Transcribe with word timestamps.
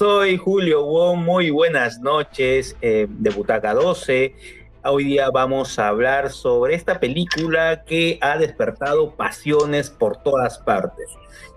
Soy 0.00 0.38
Julio 0.38 0.86
Wong, 0.86 1.18
muy 1.18 1.50
buenas 1.50 2.00
noches 2.00 2.74
eh, 2.80 3.06
de 3.06 3.28
Butaca 3.28 3.74
12. 3.74 4.34
Hoy 4.82 5.04
día 5.04 5.28
vamos 5.28 5.78
a 5.78 5.88
hablar 5.88 6.30
sobre 6.30 6.74
esta 6.74 7.00
película 7.00 7.84
que 7.84 8.16
ha 8.22 8.38
despertado 8.38 9.14
pasiones 9.14 9.90
por 9.90 10.22
todas 10.22 10.58
partes, 10.58 11.06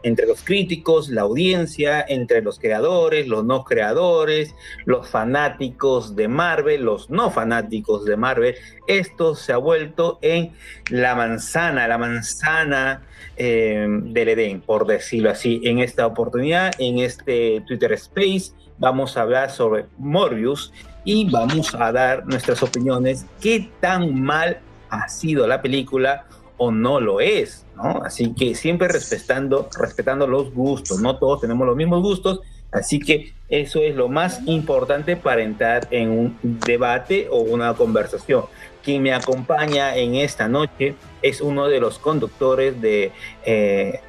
entre 0.04 0.28
los 0.28 0.44
críticos, 0.44 1.08
la 1.08 1.22
audiencia, 1.22 2.04
entre 2.06 2.42
los 2.42 2.60
creadores, 2.60 3.30
los 3.30 3.46
no 3.46 3.64
creadores, 3.64 4.54
los 4.84 5.08
fanáticos 5.08 6.18
de 6.18 6.28
Marvel, 6.28 6.84
los 6.84 7.10
no 7.10 7.32
fanáticos 7.32 8.04
de 8.04 8.18
Marvel. 8.18 8.56
Esto 8.88 9.36
se 9.36 9.54
ha 9.54 9.58
vuelto 9.58 10.20
en 10.22 10.52
la 10.90 11.16
manzana, 11.16 11.88
la 11.88 11.98
manzana 11.98 13.04
eh, 13.38 13.88
del 13.88 14.28
Edén, 14.28 14.60
por 14.60 14.86
decirlo 14.86 15.30
así. 15.30 15.62
En 15.64 15.80
esta 15.80 16.06
oportunidad, 16.06 16.74
en 16.78 17.00
este 17.00 17.64
Twitter 17.66 17.94
Space, 17.94 18.52
vamos 18.80 19.16
a 19.16 19.22
hablar 19.22 19.50
sobre 19.50 19.86
Morbius 19.98 20.74
y 21.04 21.30
vamos 21.30 21.74
a 21.76 21.92
dar 21.92 22.26
nuestras 22.26 22.64
opiniones, 22.64 23.26
qué 23.42 23.70
tan 23.80 24.22
mal 24.22 24.60
ha 24.90 25.08
sido 25.10 25.48
la 25.48 25.62
película 25.62 26.26
o 26.58 26.72
no 26.72 27.00
lo 27.00 27.20
es, 27.20 27.66
¿no? 27.76 28.04
Así 28.04 28.34
que 28.34 28.56
siempre 28.56 28.88
respetando, 28.88 29.68
respetando 29.78 30.28
los 30.28 30.54
gustos, 30.54 31.00
no 31.00 31.18
todos 31.18 31.42
tenemos 31.42 31.68
los 31.68 31.76
mismos 31.76 32.02
gustos, 32.02 32.42
así 32.72 33.00
que 33.00 33.34
eso 33.50 33.82
es 33.82 33.96
lo 33.96 34.08
más 34.08 34.42
importante 34.48 35.16
para 35.16 35.44
entrar 35.44 35.88
en 35.92 36.10
un 36.10 36.40
debate 36.66 37.28
o 37.30 37.40
una 37.40 37.74
conversación. 37.74 38.46
Quien 38.84 39.04
me 39.04 39.14
acompaña 39.14 39.96
en 39.96 40.16
esta 40.16 40.48
noche 40.48 40.96
es 41.22 41.42
uno 41.42 41.68
de 41.68 41.80
los 41.80 42.00
conductores 42.00 42.82
de 42.82 43.12
eh, 43.46 44.00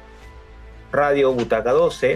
Radio 0.91 1.33
Butaca 1.33 1.71
12, 1.71 2.15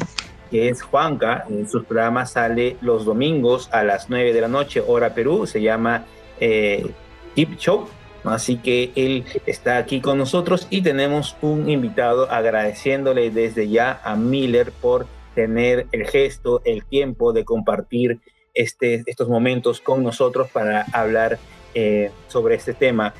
que 0.49 0.69
es 0.69 0.81
Juanca. 0.81 1.45
En 1.49 1.69
sus 1.69 1.85
programas 1.85 2.31
sale 2.31 2.77
los 2.81 3.05
domingos 3.05 3.69
a 3.71 3.83
las 3.83 4.09
9 4.09 4.33
de 4.33 4.41
la 4.41 4.47
noche, 4.47 4.83
hora 4.85 5.13
Perú. 5.13 5.45
Se 5.45 5.61
llama 5.61 6.05
eh, 6.39 6.91
Tip 7.35 7.57
Show. 7.57 7.87
Así 8.23 8.57
que 8.57 8.91
él 8.95 9.23
está 9.45 9.77
aquí 9.77 10.01
con 10.01 10.17
nosotros 10.17 10.67
y 10.69 10.81
tenemos 10.81 11.37
un 11.41 11.69
invitado 11.69 12.29
agradeciéndole 12.29 13.31
desde 13.31 13.69
ya 13.69 14.01
a 14.03 14.15
Miller 14.15 14.73
por 14.73 15.07
tener 15.35 15.87
el 15.93 16.05
gesto, 16.05 16.61
el 16.65 16.83
tiempo 16.83 17.31
de 17.31 17.45
compartir 17.45 18.19
este, 18.53 19.03
estos 19.05 19.29
momentos 19.29 19.79
con 19.79 20.03
nosotros 20.03 20.49
para 20.51 20.85
hablar 20.91 21.39
eh, 21.75 22.11
sobre 22.27 22.55
este 22.55 22.73
tema. 22.73 23.13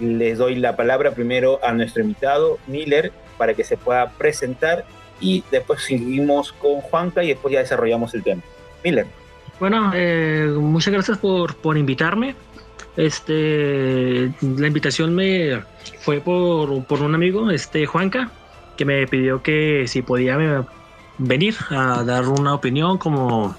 Les 0.00 0.38
doy 0.38 0.54
la 0.54 0.76
palabra 0.76 1.10
primero 1.10 1.60
a 1.62 1.72
nuestro 1.72 2.02
invitado, 2.02 2.58
Miller, 2.66 3.12
para 3.36 3.54
que 3.54 3.64
se 3.64 3.76
pueda 3.76 4.10
presentar 4.12 4.86
y 5.20 5.44
después 5.50 5.82
seguimos 5.82 6.52
con 6.52 6.80
Juanca 6.80 7.22
y 7.22 7.28
después 7.28 7.52
ya 7.52 7.60
desarrollamos 7.60 8.14
el 8.14 8.22
tema. 8.22 8.42
Miller. 8.84 9.06
Bueno, 9.60 9.90
eh, 9.94 10.52
muchas 10.56 10.92
gracias 10.92 11.18
por, 11.18 11.56
por 11.56 11.76
invitarme. 11.76 12.36
Este, 12.96 14.32
la 14.40 14.66
invitación 14.66 15.14
me 15.14 15.62
fue 16.00 16.20
por, 16.20 16.84
por, 16.84 17.00
un 17.02 17.14
amigo, 17.14 17.50
este 17.50 17.86
Juanca, 17.86 18.30
que 18.76 18.84
me 18.84 19.06
pidió 19.06 19.42
que 19.42 19.84
si 19.86 20.02
podía 20.02 20.66
venir 21.18 21.54
a 21.70 22.02
dar 22.04 22.28
una 22.28 22.54
opinión 22.54 22.98
como, 22.98 23.56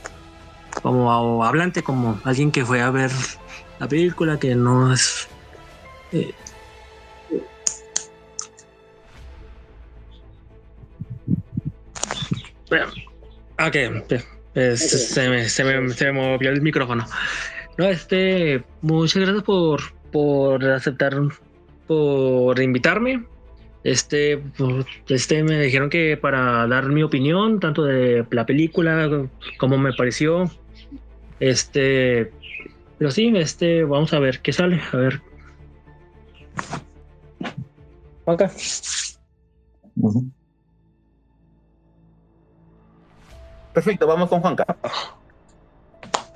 como 0.82 1.44
hablante, 1.44 1.84
como 1.84 2.20
alguien 2.24 2.52
que 2.52 2.66
fue 2.66 2.82
a 2.82 2.90
ver 2.92 3.12
la 3.80 3.88
película, 3.88 4.40
que 4.40 4.56
no 4.56 4.94
es 4.94 5.28
eh, 6.12 6.34
Ok, 12.72 13.76
se, 14.54 15.30
me, 15.30 15.50
se, 15.50 15.64
me, 15.64 15.90
se, 15.90 16.06
me, 16.06 16.12
movió 16.12 16.50
el 16.50 16.62
micrófono. 16.62 17.06
No, 17.78 17.86
este, 17.86 18.64
muchas 18.82 19.24
gracias 19.24 19.44
por, 19.44 19.82
por 20.12 20.64
aceptar, 20.66 21.16
por 21.88 22.60
invitarme. 22.60 23.24
Este, 23.84 24.44
este, 25.08 25.44
me 25.44 25.60
dijeron 25.60 25.90
que 25.90 26.18
para 26.18 26.68
dar 26.68 26.88
mi 26.88 27.04
opinión, 27.04 27.60
tanto 27.60 27.84
de 27.84 28.26
la 28.32 28.46
película 28.46 29.28
como 29.58 29.78
me 29.78 29.94
pareció. 29.94 30.52
Este, 31.40 32.32
pero 32.98 33.12
sí, 33.12 33.32
este, 33.36 33.84
vamos 33.84 34.14
a 34.14 34.20
ver 34.20 34.42
qué 34.42 34.52
sale, 34.52 34.82
a 34.92 34.98
ver. 34.98 35.22
Acá. 38.26 38.52
Perfecto, 43.80 44.08
vamos 44.08 44.28
con 44.28 44.42
Juanca. 44.42 44.66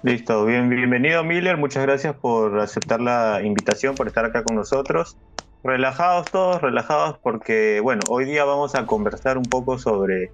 Listo, 0.01 0.45
bien, 0.45 0.69
bienvenido 0.69 1.25
Miller, 1.25 1.57
muchas 1.57 1.83
gracias 1.83 2.15
por 2.15 2.57
aceptar 2.57 3.01
la 3.01 3.41
invitación, 3.43 3.97
por 3.97 4.07
estar 4.07 4.23
acá 4.23 4.45
con 4.45 4.55
nosotros. 4.55 5.17
Relajados 5.61 6.31
todos, 6.31 6.61
relajados 6.61 7.19
porque, 7.21 7.81
bueno, 7.81 8.01
hoy 8.07 8.23
día 8.23 8.45
vamos 8.45 8.75
a 8.75 8.85
conversar 8.85 9.37
un 9.37 9.43
poco 9.43 9.77
sobre 9.77 10.31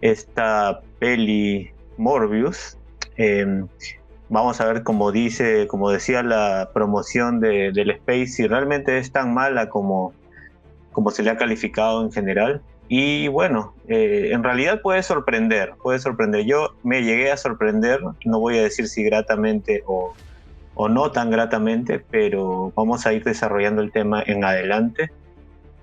esta 0.00 0.80
peli 1.00 1.72
Morbius. 1.96 2.78
Em, 3.16 3.66
vamos 4.28 4.60
a 4.60 4.66
ver 4.72 4.84
cómo 4.84 5.10
dice, 5.10 5.66
como 5.66 5.90
decía 5.90 6.22
la 6.22 6.70
promoción 6.72 7.40
de, 7.40 7.72
del 7.72 7.90
Space, 7.90 8.28
si 8.28 8.46
realmente 8.46 8.98
es 8.98 9.10
tan 9.10 9.34
mala 9.34 9.68
como, 9.68 10.14
como 10.92 11.10
se 11.10 11.24
le 11.24 11.30
ha 11.30 11.36
calificado 11.36 12.00
en 12.04 12.12
general. 12.12 12.62
Y 12.88 13.28
bueno, 13.28 13.74
eh, 13.86 14.30
en 14.32 14.42
realidad 14.42 14.80
puede 14.80 15.02
sorprender, 15.02 15.74
puede 15.82 15.98
sorprender. 15.98 16.46
Yo 16.46 16.74
me 16.82 17.02
llegué 17.02 17.30
a 17.30 17.36
sorprender, 17.36 18.00
no 18.24 18.40
voy 18.40 18.58
a 18.58 18.62
decir 18.62 18.88
si 18.88 19.04
gratamente 19.04 19.82
o, 19.86 20.14
o 20.74 20.88
no 20.88 21.12
tan 21.12 21.30
gratamente, 21.30 21.98
pero 22.10 22.72
vamos 22.74 23.04
a 23.04 23.12
ir 23.12 23.24
desarrollando 23.24 23.82
el 23.82 23.92
tema 23.92 24.22
en 24.26 24.42
adelante. 24.42 25.10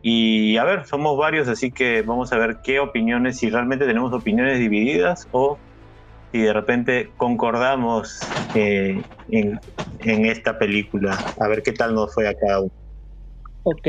Y 0.02 0.58
a 0.58 0.64
ver, 0.64 0.86
somos 0.86 1.18
varios, 1.18 1.48
así 1.48 1.72
que 1.72 2.02
vamos 2.02 2.32
a 2.32 2.38
ver 2.38 2.58
qué 2.64 2.80
opiniones, 2.80 3.38
si 3.38 3.50
realmente 3.50 3.86
tenemos 3.86 4.12
opiniones 4.14 4.60
divididas 4.60 5.28
o 5.32 5.60
si 6.32 6.42
de 6.42 6.54
repente 6.54 7.12
concordamos 7.18 8.20
eh, 8.56 9.02
en, 9.30 9.60
en, 10.00 10.26
esta 10.26 10.58
película. 10.58 11.18
A 11.40 11.48
ver 11.48 11.62
qué 11.62 11.72
tal 11.72 11.94
nos 11.94 12.14
fue 12.14 12.28
a 12.28 12.34
cada 12.34 12.62
uno. 12.62 12.72
Ok. 13.64 13.88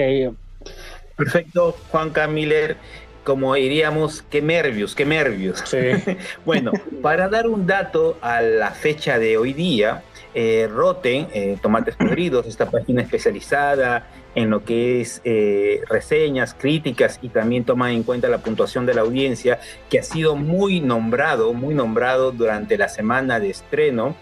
Perfecto, 1.17 1.75
Juan 1.91 2.13
Miller 2.35 2.77
como 3.27 3.57
diríamos, 3.57 4.23
qué 4.31 4.41
nervios, 4.41 4.95
qué 4.95 5.05
nervios. 5.05 5.65
bueno, 6.47 6.71
para 7.03 7.29
dar 7.29 7.49
un 7.49 7.67
dato 7.67 8.17
a 8.23 8.41
la 8.41 8.71
fecha 8.71 9.19
de 9.19 9.37
hoy 9.37 9.53
día, 9.53 10.05
eh, 10.33 10.69
Roten, 10.73 11.27
eh, 11.35 11.59
Tomates 11.61 11.97
Podridos, 11.99 12.47
esta 12.47 12.71
página 12.71 13.03
especializada 13.03 14.07
en 14.37 14.49
lo 14.51 14.65
que 14.65 15.01
es 15.01 15.23
eh, 15.25 15.81
reseñas, 15.89 16.55
críticas 16.55 17.19
y 17.21 17.31
también 17.31 17.65
toma 17.65 17.91
en 17.91 18.05
cuenta 18.05 18.29
la 18.29 18.39
puntuación 18.39 18.87
de 18.87 18.95
la 18.95 19.01
audiencia, 19.01 19.59
que 19.91 19.99
ha 19.99 20.05
sido 20.05 20.37
muy 20.37 20.81
nombrado, 20.81 21.53
muy 21.53 21.75
nombrado 21.75 22.31
durante 22.31 22.79
la 22.79 22.89
semana 22.89 23.41
de 23.41 23.51
estreno. 23.51 24.15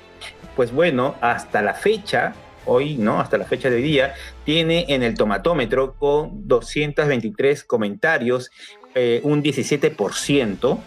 Pues 0.56 0.72
bueno, 0.72 1.16
hasta 1.20 1.60
la 1.60 1.74
fecha, 1.74 2.32
hoy, 2.64 2.96
¿no? 2.96 3.20
Hasta 3.20 3.36
la 3.36 3.44
fecha 3.44 3.68
de 3.68 3.76
hoy 3.76 3.82
día, 3.82 4.14
tiene 4.44 4.86
en 4.88 5.02
el 5.02 5.14
tomatómetro 5.14 5.94
con 5.94 6.48
223 6.48 7.64
comentarios, 7.64 8.50
eh, 8.94 9.20
un 9.24 9.42
17% 9.42 10.78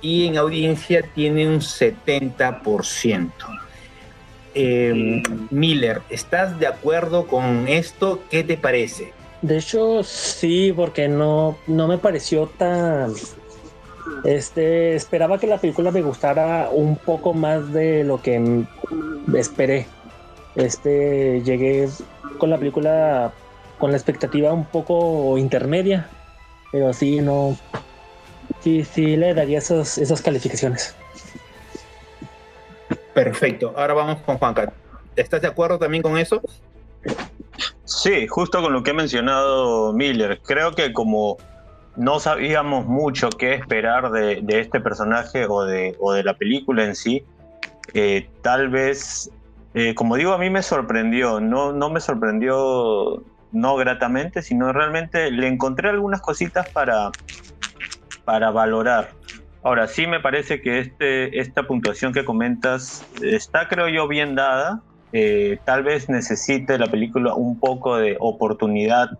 y 0.00 0.26
en 0.26 0.36
audiencia 0.36 1.02
tiene 1.14 1.46
un 1.46 1.60
70%. 1.60 3.30
Em, 4.54 5.22
Miller, 5.50 6.02
¿estás 6.10 6.58
de 6.58 6.66
acuerdo 6.66 7.26
con 7.26 7.68
esto? 7.68 8.22
¿Qué 8.30 8.44
te 8.44 8.56
parece? 8.56 9.12
De 9.40 9.58
hecho, 9.58 10.02
sí, 10.02 10.72
porque 10.74 11.08
no, 11.08 11.56
no 11.66 11.88
me 11.88 11.98
pareció 11.98 12.46
tan... 12.46 13.12
Este, 14.24 14.94
esperaba 14.94 15.38
que 15.38 15.46
la 15.46 15.58
película 15.58 15.90
me 15.90 16.02
gustara 16.02 16.68
un 16.70 16.96
poco 16.96 17.34
más 17.34 17.72
de 17.72 18.04
lo 18.04 18.20
que 18.20 18.64
esperé. 19.34 19.86
Este, 20.54 21.42
llegué 21.42 21.88
con 22.38 22.50
la 22.50 22.58
película 22.58 23.32
con 23.78 23.90
la 23.90 23.96
expectativa 23.96 24.52
un 24.52 24.64
poco 24.64 25.38
intermedia 25.38 26.08
pero 26.72 26.92
sí, 26.92 27.20
no. 27.20 27.56
Sí, 28.60 28.84
sí 28.84 29.16
le 29.16 29.34
daría 29.34 29.58
esos, 29.58 29.98
esas 29.98 30.20
calificaciones. 30.22 30.96
Perfecto. 33.14 33.74
Ahora 33.76 33.94
vamos 33.94 34.18
con 34.22 34.38
Juanca. 34.38 34.72
¿Estás 35.14 35.42
de 35.42 35.48
acuerdo 35.48 35.78
también 35.78 36.02
con 36.02 36.16
eso? 36.16 36.40
Sí, 37.84 38.26
justo 38.26 38.62
con 38.62 38.72
lo 38.72 38.82
que 38.82 38.92
ha 38.92 38.94
mencionado 38.94 39.92
Miller. 39.92 40.40
Creo 40.44 40.72
que 40.72 40.92
como 40.92 41.36
no 41.96 42.20
sabíamos 42.20 42.86
mucho 42.86 43.28
qué 43.28 43.54
esperar 43.54 44.10
de, 44.10 44.42
este 44.48 44.80
personaje 44.80 45.46
o 45.46 45.64
de, 45.64 45.94
o 46.00 46.12
de, 46.12 46.24
la 46.24 46.34
película 46.34 46.84
en 46.84 46.94
sí, 46.94 47.22
eh, 47.92 48.28
tal 48.40 48.70
vez, 48.70 49.30
eh, 49.74 49.94
como 49.94 50.16
digo, 50.16 50.32
a 50.32 50.38
mí 50.38 50.48
me 50.48 50.62
sorprendió. 50.62 51.40
No, 51.40 51.72
no 51.72 51.90
me 51.90 52.00
sorprendió 52.00 53.22
no 53.52 53.76
gratamente, 53.76 54.42
sino 54.42 54.72
realmente 54.72 55.30
le 55.30 55.48
encontré 55.48 55.90
algunas 55.90 56.20
cositas 56.20 56.68
para, 56.70 57.10
para 58.24 58.50
valorar. 58.50 59.10
Ahora, 59.62 59.86
sí 59.86 60.06
me 60.06 60.20
parece 60.20 60.60
que 60.60 60.80
este, 60.80 61.38
esta 61.38 61.62
puntuación 61.64 62.12
que 62.12 62.24
comentas 62.24 63.06
está, 63.22 63.68
creo 63.68 63.88
yo, 63.88 64.08
bien 64.08 64.34
dada. 64.34 64.82
Eh, 65.12 65.58
tal 65.64 65.84
vez 65.84 66.08
necesite 66.08 66.78
la 66.78 66.86
película 66.86 67.34
un 67.34 67.60
poco 67.60 67.96
de 67.96 68.16
oportunidad 68.18 69.10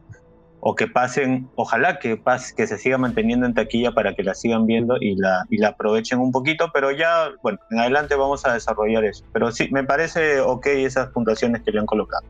o 0.64 0.74
que 0.74 0.86
pasen, 0.86 1.48
ojalá 1.56 1.98
que, 1.98 2.16
pase, 2.16 2.54
que 2.56 2.68
se 2.68 2.78
siga 2.78 2.96
manteniendo 2.96 3.46
en 3.46 3.54
taquilla 3.54 3.92
para 3.92 4.14
que 4.14 4.22
la 4.22 4.34
sigan 4.34 4.64
viendo 4.64 4.96
y 5.00 5.16
la, 5.16 5.44
y 5.50 5.58
la 5.58 5.68
aprovechen 5.68 6.20
un 6.20 6.30
poquito, 6.30 6.70
pero 6.72 6.92
ya, 6.92 7.30
bueno, 7.42 7.58
en 7.70 7.80
adelante 7.80 8.14
vamos 8.14 8.46
a 8.46 8.54
desarrollar 8.54 9.04
eso. 9.04 9.24
Pero 9.32 9.50
sí, 9.50 9.68
me 9.72 9.82
parece 9.82 10.40
ok 10.40 10.66
esas 10.66 11.08
puntuaciones 11.08 11.62
que 11.62 11.72
le 11.72 11.80
han 11.80 11.86
colocado. 11.86 12.24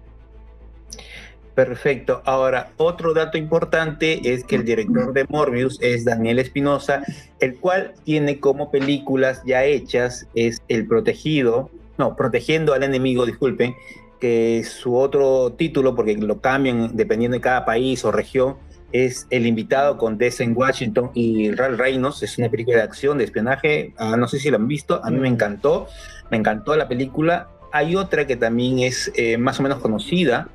Perfecto. 1.55 2.23
Ahora, 2.25 2.73
otro 2.79 3.13
dato 3.13 3.37
importante 3.37 4.33
es 4.33 4.45
que 4.45 4.57
el 4.57 4.65
director 4.65 5.13
de 5.13 5.27
Morbius 5.29 5.79
es 5.83 6.05
Daniel 6.05 6.39
Espinosa, 6.39 7.03
el 7.41 7.57
cual 7.57 7.93
tiene 8.05 8.41
como 8.41 8.71
películas 8.71 9.43
ya 9.45 9.65
hechas 9.65 10.27
es 10.35 10.63
El 10.69 10.87
Protegido, 10.87 11.71
no, 11.99 12.17
Protegiendo 12.17 12.73
al 12.73 12.83
Enemigo, 12.83 13.27
disculpen, 13.27 13.75
que 14.19 14.65
su 14.65 14.97
otro 14.97 15.53
título, 15.53 15.95
porque 15.95 16.17
lo 16.17 16.41
cambian 16.41 16.97
dependiendo 16.97 17.37
de 17.37 17.43
cada 17.43 17.67
país 17.67 18.03
o 18.05 18.13
región, 18.13 18.57
es 18.93 19.27
El 19.31 19.47
Invitado 19.47 19.99
con 19.99 20.17
Denzel 20.17 20.53
Washington 20.53 21.11
y 21.15 21.51
Ralph 21.51 21.79
Reynolds. 21.79 22.23
Es 22.23 22.39
una 22.39 22.49
película 22.49 22.79
de 22.79 22.83
acción, 22.83 23.19
de 23.19 23.25
espionaje. 23.25 23.93
Ah, 23.97 24.17
no 24.17 24.29
sé 24.29 24.39
si 24.39 24.51
lo 24.51 24.57
han 24.57 24.69
visto, 24.69 25.05
a 25.05 25.11
mí 25.11 25.19
me 25.19 25.29
encantó. 25.29 25.89
Me 26.31 26.37
encantó 26.37 26.77
la 26.77 26.89
película. 26.89 27.49
Hay 27.73 27.97
otra 27.97 28.27
que 28.27 28.37
también 28.37 28.81
es 28.81 29.11
eh, 29.17 29.39
más 29.39 29.59
o 29.61 29.63
menos 29.63 29.79
conocida, 29.79 30.49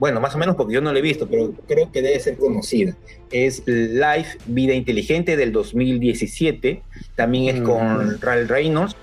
bueno, 0.00 0.18
más 0.18 0.34
o 0.34 0.38
menos 0.38 0.56
porque 0.56 0.72
yo 0.72 0.80
no 0.80 0.94
la 0.94 0.98
he 0.98 1.02
visto, 1.02 1.28
pero 1.28 1.52
creo 1.68 1.92
que 1.92 2.00
debe 2.00 2.18
ser 2.18 2.38
conocida. 2.38 2.96
Es 3.30 3.62
Life, 3.66 4.38
Vida 4.46 4.72
Inteligente 4.72 5.36
del 5.36 5.52
2017, 5.52 6.82
también 7.14 7.54
es 7.54 7.62
con 7.62 8.18
Ralph 8.18 8.50
Reynolds. 8.50 8.96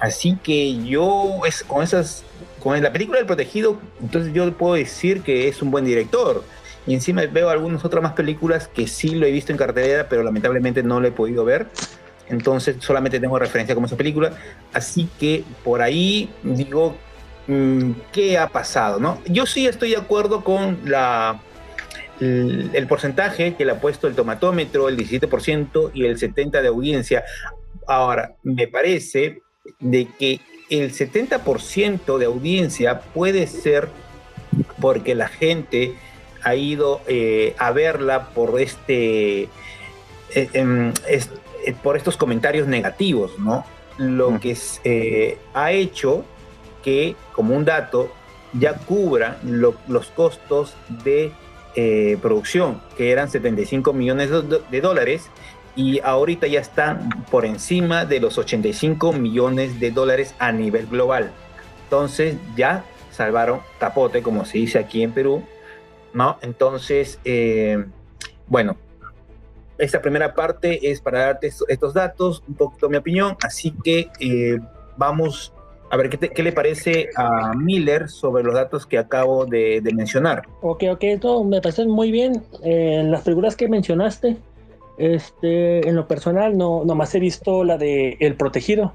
Así 0.00 0.36
que 0.42 0.84
yo, 0.84 1.42
es, 1.46 1.62
con 1.62 1.84
esas, 1.84 2.24
con 2.60 2.82
la 2.82 2.92
película 2.92 3.18
del 3.18 3.26
protegido, 3.26 3.78
entonces 4.00 4.34
yo 4.34 4.52
puedo 4.54 4.74
decir 4.74 5.22
que 5.22 5.46
es 5.46 5.62
un 5.62 5.70
buen 5.70 5.84
director. 5.84 6.42
Y 6.88 6.94
encima 6.94 7.24
veo 7.26 7.48
algunas 7.48 7.84
otras 7.84 8.02
más 8.02 8.14
películas 8.14 8.66
que 8.66 8.88
sí 8.88 9.14
lo 9.14 9.26
he 9.26 9.30
visto 9.30 9.52
en 9.52 9.58
cartelera, 9.58 10.08
pero 10.08 10.24
lamentablemente 10.24 10.82
no 10.82 10.98
lo 10.98 11.06
he 11.06 11.12
podido 11.12 11.44
ver. 11.44 11.68
Entonces 12.28 12.76
solamente 12.80 13.20
tengo 13.20 13.38
referencia 13.38 13.76
como 13.76 13.86
esa 13.86 13.96
película. 13.96 14.32
Así 14.72 15.08
que 15.20 15.44
por 15.62 15.82
ahí 15.82 16.28
digo 16.42 16.96
Mm, 16.96 17.11
qué 18.12 18.38
ha 18.38 18.48
pasado, 18.48 19.00
¿no? 19.00 19.20
Yo 19.26 19.46
sí 19.46 19.66
estoy 19.66 19.90
de 19.90 19.96
acuerdo 19.96 20.44
con 20.44 20.78
la, 20.84 21.40
el, 22.20 22.86
porcentaje 22.88 23.54
que 23.54 23.64
le 23.64 23.72
ha 23.72 23.80
puesto 23.80 24.06
el 24.06 24.14
tomatómetro, 24.14 24.88
el 24.88 24.96
17% 24.96 25.90
y 25.94 26.04
el 26.04 26.18
70% 26.18 26.60
de 26.60 26.68
audiencia. 26.68 27.24
Ahora, 27.86 28.36
me 28.42 28.68
parece 28.68 29.42
de 29.80 30.06
que 30.18 30.40
el 30.70 30.92
70% 30.92 32.18
de 32.18 32.24
audiencia 32.24 33.00
puede 33.00 33.46
ser 33.46 33.88
porque 34.80 35.14
la 35.14 35.28
gente 35.28 35.94
ha 36.42 36.54
ido 36.54 37.00
eh, 37.06 37.54
a 37.58 37.72
verla 37.72 38.30
por 38.30 38.60
este 38.60 39.42
eh, 39.42 39.48
em, 40.34 40.92
eh, 41.06 41.74
por 41.82 41.96
estos 41.96 42.16
comentarios 42.16 42.66
negativos, 42.66 43.38
¿no? 43.38 43.64
Lo 43.98 44.40
que 44.40 45.38
ha 45.54 45.72
hecho 45.72 46.24
que, 46.82 47.16
como 47.32 47.54
un 47.56 47.64
dato, 47.64 48.12
ya 48.52 48.74
cubra 48.74 49.38
los 49.42 50.06
costos 50.10 50.74
de 51.04 51.32
eh, 51.74 52.18
producción, 52.20 52.80
que 52.96 53.10
eran 53.10 53.30
75 53.30 53.92
millones 53.92 54.30
de, 54.70 54.80
dólares, 54.80 55.30
y 55.74 56.00
ahorita 56.00 56.46
ya 56.46 56.60
están 56.60 57.08
por 57.30 57.46
encima 57.46 58.04
de 58.04 58.20
los 58.20 58.36
85 58.36 59.14
millones 59.14 59.80
de 59.80 59.90
dólares 59.90 60.34
a 60.38 60.52
nivel 60.52 60.86
global. 60.86 61.30
Entonces 61.84 62.36
ya 62.56 62.84
salvaron 63.10 63.60
capote, 63.78 64.22
como 64.22 64.44
se 64.44 64.58
dice 64.58 64.78
aquí 64.78 65.02
en 65.02 65.12
Perú, 65.12 65.42
¿no? 66.12 66.38
Entonces, 66.42 67.18
eh, 67.24 67.82
bueno, 68.46 68.76
esta 69.78 70.02
primera 70.02 70.34
parte 70.34 70.90
es 70.90 71.00
para 71.00 71.20
darte 71.20 71.50
estos 71.68 71.94
datos, 71.94 72.42
un 72.46 72.54
poquito 72.54 72.90
mi 72.90 72.98
opinión, 72.98 73.36
así 73.42 73.74
que 73.82 74.10
eh, 74.20 74.60
vamos 74.96 75.54
a 75.92 75.96
ver, 75.98 76.08
¿qué, 76.08 76.42
le 76.42 76.52
parece 76.52 77.10
a 77.16 77.52
Miller 77.52 78.08
sobre 78.08 78.42
los 78.42 78.54
datos 78.54 78.86
que 78.86 78.96
acabo 78.96 79.44
de, 79.44 79.82
mencionar? 79.94 80.44
Ok, 80.62 80.84
ok, 80.90 81.04
todo 81.20 81.44
me 81.44 81.60
parece 81.60 81.84
muy 81.84 82.10
bien. 82.10 82.42
En 82.62 83.10
las 83.10 83.20
películas 83.20 83.56
que 83.56 83.68
mencionaste, 83.68 84.38
este, 84.96 85.86
en 85.86 85.94
lo 85.94 86.08
personal, 86.08 86.56
no, 86.56 86.82
nomás 86.86 87.14
he 87.14 87.20
visto 87.20 87.62
la 87.62 87.76
de 87.76 88.16
El 88.20 88.36
Protegido. 88.36 88.94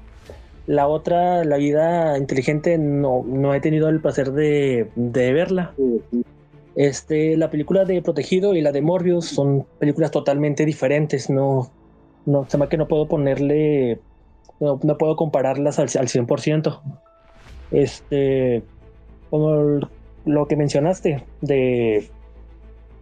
La 0.66 0.88
otra, 0.88 1.44
La 1.44 1.56
Vida 1.56 2.18
Inteligente, 2.18 2.78
no, 2.78 3.24
no 3.24 3.54
he 3.54 3.60
tenido 3.60 3.88
el 3.88 4.00
placer 4.00 4.32
de, 4.32 4.90
verla. 4.96 5.74
Este, 6.74 7.36
la 7.36 7.48
película 7.48 7.84
de 7.84 8.02
Protegido 8.02 8.56
y 8.56 8.60
la 8.60 8.72
de 8.72 8.82
Morbius 8.82 9.26
son 9.26 9.66
películas 9.78 10.10
totalmente 10.10 10.64
diferentes. 10.64 11.30
No, 11.30 11.70
no, 12.26 12.44
se 12.50 12.58
me 12.58 12.68
que 12.68 12.76
no 12.76 12.88
puedo 12.88 13.06
ponerle 13.06 14.00
no, 14.60 14.78
puedo 14.78 15.16
compararlas 15.16 15.78
al, 15.78 15.84
al 15.84 16.08
100%. 16.08 16.80
Este, 17.70 18.62
como 19.30 19.80
lo 20.24 20.46
que 20.46 20.56
mencionaste, 20.56 21.24
de, 21.40 22.08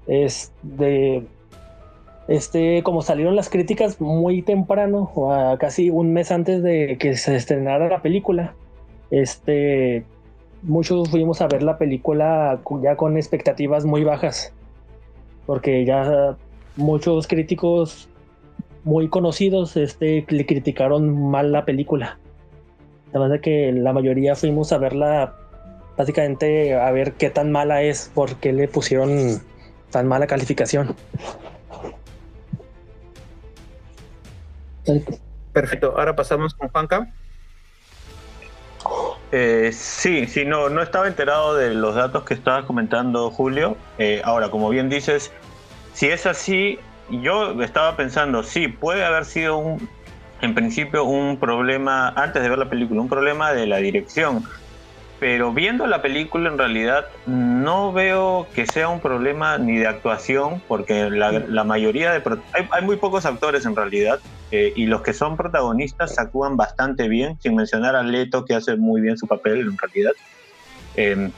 es 0.07 0.53
de, 0.63 1.25
este, 2.29 2.83
como 2.83 3.03
salieron 3.03 3.37
las 3.37 3.49
críticas 3.49 4.01
muy 4.01 4.43
temprano, 4.43 5.11
casi 5.59 5.91
un 5.91 6.13
mes 6.13 6.31
antes 6.33 6.63
de 6.63 6.97
que 6.99 7.17
se 7.17 7.37
estrenara 7.37 7.89
la 7.89 8.03
película, 8.03 8.55
este, 9.11 10.05
muchos 10.63 11.09
fuimos 11.11 11.41
a 11.41 11.47
ver 11.47 11.63
la 11.63 11.79
película 11.79 12.61
ya 12.83 12.97
con 12.97 13.17
expectativas 13.17 13.85
muy 13.85 14.03
bajas, 14.03 14.53
porque 15.47 15.85
ya 15.85 16.37
muchos 16.77 17.27
críticos 17.27 18.09
muy 18.87 19.09
conocidos 19.09 19.77
este, 19.77 20.25
le 20.29 20.47
criticaron 20.47 21.29
mal 21.29 21.51
la 21.51 21.65
película. 21.65 22.19
Además 23.11 23.33
de 23.33 23.41
que 23.41 23.73
la 23.73 23.93
mayoría 23.93 24.37
fuimos 24.37 24.73
a 24.73 24.79
verla 24.79 25.35
básicamente 25.97 26.73
a 26.75 26.89
ver 26.93 27.15
qué 27.15 27.31
tan 27.31 27.51
mala 27.51 27.83
es, 27.83 28.13
por 28.15 28.37
qué 28.37 28.53
le 28.53 28.69
pusieron 28.69 29.43
tan 29.91 30.07
mala 30.07 30.29
calificación. 30.29 30.95
Perfecto, 35.53 35.95
ahora 35.99 36.15
pasamos 36.15 36.55
con 36.55 36.69
Juanca. 36.69 37.13
Eh, 39.33 39.71
sí, 39.73 40.29
sí, 40.29 40.45
no, 40.45 40.69
no 40.69 40.81
estaba 40.81 41.09
enterado 41.09 41.57
de 41.57 41.75
los 41.75 41.97
datos 41.97 42.23
que 42.23 42.35
estabas 42.35 42.65
comentando, 42.67 43.31
Julio. 43.33 43.77
Eh, 43.99 44.23
ahora, 44.25 44.49
como 44.53 44.69
bien 44.69 44.89
dices, 44.89 45.33
si 45.93 46.07
es 46.07 46.25
así, 46.25 46.79
yo 47.11 47.61
estaba 47.63 47.97
pensando, 47.97 48.43
sí, 48.43 48.69
puede 48.69 49.05
haber 49.05 49.25
sido 49.25 49.59
un, 49.59 49.89
en 50.41 50.55
principio 50.55 51.05
un 51.05 51.39
problema, 51.39 52.09
antes 52.11 52.43
de 52.43 52.49
ver 52.49 52.59
la 52.59 52.69
película, 52.69 53.01
un 53.01 53.09
problema 53.09 53.53
de 53.53 53.67
la 53.67 53.79
dirección. 53.79 54.45
Pero 55.19 55.51
viendo 55.53 55.87
la 55.87 56.03
película 56.03 56.51
en 56.51 56.59
realidad 56.59 57.07
no 57.25 57.91
veo 57.91 58.47
que 58.55 58.67
sea 58.67 58.89
un 58.89 59.01
problema 59.01 59.57
ni 59.57 59.79
de 59.79 59.87
actuación, 59.87 60.63
porque 60.69 61.09
la, 61.09 61.65
mayoría 61.65 62.13
de... 62.13 62.23
Hay, 62.53 62.85
muy 62.85 62.97
pocos 62.97 63.25
actores 63.25 63.65
en 63.65 63.75
realidad, 63.75 64.21
eh, 64.51 64.75
y 64.77 64.87
los 64.87 65.01
que 65.01 65.15
son 65.15 65.39
protagonistas 65.39 66.19
actúan 66.19 66.59
bastante 66.59 67.09
bien, 67.09 67.39
sin 67.41 67.55
mencionar 67.55 67.97
a 67.97 68.03
Leto, 68.03 68.45
que 68.45 68.55
hace 68.55 68.77
muy 68.77 69.01
bien 69.01 69.17
su 69.17 69.27
papel 69.27 69.61
en 69.61 69.79
realidad. 69.79 70.13
Eh, 70.97 71.31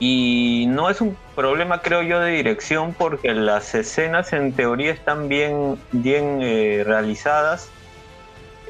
y 0.00 0.66
no 0.68 0.90
es 0.90 1.00
un 1.00 1.16
problema, 1.34 1.82
creo 1.82 2.02
yo, 2.02 2.20
de 2.20 2.32
dirección 2.32 2.94
porque 2.96 3.34
las 3.34 3.74
escenas 3.74 4.32
en 4.32 4.52
teoría 4.52 4.92
están 4.92 5.28
bien, 5.28 5.78
bien 5.92 6.38
eh, 6.40 6.84
realizadas. 6.86 7.70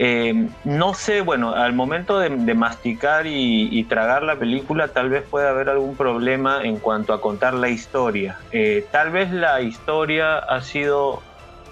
Eh, 0.00 0.48
no 0.64 0.94
sé, 0.94 1.22
bueno, 1.22 1.54
al 1.54 1.72
momento 1.72 2.20
de, 2.20 2.30
masticar 2.54 3.26
y, 3.26 3.82
tragar 3.84 4.22
la 4.22 4.36
película 4.36 4.88
tal 4.88 5.10
vez 5.10 5.24
pueda 5.28 5.50
haber 5.50 5.68
algún 5.68 5.96
problema 5.96 6.62
en 6.62 6.78
cuanto 6.78 7.12
a 7.12 7.20
contar 7.20 7.52
la 7.54 7.68
historia. 7.68 8.38
Eh, 8.52 8.86
tal 8.92 9.10
vez 9.10 9.32
la 9.32 9.60
historia 9.60 10.38
ha 10.38 10.62
sido 10.62 11.20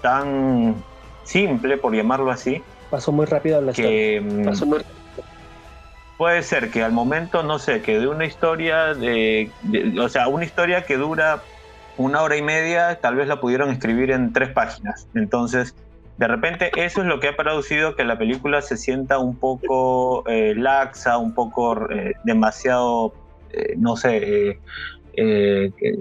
tan 0.02 0.74
simple, 1.22 1.78
por 1.78 1.94
llamarlo 1.94 2.32
así. 2.32 2.62
Pasó 2.90 3.12
muy 3.12 3.26
rápido 3.26 3.60
la 3.60 3.72
que, 3.72 4.20
mm, 4.20 4.44
Pasó 4.44 4.66
muy 4.66 4.80
puede 6.16 6.42
ser 6.42 6.70
que 6.70 6.82
al 6.82 6.92
momento, 6.92 7.42
no 7.42 7.58
sé, 7.58 7.82
que 7.82 7.98
de 7.98 8.08
una 8.08 8.24
historia, 8.24 8.94
o 10.00 10.08
sea, 10.08 10.28
una 10.28 10.44
historia 10.44 10.84
que 10.84 10.96
dura 10.96 11.42
una 11.96 12.22
hora 12.22 12.36
y 12.36 12.42
media, 12.42 12.98
tal 13.00 13.16
vez 13.16 13.26
la 13.28 13.40
pudieron 13.40 13.70
escribir 13.70 14.10
en 14.10 14.32
tres 14.32 14.50
páginas. 14.50 15.08
Entonces, 15.14 15.74
de 16.18 16.26
repente 16.26 16.70
eso 16.76 17.02
es 17.02 17.06
lo 17.06 17.20
que 17.20 17.28
ha 17.28 17.36
producido 17.36 17.96
que 17.96 18.04
la 18.04 18.18
película 18.18 18.62
se 18.62 18.76
sienta 18.76 19.18
un 19.18 19.36
poco 19.36 20.26
eh, 20.28 20.54
laxa, 20.56 21.18
un 21.18 21.34
poco 21.34 21.90
eh, 21.90 22.14
demasiado, 22.24 23.14
eh, 23.52 23.74
no 23.76 23.96
sé, 23.96 24.58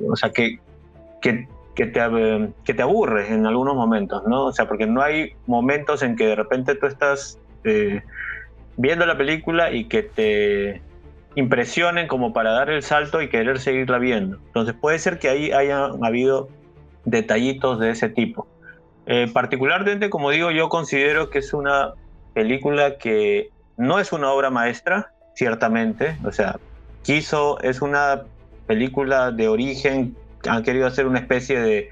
o 0.10 0.16
sea, 0.16 0.32
que, 0.32 0.60
que 1.22 1.48
que 1.76 1.86
te, 1.88 2.00
que 2.64 2.74
te 2.74 2.82
aburre 2.82 3.32
en 3.32 3.46
algunos 3.46 3.76
momentos, 3.76 4.24
¿no? 4.26 4.46
O 4.46 4.54
sea, 4.54 4.68
porque 4.68 4.88
no 4.88 5.02
hay 5.02 5.34
momentos 5.46 6.02
en 6.02 6.16
que 6.16 6.28
de 6.28 6.36
repente 6.36 6.76
tú 6.76 6.88
estás 6.88 7.38
eh, 7.66 8.02
viendo 8.78 9.06
la 9.06 9.18
película 9.18 9.72
y 9.72 9.86
que 9.86 10.04
te 10.04 10.82
impresionen 11.36 12.08
como 12.08 12.34
para 12.34 12.52
dar 12.52 12.70
el 12.70 12.82
salto 12.82 13.22
y 13.22 13.30
querer 13.30 13.60
seguirla 13.60 14.00
viendo. 14.00 14.38
Entonces 14.38 14.76
puede 14.80 15.00
ser 15.00 15.20
que 15.20 15.30
ahí 15.30 15.52
hayan 15.52 16.04
habido 16.04 16.50
detallitos 17.04 17.80
de 17.80 17.92
ese 17.92 18.10
tipo. 18.10 18.48
Eh, 19.06 19.30
particularmente, 19.32 20.10
como 20.10 20.32
digo, 20.32 20.52
yo 20.52 20.70
considero 20.70 21.30
que 21.30 21.40
es 21.40 21.54
una 21.54 21.94
película 22.34 22.98
que 22.98 23.50
no 23.78 24.00
es 24.00 24.12
una 24.12 24.32
obra 24.32 24.50
maestra, 24.50 25.12
ciertamente. 25.36 26.18
O 26.24 26.32
sea, 26.32 26.58
quiso, 27.04 27.60
es 27.62 27.82
una 27.82 28.24
película 28.66 29.32
de 29.32 29.48
origen, 29.48 30.16
han 30.48 30.64
querido 30.64 30.88
hacer 30.88 31.06
una 31.06 31.20
especie 31.20 31.60
de, 31.60 31.92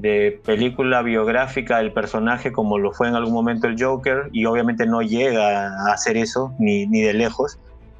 de 0.00 0.40
película 0.44 1.02
biográfica 1.02 1.78
del 1.78 1.92
personaje 1.92 2.52
como 2.52 2.78
lo 2.78 2.92
fue 2.92 3.08
en 3.08 3.14
algún 3.14 3.32
momento 3.32 3.66
el 3.66 3.82
Joker 3.82 4.28
y 4.32 4.44
obviamente 4.44 4.86
no 4.86 5.02
llega 5.02 5.68
a 5.68 5.92
hacer 5.92 6.16
eso 6.16 6.52
ni, 6.58 6.86
ni 6.86 7.00
de 7.00 7.14
lejos 7.14 7.58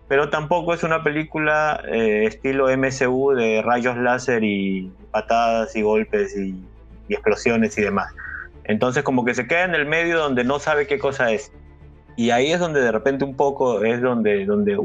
pero 0.08 0.28
tampoco 0.28 0.74
es 0.74 0.82
una 0.82 1.02
película 1.02 1.82
eh, 1.90 2.26
estilo 2.26 2.66
MCU 2.76 3.32
de 3.32 3.62
rayos 3.62 3.96
láser 3.96 4.44
y 4.44 4.92
patadas 5.10 5.74
y 5.76 5.82
golpes 5.82 6.36
y, 6.36 6.54
explosiones 7.08 7.76
y 7.76 7.82
demás. 7.82 8.14
Entonces 8.64 9.02
como 9.02 9.24
que 9.24 9.34
se 9.34 9.46
queda 9.46 9.64
en 9.64 9.74
el 9.74 9.86
medio 9.86 10.18
donde 10.18 10.44
no 10.44 10.58
sabe 10.58 10.86
qué 10.86 10.98
cosa 10.98 11.30
es. 11.32 11.52
Y 12.16 12.30
ahí 12.30 12.52
es 12.52 12.60
donde 12.60 12.80
de 12.80 12.92
repente 12.92 13.24
un 13.24 13.34
poco 13.34 13.82
es 13.82 14.00
donde, 14.00 14.46
donde 14.46 14.78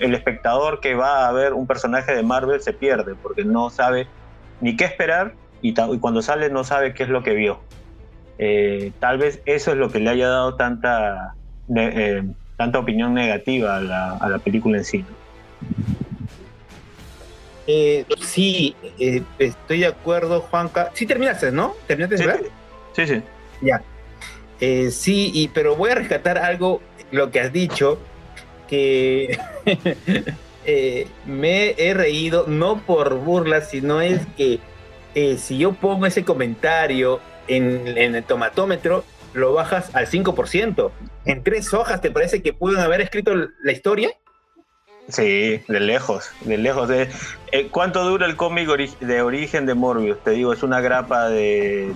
el, 0.00 0.14
espectador 0.14 0.80
que 0.80 0.94
va 0.94 1.26
a 1.26 1.32
ver 1.32 1.52
un 1.52 1.66
personaje 1.66 2.14
de 2.14 2.22
Marvel 2.22 2.60
se 2.60 2.72
pierde, 2.72 3.14
porque 3.14 3.44
no 3.44 3.70
sabe 3.70 4.06
ni 4.60 4.76
qué 4.76 4.84
esperar 4.84 5.34
y, 5.68 5.98
cuando 5.98 6.22
sale 6.22 6.50
no 6.50 6.64
sabe 6.64 6.94
qué 6.94 7.04
es 7.04 7.08
lo 7.08 7.22
que 7.22 7.34
vio. 7.34 7.60
Eh, 8.38 8.92
tal 9.00 9.18
vez 9.18 9.40
eso 9.46 9.72
es 9.72 9.78
lo 9.78 9.90
que 9.90 10.00
le 10.00 10.10
haya 10.10 10.28
dado 10.28 10.54
tanta... 10.56 11.34
Eh, 11.74 12.22
tanta 12.56 12.78
opinión 12.78 13.12
negativa 13.12 13.76
a 13.76 13.80
la, 14.28 14.38
película 14.38 14.78
en 14.78 14.84
sí. 14.84 15.04
Eh, 17.66 18.06
sí, 18.20 18.74
eh, 18.98 19.22
estoy 19.38 19.80
de 19.80 19.86
acuerdo, 19.86 20.40
Juanca. 20.40 20.90
Sí 20.94 21.04
terminaste, 21.04 21.52
¿no? 21.52 21.74
¿Terminaste 21.86 22.16
de 22.16 22.26
ver? 22.26 22.50
Sí, 22.94 23.06
sí. 23.06 23.22
Ya. 23.60 23.82
Sí, 24.90 25.30
y, 25.34 25.48
pero 25.48 25.76
voy 25.76 25.90
a 25.90 25.96
rescatar 25.96 26.38
algo, 26.38 26.80
lo 27.10 27.30
que 27.30 27.40
has 27.40 27.52
dicho, 27.52 27.98
que 28.68 29.38
me 31.26 31.74
he 31.76 31.92
reído, 31.92 32.46
no 32.46 32.78
por 32.78 33.16
burla, 33.16 33.60
sino 33.60 34.00
es 34.00 34.26
que 34.38 34.60
si 35.38 35.58
yo 35.58 35.72
pongo 35.72 36.06
ese 36.06 36.24
comentario 36.24 37.20
en, 37.48 37.96
en 37.96 38.14
el 38.14 38.24
tomatómetro, 38.24 39.04
lo 39.32 39.52
bajas 39.52 39.94
al 39.94 40.06
5%. 40.06 40.90
En 41.24 41.42
tres 41.42 41.72
hojas, 41.74 42.00
¿te 42.00 42.10
parece 42.10 42.42
que 42.42 42.52
pueden 42.52 42.80
haber 42.80 43.00
escrito 43.00 43.34
la 43.34 43.72
historia? 43.72 44.10
Sí, 45.08 45.62
de 45.68 45.80
lejos, 45.80 46.30
de 46.42 46.58
lejos. 46.58 46.88
De, 46.88 47.08
eh, 47.52 47.68
¿Cuánto 47.70 48.04
dura 48.04 48.26
el 48.26 48.36
cómic 48.36 48.68
de 49.00 49.22
origen 49.22 49.66
de 49.66 49.74
Morbius? 49.74 50.18
Te 50.24 50.32
digo, 50.32 50.52
es 50.52 50.62
una 50.62 50.80
grapa 50.80 51.28
de, 51.28 51.94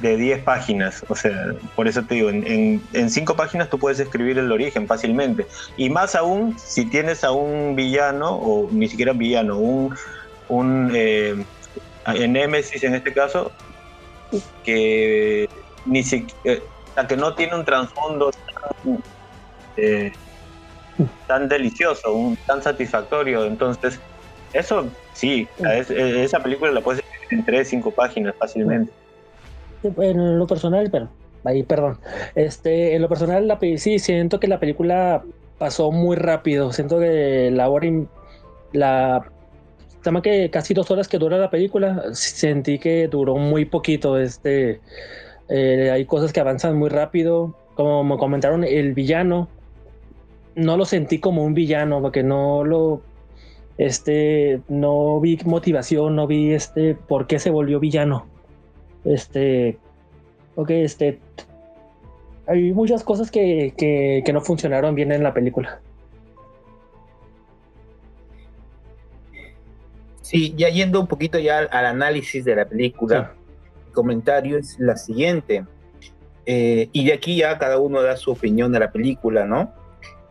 de 0.00 0.16
10 0.16 0.42
páginas. 0.42 1.04
O 1.08 1.14
sea, 1.14 1.54
por 1.76 1.86
eso 1.86 2.02
te 2.02 2.16
digo, 2.16 2.30
en, 2.30 2.82
en, 2.92 3.10
cinco 3.10 3.36
páginas 3.36 3.70
tú 3.70 3.78
puedes 3.78 4.00
escribir 4.00 4.38
el 4.38 4.50
origen 4.50 4.88
fácilmente. 4.88 5.46
Y 5.76 5.88
más 5.90 6.16
aún 6.16 6.58
si 6.58 6.84
tienes 6.84 7.22
a 7.22 7.30
un 7.30 7.76
villano, 7.76 8.34
o 8.34 8.68
ni 8.72 8.88
siquiera 8.88 9.12
un 9.12 9.18
villano, 9.18 9.58
un, 9.58 9.94
un 10.48 10.90
eh, 10.94 11.36
Nemesis 12.14 12.82
en 12.84 12.94
este 12.94 13.12
caso, 13.12 13.52
que 14.64 15.48
ni 15.86 16.02
siquiera 16.02 16.38
eh, 16.44 16.62
que 17.08 17.16
no 17.16 17.34
tiene 17.34 17.54
un 17.54 17.64
trasfondo 17.64 18.30
tan, 18.30 19.02
eh, 19.76 20.12
tan 21.26 21.48
delicioso, 21.48 22.12
un, 22.12 22.36
tan 22.46 22.62
satisfactorio. 22.62 23.44
Entonces, 23.44 24.00
eso 24.52 24.86
sí, 25.12 25.46
esa 25.60 26.42
película 26.42 26.72
la 26.72 26.80
puedes 26.80 27.02
escribir 27.04 27.38
en 27.38 27.44
tres, 27.44 27.68
cinco 27.68 27.90
páginas 27.90 28.34
fácilmente. 28.38 28.92
En 29.82 30.38
lo 30.38 30.46
personal, 30.46 30.88
pero 30.90 31.08
ahí, 31.44 31.62
perdón. 31.62 31.98
Este, 32.34 32.94
en 32.94 33.02
lo 33.02 33.08
personal, 33.08 33.46
la, 33.46 33.58
sí, 33.76 33.98
siento 33.98 34.40
que 34.40 34.48
la 34.48 34.58
película 34.58 35.22
pasó 35.58 35.92
muy 35.92 36.16
rápido. 36.16 36.72
Siento 36.72 36.98
que 36.98 37.50
la 37.52 37.68
hora, 37.68 37.88
la 38.72 39.24
tema 40.02 40.22
que 40.22 40.50
casi 40.50 40.74
dos 40.74 40.90
horas 40.90 41.08
que 41.08 41.18
dura 41.18 41.38
la 41.38 41.50
película, 41.50 42.04
sentí 42.12 42.78
que 42.78 43.08
duró 43.08 43.36
muy 43.36 43.64
poquito. 43.64 44.18
Este, 44.18 44.80
eh, 45.48 45.90
hay 45.92 46.04
cosas 46.04 46.32
que 46.32 46.40
avanzan 46.40 46.76
muy 46.76 46.88
rápido. 46.88 47.54
Como 47.74 48.04
me 48.04 48.16
comentaron, 48.16 48.64
el 48.64 48.94
villano 48.94 49.48
no 50.54 50.76
lo 50.76 50.84
sentí 50.84 51.20
como 51.20 51.44
un 51.44 51.54
villano, 51.54 52.02
porque 52.02 52.22
no 52.22 52.64
lo 52.64 53.00
este 53.78 54.60
no 54.68 55.20
vi 55.20 55.38
motivación, 55.44 56.16
no 56.16 56.26
vi 56.26 56.52
este 56.52 56.96
por 56.96 57.26
qué 57.28 57.38
se 57.38 57.50
volvió 57.50 57.78
villano. 57.78 58.26
Este 59.04 59.78
ok, 60.56 60.70
este 60.70 61.20
hay 62.48 62.72
muchas 62.72 63.04
cosas 63.04 63.30
que, 63.30 63.74
que, 63.76 64.32
no 64.32 64.40
funcionaron 64.40 64.94
bien 64.94 65.12
en 65.12 65.22
la 65.22 65.34
película. 65.34 65.80
Sí, 70.28 70.52
ya 70.58 70.68
yendo 70.68 71.00
un 71.00 71.06
poquito 71.06 71.38
ya 71.38 71.60
al, 71.60 71.86
análisis 71.86 72.44
de 72.44 72.54
la 72.54 72.66
película 72.66 73.32
comentario 73.92 74.58
es 74.58 74.78
la 74.78 74.94
siguiente. 74.98 75.64
Eh, 76.44 76.90
y 76.92 77.06
de 77.06 77.14
aquí 77.14 77.36
ya 77.36 77.56
cada 77.56 77.78
uno 77.78 78.02
da 78.02 78.14
su 78.18 78.32
opinión 78.32 78.70
de 78.70 78.78
la 78.78 78.92
película, 78.92 79.46
¿no? 79.46 79.72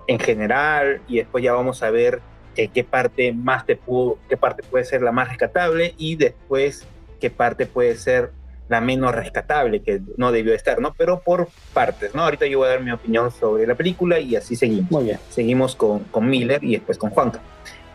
En 0.05 0.19
general, 0.19 1.01
y 1.07 1.17
después 1.17 1.43
ya 1.43 1.53
vamos 1.53 1.81
a 1.81 1.89
ver 1.89 2.21
eh, 2.55 2.67
qué 2.67 2.83
parte 2.83 3.33
más 3.33 3.65
te 3.65 3.75
pudo, 3.75 4.19
qué 4.29 4.37
parte 4.37 4.61
puede 4.61 4.85
ser 4.85 5.01
la 5.01 5.11
más 5.11 5.29
rescatable 5.29 5.95
y 5.97 6.15
después 6.15 6.85
qué 7.19 7.31
parte 7.31 7.65
puede 7.65 7.95
ser 7.95 8.33
la 8.69 8.81
menos 8.81 9.15
rescatable, 9.15 9.81
que 9.81 9.99
no 10.15 10.31
debió 10.31 10.53
estar, 10.53 10.79
¿no? 10.79 10.93
Pero 10.95 11.21
por 11.21 11.49
partes, 11.73 12.13
¿no? 12.13 12.21
Ahorita 12.21 12.45
yo 12.45 12.59
voy 12.59 12.67
a 12.67 12.71
dar 12.73 12.83
mi 12.83 12.91
opinión 12.91 13.31
sobre 13.31 13.65
la 13.65 13.73
película 13.73 14.19
y 14.19 14.35
así 14.35 14.55
seguimos. 14.55 14.91
Muy 14.91 15.05
bien. 15.05 15.19
Seguimos 15.31 15.75
con, 15.75 16.03
con 16.03 16.29
Miller 16.29 16.63
y 16.63 16.73
después 16.73 16.99
con 16.99 17.09
Juanca. 17.09 17.41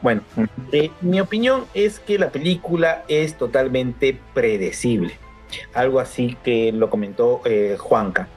Bueno, 0.02 0.22
eh, 0.72 0.90
mi 1.00 1.20
opinión 1.20 1.64
es 1.74 2.00
que 2.00 2.18
la 2.18 2.30
película 2.30 3.04
es 3.08 3.38
totalmente 3.38 4.18
predecible 4.34 5.14
algo 5.74 6.00
así 6.00 6.36
que 6.42 6.72
lo 6.72 6.90
comentó 6.90 7.40
eh, 7.44 7.76
Juanca. 7.78 8.28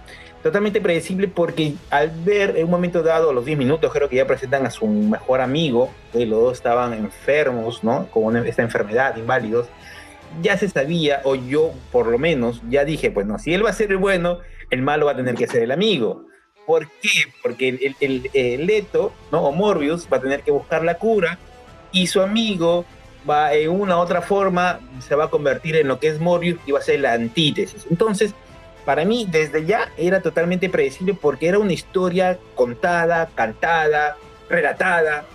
Totalmente 0.44 0.80
predecible 0.80 1.28
porque 1.28 1.74
al 1.90 2.12
ver 2.24 2.56
en 2.58 2.66
un 2.66 2.72
momento 2.72 3.02
dado, 3.02 3.32
a 3.32 3.34
los 3.34 3.46
10 3.46 3.58
minutos, 3.58 3.92
creo 3.92 4.10
que 4.10 4.18
ya 4.18 4.28
presentan 4.28 4.66
a 4.66 4.70
su 4.70 4.86
mejor 4.86 5.42
amigo, 5.42 5.90
que 6.14 6.26
los 6.26 6.40
dos 6.40 6.54
estaban 6.54 6.94
enfermos, 6.94 7.84
¿no? 7.84 8.08
Con 8.12 8.38
esta 8.38 8.62
enfermedad, 8.62 9.18
inválidos, 9.18 9.68
ya 10.44 10.56
se 10.58 10.70
sabía, 10.70 11.22
o 11.24 11.34
yo 11.34 11.72
por 11.92 12.08
lo 12.08 12.20
menos, 12.20 12.62
ya 12.70 12.86
dije, 12.86 13.10
pues 13.10 13.26
no, 13.26 13.40
si 13.40 13.56
él 13.56 13.66
va 13.66 13.72
a 13.72 13.74
ser 13.74 13.90
el 13.90 13.98
bueno, 13.98 14.38
el 14.70 14.84
malo 14.84 15.08
va 15.08 15.14
a 15.14 15.16
tener 15.16 15.34
que 15.34 15.48
ser 15.48 15.64
el 15.64 15.72
amigo. 15.72 16.26
¿Por 16.68 16.90
qué? 17.02 17.10
Porque 17.42 17.70
el, 17.70 17.96
el, 18.00 18.30
el 18.34 18.66
Leto, 18.68 19.14
¿no? 19.32 19.46
O 19.46 19.52
Morbius 19.52 20.08
va 20.12 20.18
a 20.18 20.22
tener 20.22 20.42
que 20.42 20.52
buscar 20.52 20.84
la 20.84 20.96
cura 20.96 21.40
y 21.96 22.08
su 22.08 22.22
amigo 22.22 22.86
va 23.28 23.54
en 23.54 23.70
una 23.70 23.98
u 23.98 24.02
otra 24.02 24.22
forma 24.22 24.82
se 25.00 25.16
va 25.16 25.26
a 25.26 25.30
convertir 25.30 25.78
en 25.78 25.88
lo 25.88 25.98
que 25.98 26.10
es 26.10 26.20
Morbius 26.20 26.60
y 26.66 26.74
va 26.74 26.80
a 26.80 26.82
ser 26.82 27.00
la 27.00 27.14
antítesis. 27.14 27.88
Entonces, 27.90 28.34
para 28.84 29.06
mí 29.06 29.26
desde 29.32 29.66
ya 29.66 29.90
era 29.98 30.22
totalmente 30.22 30.70
predecible 30.70 31.14
porque 31.14 31.48
era 31.48 31.58
una 31.58 31.72
historia 31.72 32.38
contada, 32.54 33.30
cantada, 33.34 34.18
relatada 34.50 35.26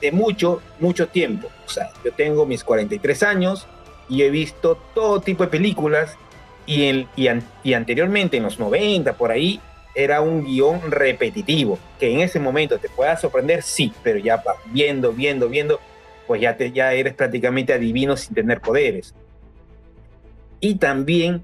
de 0.00 0.12
mucho, 0.12 0.62
mucho 0.78 1.08
tiempo. 1.08 1.48
O 1.66 1.68
sea, 1.68 1.90
yo 2.04 2.12
tengo 2.12 2.46
mis 2.46 2.62
43 2.62 3.22
años 3.24 3.66
y 4.08 4.22
he 4.22 4.30
visto 4.30 4.78
todo 4.94 5.20
tipo 5.20 5.42
de 5.42 5.50
películas 5.50 6.16
y, 6.64 6.84
el, 6.84 7.08
y, 7.16 7.28
y 7.64 7.74
anteriormente, 7.74 8.36
en 8.36 8.44
los 8.44 8.60
90, 8.60 9.14
por 9.14 9.32
ahí, 9.32 9.60
era 9.94 10.20
un 10.20 10.44
guion 10.44 10.90
repetitivo, 10.90 11.78
que 11.98 12.12
en 12.12 12.20
ese 12.20 12.40
momento 12.40 12.78
te 12.78 12.88
pueda 12.88 13.16
sorprender, 13.16 13.62
sí, 13.62 13.92
pero 14.02 14.18
ya 14.18 14.42
viendo, 14.66 15.12
viendo, 15.12 15.48
viendo, 15.48 15.80
pues 16.26 16.40
ya, 16.40 16.56
te, 16.56 16.72
ya 16.72 16.92
eres 16.92 17.14
prácticamente 17.14 17.72
adivino 17.72 18.16
sin 18.16 18.34
tener 18.34 18.60
poderes. 18.60 19.14
Y 20.60 20.76
también, 20.76 21.42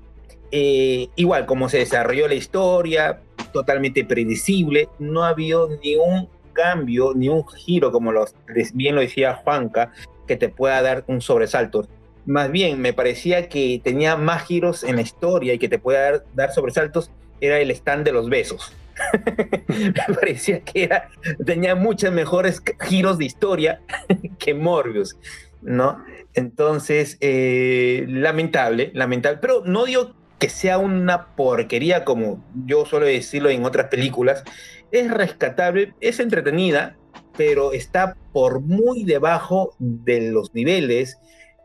eh, 0.51 1.09
igual, 1.17 1.47
como 1.47 1.69
se 1.69 1.79
desarrolló 1.79 2.27
la 2.29 2.35
historia, 2.35 3.21
totalmente 3.53 4.05
predecible, 4.05 4.89
no 4.99 5.25
ha 5.25 5.31
habido 5.31 5.69
ni 5.83 5.97
un 5.97 6.29
cambio, 6.53 7.13
ni 7.15 7.29
un 7.29 7.47
giro, 7.49 7.93
como 7.93 8.13
los, 8.13 8.35
bien 8.75 8.95
lo 8.95 9.01
decía 9.01 9.35
Juanca, 9.35 9.93
que 10.27 10.37
te 10.37 10.49
pueda 10.49 10.81
dar 10.83 11.05
un 11.07 11.21
sobresalto. 11.21 11.87
Más 12.27 12.51
bien, 12.51 12.81
me 12.81 12.93
parecía 12.93 13.49
que 13.49 13.81
tenía 13.83 14.17
más 14.17 14.45
giros 14.45 14.85
en 14.85 14.97
la 14.97 15.03
historia 15.03 15.55
y 15.55 15.59
que 15.59 15.69
te 15.69 15.79
pueda 15.79 16.01
dar, 16.01 16.25
dar 16.35 16.53
sobresaltos, 16.53 17.11
era 17.41 17.59
el 17.59 17.71
stand 17.71 18.05
de 18.05 18.13
los 18.13 18.29
besos. 18.29 18.73
Me 19.69 19.93
parecía 20.15 20.61
que 20.61 20.89
tenía 21.45 21.75
muchos 21.75 22.13
mejores 22.13 22.63
giros 22.81 23.19
de 23.19 23.25
historia 23.25 23.81
que 24.39 24.55
Morbius. 24.55 25.17
¿no? 25.63 26.03
Entonces, 26.35 27.19
eh, 27.21 28.05
lamentable, 28.09 28.91
lamentable, 28.95 29.39
pero 29.41 29.63
no 29.65 29.85
digo 29.85 30.15
que 30.39 30.49
sea 30.49 30.79
una 30.79 31.35
porquería 31.35 32.05
como 32.05 32.43
yo 32.65 32.87
suelo 32.87 33.07
decirlo 33.07 33.51
en 33.51 33.65
otras 33.65 33.89
películas, 33.89 34.43
es 34.91 35.11
rescatable, 35.11 35.95
es 36.01 36.19
entretenida, 36.19 36.97
pero 37.37 37.73
está 37.73 38.17
por 38.33 38.61
muy 38.61 39.05
debajo 39.05 39.75
de 39.79 40.31
los 40.31 40.55
niveles 40.55 41.19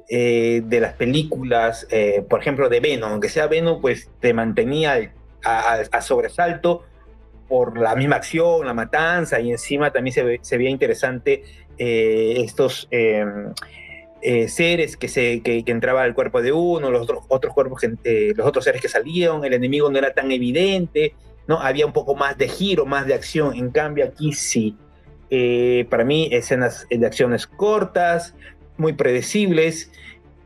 eh, 0.09 0.61
de 0.65 0.79
las 0.79 0.93
películas, 0.93 1.87
eh, 1.89 2.23
por 2.29 2.41
ejemplo, 2.41 2.69
de 2.69 2.79
Venom, 2.79 3.13
aunque 3.13 3.29
sea 3.29 3.47
Venom, 3.47 3.81
pues 3.81 4.09
te 4.19 4.33
mantenía 4.33 5.13
a, 5.43 6.01
sobresalto 6.01 6.83
por 7.47 7.77
la 7.77 7.95
misma 7.95 8.17
acción, 8.17 8.65
la 8.65 8.73
matanza, 8.73 9.39
y 9.39 9.51
encima 9.51 9.91
también 9.91 10.13
se, 10.13 10.39
se 10.41 10.57
veía 10.57 10.69
interesante 10.69 11.43
eh, 11.77 12.41
estos 12.43 12.87
em, 12.91 13.53
seres 14.47 14.97
que, 14.97 15.07
se, 15.07 15.41
que, 15.41 15.63
entraban 15.67 16.03
al 16.03 16.15
cuerpo 16.15 16.41
de 16.41 16.51
uno, 16.51 16.89
los 16.89 17.03
otros, 17.03 17.25
otros 17.27 17.53
cuerpos, 17.53 17.81
los 17.83 18.47
otros 18.47 18.65
seres 18.65 18.81
que 18.81 18.89
salían, 18.89 19.43
el 19.45 19.53
enemigo 19.53 19.91
no 19.91 19.99
era 19.99 20.13
tan 20.13 20.31
evidente, 20.31 21.13
¿no? 21.47 21.59
Había 21.59 21.85
un 21.85 21.93
poco 21.93 22.15
más 22.15 22.35
de 22.37 22.47
giro, 22.47 22.87
más 22.87 23.05
de 23.05 23.13
acción, 23.13 23.55
en 23.55 23.69
cambio 23.69 24.05
aquí 24.05 24.33
sí. 24.33 24.75
para 25.89 26.03
mí, 26.03 26.29
escenas 26.31 26.87
de 26.89 27.05
acciones 27.05 27.45
cortas, 27.45 28.33
muy 28.77 28.93
predecibles. 28.93 29.91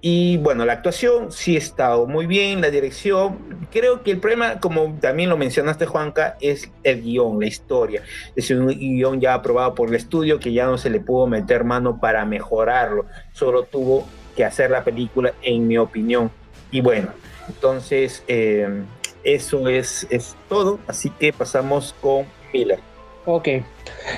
Y 0.02 0.38
bueno, 0.38 0.66
la 0.66 0.74
actuación 0.74 1.32
sí 1.32 1.56
ha 1.56 1.58
estado 1.58 2.08
muy 2.08 2.26
bien, 2.26 2.62
la 2.62 2.70
dirección. 2.70 3.68
Creo 3.70 4.02
que 4.02 4.12
el 4.12 4.20
problema, 4.20 4.60
como 4.62 4.98
también 5.02 5.30
lo 5.30 5.38
mencionaste, 5.38 5.86
Juanca, 5.86 6.38
es 6.40 6.72
el 6.84 7.02
guion, 7.02 7.40
la 7.40 7.48
historia. 7.48 8.04
Es 8.36 8.50
un 8.50 8.68
guion 8.68 9.20
ya 9.20 9.34
aprobado 9.34 9.76
por 9.76 9.90
el 9.90 9.96
estudio 9.96 10.40
que 10.40 10.54
ya 10.54 10.66
no 10.66 10.78
se 10.78 10.90
le 10.90 11.02
pudo 11.02 11.28
meter 11.28 11.66
mano 11.66 12.00
para 12.00 12.24
mejorarlo. 12.26 13.08
Solo 13.34 13.64
tuvo 13.64 14.08
que 14.38 14.46
hacer 14.46 14.72
la 14.72 14.86
película, 14.86 15.34
en 15.42 15.68
mi 15.68 15.78
opinión. 15.78 16.32
Y 16.72 16.80
bueno, 16.80 17.10
entonces 17.50 18.24
eh, 18.30 18.84
eso 19.26 19.68
es, 19.68 20.08
es 20.10 20.38
todo. 20.48 20.80
Así 20.88 21.10
que 21.10 21.34
pasamos 21.34 21.94
con 22.00 22.26
Miller. 22.54 22.89
Ok. 23.32 23.48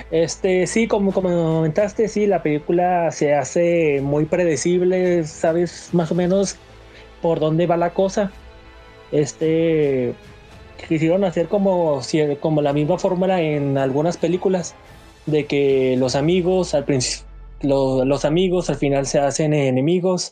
Este, 0.09 0.65
sí, 0.67 0.87
como, 0.87 1.11
como 1.11 1.29
comentaste, 1.29 2.07
sí, 2.07 2.27
la 2.27 2.41
película 2.41 3.11
se 3.11 3.33
hace 3.33 3.99
muy 4.01 4.23
predecible, 4.23 5.25
sabes 5.25 5.89
más 5.91 6.11
o 6.11 6.15
menos 6.15 6.55
por 7.21 7.41
dónde 7.41 7.67
va 7.67 7.75
la 7.75 7.89
cosa. 7.93 8.31
Este, 9.11 10.13
quisieron 10.87 11.25
hacer 11.25 11.49
como, 11.49 12.01
como 12.39 12.61
la 12.61 12.71
misma 12.71 12.97
fórmula 12.97 13.41
en 13.41 13.77
algunas 13.77 14.15
películas, 14.15 14.75
de 15.25 15.45
que 15.45 15.95
los 15.97 16.15
amigos 16.15 16.73
al 16.73 16.85
principio, 16.85 17.27
los, 17.63 18.23
amigos 18.23 18.69
al 18.69 18.77
final 18.77 19.05
se 19.05 19.19
hacen 19.19 19.53
enemigos 19.53 20.31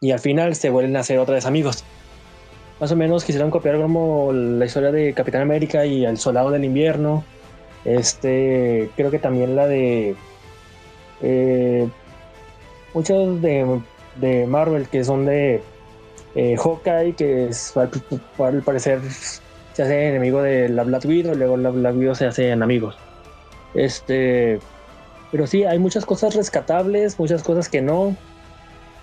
y 0.00 0.12
al 0.12 0.20
final 0.20 0.54
se 0.54 0.70
vuelven 0.70 0.96
a 0.96 1.00
hacer 1.00 1.18
otra 1.18 1.34
vez 1.34 1.46
amigos. 1.46 1.82
Más 2.78 2.92
o 2.92 2.96
menos 2.96 3.24
quisieron 3.24 3.50
copiar 3.50 3.76
como 3.80 4.32
la 4.32 4.64
historia 4.64 4.92
de 4.92 5.12
Capitán 5.14 5.42
América 5.42 5.84
y 5.84 6.04
el 6.04 6.16
Soldado 6.16 6.50
del 6.52 6.64
Invierno 6.64 7.24
este, 7.84 8.90
creo 8.96 9.10
que 9.10 9.18
también 9.18 9.56
la 9.56 9.66
de 9.66 10.16
eh, 11.22 11.88
muchos 12.94 13.40
de, 13.40 13.80
de, 14.16 14.46
Marvel 14.46 14.88
que 14.88 15.04
son 15.04 15.26
de 15.26 15.62
eh, 16.34 16.56
Hawkeye, 16.56 17.14
que 17.14 17.48
es, 17.48 17.74
al, 17.76 18.62
parecer 18.62 19.00
se 19.72 19.82
hace 19.82 20.08
enemigo 20.08 20.42
de 20.42 20.68
la 20.68 20.84
Black 20.84 21.04
Widow, 21.04 21.34
luego 21.34 21.56
la 21.56 21.70
Black 21.70 21.96
Widow 21.96 22.14
se 22.14 22.26
hacen 22.26 22.62
amigos. 22.62 22.96
Este, 23.74 24.58
pero 25.30 25.46
sí, 25.46 25.64
hay 25.64 25.78
muchas 25.78 26.04
cosas 26.04 26.34
rescatables, 26.34 27.18
muchas 27.18 27.42
cosas 27.42 27.68
que 27.68 27.80
no. 27.80 28.16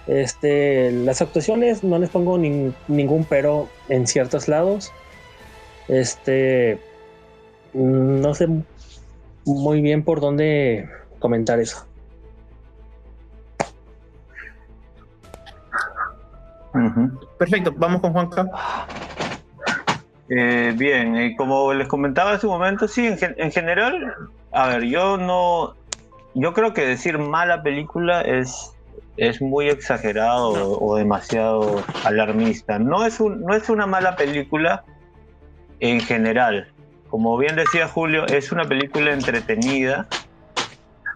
Este, 0.07 0.91
las 0.91 1.21
actuaciones 1.21 1.83
no 1.83 1.99
les 1.99 2.09
pongo 2.09 2.37
ningún 2.37 3.25
pero 3.25 3.69
en 3.89 4.07
ciertos 4.07 4.47
lados. 4.47 4.91
Este, 5.87 6.79
no 7.77 8.33
sé 8.33 8.47
muy 9.45 9.81
bien 9.81 10.03
por 10.03 10.19
dónde 10.19 10.89
comentar 11.19 11.59
eso. 11.59 11.85
Perfecto, 17.37 17.73
vamos 17.75 18.01
con 18.01 18.13
Juanca. 18.13 18.47
Eh, 20.29 20.73
bien, 20.75 21.15
y 21.15 21.35
como 21.35 21.73
les 21.73 21.87
comentaba 21.87 22.33
hace 22.33 22.47
un 22.47 22.53
momento, 22.53 22.87
sí, 22.87 23.07
en, 23.07 23.51
general, 23.51 24.13
a 24.51 24.67
ver, 24.67 24.83
yo 24.83 25.17
no, 25.17 25.75
yo 26.33 26.53
creo 26.53 26.73
que 26.73 26.85
decir 26.85 27.17
mala 27.17 27.63
película 27.63 28.21
es, 28.21 28.75
es 29.15 29.41
muy 29.41 29.69
exagerado 29.69 30.79
o, 30.79 30.97
demasiado 30.97 31.83
alarmista. 32.03 32.77
No 32.77 33.05
es, 33.05 33.19
un, 33.19 33.41
no 33.41 33.53
es 33.53 33.69
una 33.69 33.87
mala 33.87 34.15
película 34.15 34.83
en 35.79 36.01
general, 36.01 36.67
como 37.09 37.37
bien 37.37 37.55
decía 37.55 37.87
Julio, 37.87 38.25
es 38.27 38.51
una 38.51 38.65
película 38.65 39.13
entretenida. 39.13 40.07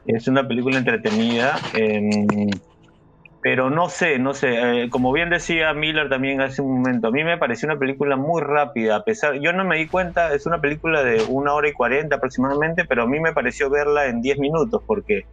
Es 0.05 0.27
una 0.27 0.47
película 0.47 0.77
entretenida. 0.77 1.59
Em, 1.73 2.49
pero 3.41 3.69
no 3.69 3.89
sé, 3.89 4.19
no 4.19 4.33
sé. 4.33 4.83
Eh, 4.83 4.89
como 4.89 5.11
bien 5.11 5.29
decía 5.29 5.73
Miller 5.73 6.09
también 6.09 6.41
hace 6.41 6.61
un 6.61 6.77
momento, 6.77 7.07
a 7.07 7.11
mí 7.11 7.23
me 7.23 7.37
pareció 7.37 7.67
una 7.67 7.79
película 7.79 8.15
muy 8.15 8.41
rápida. 8.41 8.97
A 8.97 9.03
pesar, 9.03 9.39
yo 9.39 9.51
no 9.53 9.65
me 9.65 9.77
di 9.77 9.87
cuenta, 9.87 10.33
es 10.33 10.45
una 10.45 10.61
película 10.61 11.03
de 11.03 11.23
una 11.27 11.53
hora 11.53 11.67
y 11.67 11.73
cuarenta 11.73 12.17
aproximadamente, 12.17 12.85
pero 12.85 13.03
a 13.03 13.07
mí 13.07 13.19
me 13.19 13.33
pareció 13.33 13.69
verla 13.69 14.05
en 14.07 14.21
diez 14.21 14.37
minutos 14.37 14.81
porque 14.85 15.25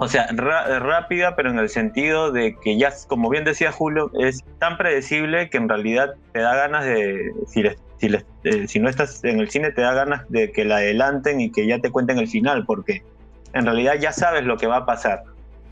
o 0.00 0.06
sea, 0.06 0.28
rápida, 0.28 1.34
pero 1.34 1.50
en 1.50 1.58
el 1.58 1.68
sentido 1.68 2.30
de 2.30 2.56
que 2.56 2.78
ya, 2.78 2.92
como 3.08 3.28
bien 3.30 3.42
decía 3.42 3.72
Julio, 3.72 4.12
es 4.20 4.44
tan 4.60 4.76
predecible 4.76 5.50
que 5.50 5.56
en 5.56 5.68
realidad 5.68 6.14
te 6.32 6.38
da 6.38 6.54
ganas 6.54 6.84
de, 6.84 7.32
si, 7.48 7.64
eh, 8.00 8.68
si, 8.68 8.78
no 8.78 8.88
estás 8.88 9.24
en 9.24 9.40
el 9.40 9.50
cine, 9.50 9.72
te 9.72 9.82
da 9.82 9.92
ganas 9.92 10.28
de 10.28 10.52
que 10.52 10.64
la 10.64 10.76
adelanten 10.76 11.40
y 11.40 11.50
que 11.50 11.66
ya 11.66 11.78
te 11.80 11.90
cuenten 11.90 12.18
el 12.18 12.28
final, 12.28 12.64
porque 12.66 13.02
en 13.52 13.64
realidad 13.64 13.94
ya 14.00 14.12
sabes 14.12 14.44
lo 14.44 14.56
que 14.56 14.66
va 14.66 14.78
a 14.78 14.86
pasar 14.86 15.24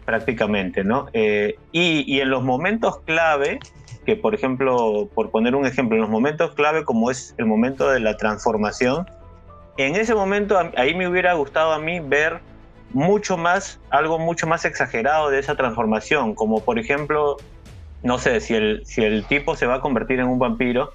prácticamente, 0.04 0.84
¿no? 0.84 1.06
Eh, 1.12 1.56
y, 1.72 2.04
y 2.12 2.20
en 2.20 2.30
los 2.30 2.42
momentos 2.42 3.00
clave, 3.00 3.58
que 4.04 4.16
por 4.16 4.34
ejemplo, 4.34 5.08
por 5.14 5.30
poner 5.30 5.54
un 5.54 5.66
ejemplo, 5.66 5.96
en 5.96 6.02
los 6.02 6.10
momentos 6.10 6.54
clave 6.54 6.84
como 6.84 7.10
es 7.10 7.34
el 7.38 7.46
momento 7.46 7.90
de 7.90 8.00
la 8.00 8.16
transformación, 8.16 9.06
en 9.76 9.96
ese 9.96 10.14
momento 10.14 10.58
ahí 10.76 10.94
me 10.94 11.08
hubiera 11.08 11.34
gustado 11.34 11.72
a 11.72 11.78
mí 11.78 12.00
ver 12.00 12.40
mucho 12.90 13.36
más, 13.36 13.80
algo 13.90 14.18
mucho 14.18 14.46
más 14.46 14.64
exagerado 14.64 15.30
de 15.30 15.38
esa 15.38 15.54
transformación, 15.54 16.34
como 16.34 16.64
por 16.64 16.78
ejemplo, 16.78 17.36
no 18.02 18.18
sé, 18.18 18.40
si 18.40 18.54
el, 18.54 18.82
si 18.86 19.02
el 19.02 19.24
tipo 19.24 19.56
se 19.56 19.66
va 19.66 19.76
a 19.76 19.80
convertir 19.80 20.20
en 20.20 20.28
un 20.28 20.38
vampiro, 20.38 20.92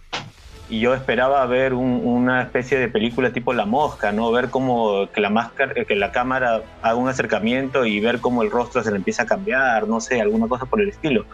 y 0.72 0.80
yo 0.80 0.94
esperaba 0.94 1.46
ver 1.46 1.74
una 1.74 2.42
especie 2.42 2.80
de 2.80 2.88
película 2.88 3.34
tipo 3.34 3.52
La 3.54 3.66
Mosca, 3.66 4.14
¿no? 4.14 4.32
Ver 4.32 4.50
cómo 4.50 5.10
que 5.12 5.96
la 5.96 6.12
cámara 6.14 6.62
haga 6.82 6.96
un 6.96 7.10
acercamiento 7.10 7.86
y 7.86 8.00
ver 8.00 8.22
cómo 8.22 8.42
el 8.42 8.50
rostro 8.50 8.82
se 8.82 8.90
le 8.90 8.96
empieza 8.96 9.24
a 9.24 9.26
cambiar, 9.26 9.86
no 9.90 10.00
sé, 10.00 10.22
alguna 10.22 10.48
cosa 10.48 10.66
por 10.66 10.80
el 10.80 10.88
estilo. 10.88 11.26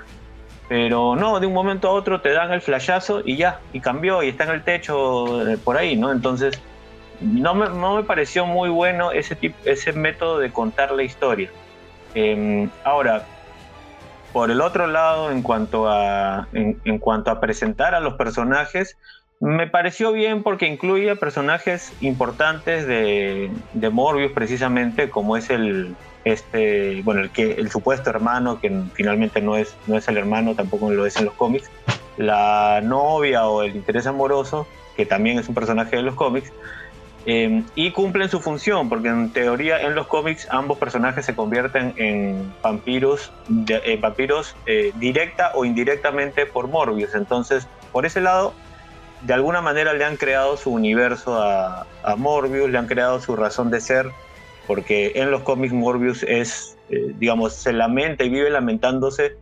Pero 0.68 1.16
no, 1.16 1.40
de 1.40 1.46
un 1.46 1.54
momento 1.54 1.88
a 1.88 1.92
otro 1.92 2.20
te 2.20 2.34
dan 2.34 2.52
el 2.52 2.62
flashazo 2.62 3.22
y 3.24 3.38
ya, 3.38 3.60
y 3.74 3.80
cambió 3.80 4.24
y 4.24 4.30
está 4.30 4.46
en 4.46 4.50
el 4.50 4.64
techo 4.64 5.48
eh, 5.48 5.58
por 5.64 5.78
ahí, 5.78 5.96
¿no? 5.96 6.12
Entonces, 6.12 6.60
no 7.22 7.54
me, 7.54 7.70
no 7.70 7.96
me 7.96 8.04
pareció 8.04 8.48
muy 8.48 8.70
bueno 8.70 9.12
ese, 9.12 9.36
tipo, 9.36 9.56
ese 9.66 9.94
método 9.94 10.40
de 10.40 10.52
contar 10.52 10.92
la 10.92 11.04
historia. 11.04 11.52
Em, 12.16 12.72
ahora, 12.84 13.24
por 14.34 14.52
el 14.52 14.62
otro 14.62 14.88
lado, 14.88 15.32
en 15.32 15.42
cuanto, 15.42 15.88
a, 15.88 16.48
en, 16.54 17.00
cuanto 17.00 17.32
a 17.32 17.40
presentar 17.40 17.96
a 17.96 18.00
los 18.00 18.16
personajes, 18.16 18.98
me 19.40 19.68
pareció 19.68 20.12
bien 20.12 20.44
porque 20.44 20.68
incluye 20.68 21.16
personajes 21.16 21.94
importantes 22.02 22.88
de, 22.88 23.52
de, 23.74 23.90
Morbius 23.90 24.32
precisamente, 24.32 25.10
como 25.10 25.38
es 25.38 25.50
el 25.50 25.96
este, 26.24 27.02
bueno, 27.04 27.22
el 27.22 27.30
que 27.30 27.52
el 27.54 27.70
supuesto 27.70 28.10
hermano 28.10 28.60
que 28.60 28.84
finalmente 28.94 29.42
no 29.42 29.56
es 29.56 29.76
no 29.88 29.98
es 29.98 30.08
el 30.08 30.18
hermano, 30.18 30.56
tampoco 30.56 30.92
lo 30.92 31.06
es 31.06 31.16
en 31.18 31.26
los 31.26 31.34
cómics, 31.36 31.70
la 32.18 32.82
novia 32.84 33.48
o 33.48 33.64
el 33.64 33.76
interés 33.76 34.08
amoroso, 34.08 34.68
que 34.96 35.06
también 35.06 35.38
es 35.38 35.48
un 35.48 35.56
personaje 35.56 35.96
de 35.96 36.02
los 36.02 36.16
cómics, 36.16 36.52
Em, 37.30 37.66
y 37.76 37.92
cumplen 37.92 38.30
su 38.30 38.40
función, 38.40 38.88
porque 38.88 39.10
en 39.10 39.34
teoría 39.34 39.82
en 39.82 39.96
los 39.96 40.08
cómics 40.08 40.48
ambos 40.50 40.78
personajes 40.78 41.26
se 41.26 41.36
convierten 41.36 41.94
en 41.98 42.54
vampiros, 42.64 43.34
eh, 43.68 43.98
vampiros 44.00 44.56
eh, 44.66 44.94
directa 44.96 45.52
o 45.54 45.66
indirectamente 45.66 46.46
por 46.46 46.70
Morbius. 46.70 47.16
Entonces, 47.16 47.68
por 47.92 48.06
ese 48.06 48.22
lado, 48.22 48.54
de 49.22 49.34
alguna 49.34 49.62
manera 49.62 49.94
le 49.94 50.06
han 50.06 50.18
creado 50.18 50.58
su 50.58 50.72
universo 50.72 51.42
a, 51.42 51.86
Morbius, 52.18 52.70
le 52.70 52.78
han 52.78 52.88
creado 52.88 53.20
su 53.20 53.36
razón 53.36 53.70
de 53.70 53.82
ser, 53.82 54.12
porque 54.66 55.14
en 55.16 55.32
los 55.32 55.42
cómics 55.42 55.74
Morbius 55.74 56.24
es, 56.24 56.78
eh, 56.90 57.14
digamos, 57.18 57.54
se 57.54 57.74
lamenta 57.74 58.24
y 58.24 58.30
vive 58.30 58.50
lamentándose 58.50 59.36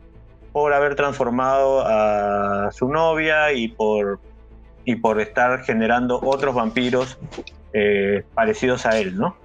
por 0.52 0.74
haber 0.74 0.96
transformado 0.96 1.84
a 1.86 2.72
su 2.72 2.88
novia 2.88 3.52
y 3.52 3.68
por, 3.68 4.20
y 4.86 4.96
por 4.96 5.20
estar 5.20 5.64
generando 5.64 6.20
otros 6.22 6.56
vampiros 6.56 7.18
eh, 7.74 8.24
parecidos 8.34 8.86
a 8.86 8.98
él, 8.98 9.18
¿no? 9.18 9.36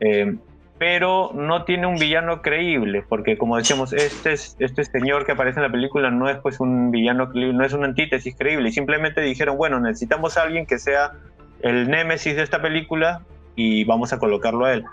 Eh, 0.00 0.36
pero 0.82 1.30
no 1.32 1.64
tiene 1.64 1.86
un 1.86 1.94
villano 1.94 2.42
creíble, 2.42 3.04
porque 3.08 3.38
como 3.38 3.56
decíamos, 3.56 3.92
este, 3.92 4.32
este 4.32 4.84
señor 4.84 5.24
que 5.24 5.30
aparece 5.30 5.60
en 5.60 5.62
la 5.62 5.70
película 5.70 6.10
no 6.10 6.28
es 6.28 6.38
pues 6.38 6.58
un 6.58 6.90
villano 6.90 7.30
creíble, 7.30 7.52
no 7.52 7.64
es 7.64 7.72
una 7.72 7.86
antítesis 7.86 8.34
creíble, 8.36 8.72
simplemente 8.72 9.20
dijeron, 9.20 9.56
bueno, 9.56 9.78
necesitamos 9.78 10.36
a 10.36 10.42
alguien 10.42 10.66
que 10.66 10.80
sea 10.80 11.12
el 11.60 11.88
némesis 11.88 12.34
de 12.34 12.42
esta 12.42 12.60
película 12.60 13.22
y 13.54 13.84
vamos 13.84 14.12
a 14.12 14.18
colocarlo 14.18 14.64
a 14.64 14.72
él. 14.72 14.84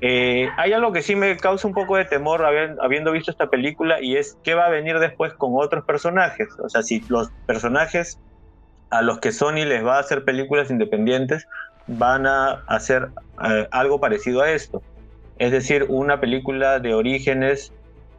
Eh, 0.00 0.48
hay 0.56 0.72
algo 0.72 0.90
que 0.90 1.00
sí 1.00 1.14
me 1.14 1.36
causa 1.36 1.68
un 1.68 1.74
poco 1.74 1.96
de 1.96 2.06
temor 2.06 2.44
habiendo 2.44 3.12
visto 3.12 3.30
esta 3.30 3.46
película 3.50 4.02
y 4.02 4.16
es 4.16 4.36
qué 4.42 4.54
va 4.54 4.66
a 4.66 4.68
venir 4.68 4.98
después 4.98 5.32
con 5.34 5.52
otros 5.54 5.84
personajes. 5.84 6.48
O 6.58 6.68
sea, 6.68 6.82
si 6.82 7.04
los 7.08 7.30
personajes 7.46 8.18
a 8.90 9.00
los 9.00 9.20
que 9.20 9.30
Sony 9.30 9.64
les 9.64 9.86
va 9.86 9.98
a 9.98 10.00
hacer 10.00 10.24
películas 10.24 10.72
independientes 10.72 11.46
van 11.86 12.26
a 12.26 12.64
hacer 12.66 13.10
eh, 13.44 13.68
algo 13.70 14.00
parecido 14.00 14.42
a 14.42 14.50
esto. 14.50 14.82
Es 15.40 15.52
decir, 15.52 15.86
una 15.88 16.20
película 16.20 16.80
de 16.80 16.92
orígenes 16.92 17.72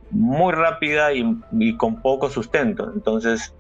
muy 0.10 0.54
rápida 0.54 1.14
y, 1.14 1.78
con 1.78 2.02
poco 2.02 2.32
sustento. 2.32 2.92
Entonces, 2.96 3.54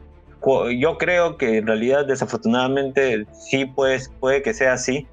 yo 0.75 0.97
creo 0.97 1.37
que 1.37 1.59
en 1.59 1.67
realidad 1.67 2.07
desafortunadamente 2.07 3.27
sí 3.33 3.65
pues, 3.65 4.11
puede 4.19 4.41
que 4.41 4.55
sea 4.55 4.73
así, 4.73 5.07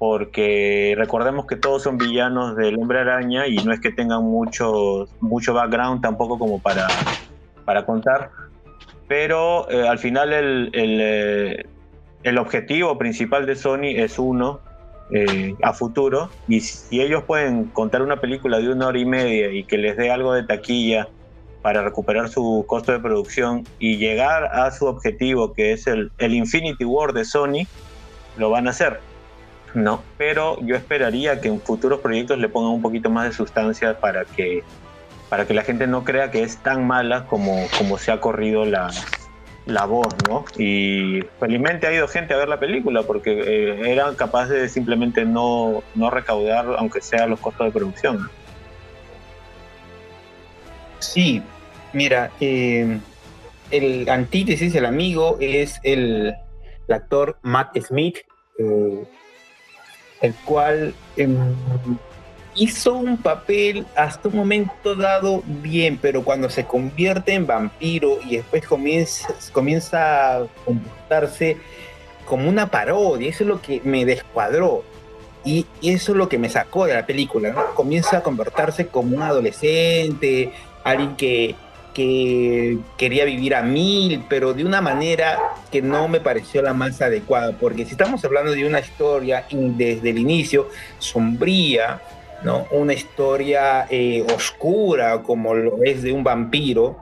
porque 0.00 0.94
recordemos 0.98 1.46
que 1.46 1.54
todos 1.54 1.84
son 1.84 1.96
villanos 1.96 2.56
del 2.56 2.76
hombre 2.76 2.98
araña 2.98 3.46
y 3.46 3.54
no 3.58 3.72
es 3.72 3.78
que 3.78 3.92
tengan 3.92 4.24
mucho, 4.24 5.06
mucho 5.20 5.54
background 5.54 6.02
tampoco 6.02 6.40
como 6.40 6.60
para, 6.60 6.88
para 7.64 7.86
contar, 7.86 8.30
pero 9.06 9.70
eh, 9.70 9.86
al 9.86 10.00
final 10.00 10.32
el, 10.32 10.70
eh, 10.74 11.64
el, 12.24 12.38
objetivo 12.38 12.98
principal 12.98 13.46
de 13.46 13.54
Sony 13.54 13.94
es 13.94 14.18
uno 14.18 14.58
eh, 15.10 15.54
a 15.62 15.74
futuro 15.74 16.30
y 16.48 16.60
si 16.60 17.00
ellos 17.00 17.24
pueden 17.24 17.64
contar 17.64 18.00
una 18.00 18.20
película 18.20 18.58
de 18.58 18.70
una 18.70 18.86
hora 18.86 18.98
y 18.98 19.04
media 19.04 19.52
y 19.52 19.64
que 19.64 19.76
les 19.76 19.96
dé 19.96 20.10
algo 20.10 20.32
de 20.32 20.44
taquilla 20.44 21.08
para 21.60 21.82
recuperar 21.82 22.30
su 22.30 22.64
costo 22.66 22.92
de 22.92 23.00
producción 23.00 23.64
y 23.78 23.98
llegar 23.98 24.44
a 24.44 24.70
su 24.70 24.86
objetivo 24.86 25.52
que 25.52 25.72
es 25.72 25.86
el, 25.86 26.10
Infinity 26.18 26.84
War 26.84 27.12
de 27.12 27.24
Sony, 27.24 27.66
lo 28.36 28.50
van 28.50 28.66
a 28.66 28.70
hacer. 28.70 29.00
No, 29.74 30.02
pero 30.16 30.58
yo 30.62 30.76
esperaría 30.76 31.40
que 31.40 31.48
en 31.48 31.60
futuros 31.60 32.00
proyectos 32.00 32.38
le 32.38 32.48
pongan 32.48 32.72
un 32.72 32.82
poquito 32.82 33.10
más 33.10 33.24
de 33.24 33.32
sustancia 33.32 33.98
para 33.98 34.24
que, 34.24 34.62
para 35.28 35.46
que 35.46 35.52
la 35.52 35.62
gente 35.62 35.86
no 35.86 36.04
crea 36.04 36.30
que 36.30 36.42
es 36.42 36.58
tan 36.58 36.86
mala 36.86 37.26
como, 37.26 37.66
como 37.76 37.98
se 37.98 38.12
ha 38.12 38.20
corrido 38.20 38.64
la, 38.64 38.90
la 39.66 39.86
voz, 39.86 40.14
¿no? 40.28 40.44
Y 40.58 41.22
felizmente 41.40 41.86
ha 41.86 41.92
ido 41.92 42.06
gente 42.06 42.34
a 42.34 42.36
ver 42.36 42.48
la 42.48 42.60
película 42.60 43.02
porque 43.02 43.32
eh, 43.32 43.92
eran 43.92 44.14
capaces 44.14 44.60
de 44.60 44.68
simplemente 44.68 45.24
no, 45.24 45.82
no 45.94 46.10
recaudar, 46.10 46.66
aunque 46.78 47.00
sea 47.00 47.26
los 47.26 47.40
costos 47.40 47.66
de 47.66 47.72
producción. 47.72 48.28
Sí, 50.98 51.42
mira, 51.92 52.30
eh, 52.40 52.98
el 53.70 54.08
antítesis, 54.08 54.74
el 54.74 54.86
amigo, 54.86 55.38
es 55.40 55.80
el, 55.82 56.34
actor 56.88 57.38
Matt 57.42 57.78
Smith. 57.78 58.18
Eh, 58.58 59.04
el 60.24 60.34
cual 60.46 60.94
em, 61.16 61.36
hizo 62.54 62.94
un 62.94 63.16
papel 63.16 63.86
hasta 63.96 64.28
un 64.28 64.36
momento 64.36 64.94
dado 64.94 65.42
bien, 65.46 65.98
pero 66.00 66.22
cuando 66.22 66.48
se 66.48 66.64
convierte 66.64 67.34
en 67.34 67.46
vampiro 67.46 68.18
y 68.24 68.36
después 68.36 68.66
comienza, 68.66 69.28
comienza 69.52 70.36
a 70.36 70.46
comportarse 70.64 71.58
como 72.24 72.48
una 72.48 72.70
parodia, 72.70 73.28
eso 73.28 73.44
es 73.44 73.48
lo 73.48 73.60
que 73.60 73.80
me 73.84 74.04
descuadró. 74.04 74.84
Y 75.46 75.66
eso 75.82 76.12
es 76.12 76.18
lo 76.18 76.28
que 76.28 76.38
me 76.38 76.48
sacó 76.48 76.86
de 76.86 76.94
la 76.94 77.04
película, 77.04 77.52
Comienza 77.74 78.18
a 78.18 78.22
comportarse 78.22 78.86
como 78.86 79.14
un 79.14 79.22
adolescente, 79.22 80.52
alguien 80.84 81.16
que 81.16 81.54
que 81.94 82.78
quería 82.98 83.24
vivir 83.24 83.54
a 83.54 83.62
mil, 83.62 84.24
pero 84.28 84.52
de 84.52 84.64
una 84.64 84.80
manera 84.80 85.38
que 85.70 85.80
no 85.80 86.08
me 86.08 86.20
pareció 86.20 86.60
la 86.60 86.74
más 86.74 87.00
adecuada, 87.00 87.52
porque 87.52 87.86
si 87.86 87.92
estamos 87.92 88.22
hablando 88.24 88.50
de 88.52 88.66
una 88.66 88.80
historia 88.80 89.46
desde 89.50 90.10
el 90.10 90.18
inicio 90.18 90.68
sombría, 90.98 92.02
¿no? 92.44 92.66
una 92.70 92.92
historia 92.92 93.86
eh, 93.90 94.24
oscura 94.34 95.22
como 95.22 95.54
lo 95.54 95.82
es 95.82 96.02
de 96.02 96.12
un 96.12 96.22
vampiro, 96.22 96.98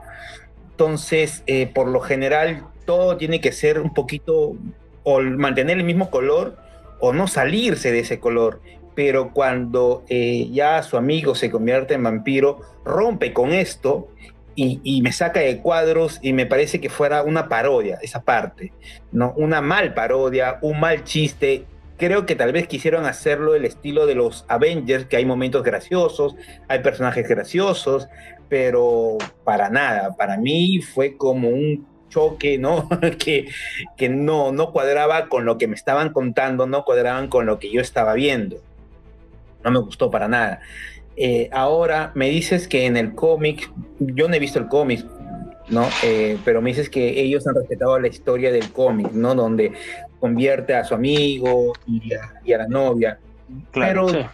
entonces 0.71 1.43
eh, 1.45 1.67
por 1.67 1.87
lo 1.87 1.99
general 1.99 2.65
todo 2.85 3.17
tiene 3.17 3.41
que 3.41 3.51
ser 3.51 3.79
un 3.79 3.93
poquito 3.93 4.55
o 5.03 5.21
mantener 5.21 5.77
el 5.77 5.83
mismo 5.83 6.09
color 6.09 6.57
o 6.99 7.13
no 7.13 7.27
salirse 7.27 7.91
de 7.91 7.99
ese 7.99 8.19
color. 8.19 8.61
Pero 8.95 9.31
cuando 9.33 10.03
eh, 10.07 10.49
ya 10.51 10.81
su 10.83 10.97
amigo 10.97 11.35
se 11.35 11.49
convierte 11.49 11.95
en 11.95 12.03
vampiro, 12.03 12.61
rompe 12.85 13.33
con 13.33 13.51
esto 13.51 14.07
y, 14.55 15.01
me 15.01 15.11
saca 15.11 15.39
de 15.39 15.59
cuadros 15.59 16.19
y 16.21 16.31
me 16.31 16.45
parece 16.45 16.79
que 16.79 16.89
fuera 16.89 17.23
una 17.23 17.49
parodia, 17.49 17.97
esa 18.01 18.21
parte, 18.21 18.71
¿no? 19.11 19.33
Una 19.35 19.61
mal 19.61 19.95
parodia, 19.95 20.59
un 20.61 20.79
mal 20.79 21.03
chiste. 21.03 21.65
Creo 21.97 22.25
que 22.25 22.35
tal 22.35 22.51
vez 22.51 22.67
quisieron 22.67 23.05
hacerlo 23.05 23.55
el 23.55 23.65
estilo 23.65 24.05
de 24.05 24.15
los 24.15 24.45
Avengers, 24.47 25.05
que 25.05 25.17
hay 25.17 25.25
momentos 25.25 25.63
graciosos, 25.63 26.35
hay 26.67 26.79
personajes 26.79 27.27
graciosos, 27.27 28.07
pero 28.49 29.17
para 29.43 29.69
nada, 29.69 30.15
para 30.15 30.37
mí 30.37 30.81
fue 30.81 31.17
como 31.17 31.49
un 31.49 31.87
choque, 32.09 32.57
¿no? 32.57 32.89
que, 33.19 33.47
que 33.97 34.09
no, 34.09 34.51
no 34.51 34.71
cuadraba 34.71 35.29
con 35.29 35.45
lo 35.45 35.57
que 35.57 35.67
me 35.67 35.75
estaban 35.75 36.13
contando, 36.13 36.67
no 36.67 36.83
cuadraban 36.83 37.27
con 37.27 37.45
lo 37.45 37.59
que 37.59 37.71
yo 37.71 37.81
estaba 37.81 38.13
viendo. 38.13 38.57
No 39.63 39.71
me 39.71 39.79
gustó 39.79 40.11
para 40.11 40.27
nada. 40.27 40.61
Eh, 41.15 41.49
ahora 41.51 42.11
me 42.15 42.29
dices 42.29 42.67
que 42.67 42.85
en 42.85 42.97
el 42.97 43.13
cómic, 43.13 43.71
yo 43.99 44.27
no 44.27 44.35
he 44.35 44.39
visto 44.39 44.59
el 44.59 44.67
cómic, 44.67 45.05
¿no? 45.69 45.87
Eh, 46.03 46.37
pero 46.43 46.61
me 46.61 46.69
dices 46.71 46.89
que 46.89 47.21
ellos 47.21 47.47
han 47.47 47.55
respetado 47.55 47.99
la 47.99 48.07
historia 48.07 48.51
del 48.51 48.71
cómic, 48.71 49.11
¿no? 49.11 49.35
Donde 49.35 49.73
convierte 50.19 50.75
a 50.75 50.83
su 50.83 50.93
amigo 50.93 51.73
y 51.87 52.13
a, 52.13 52.57
la 52.57 52.67
novia. 52.67 53.19
Claro, 53.71 54.07
pero 54.07 54.29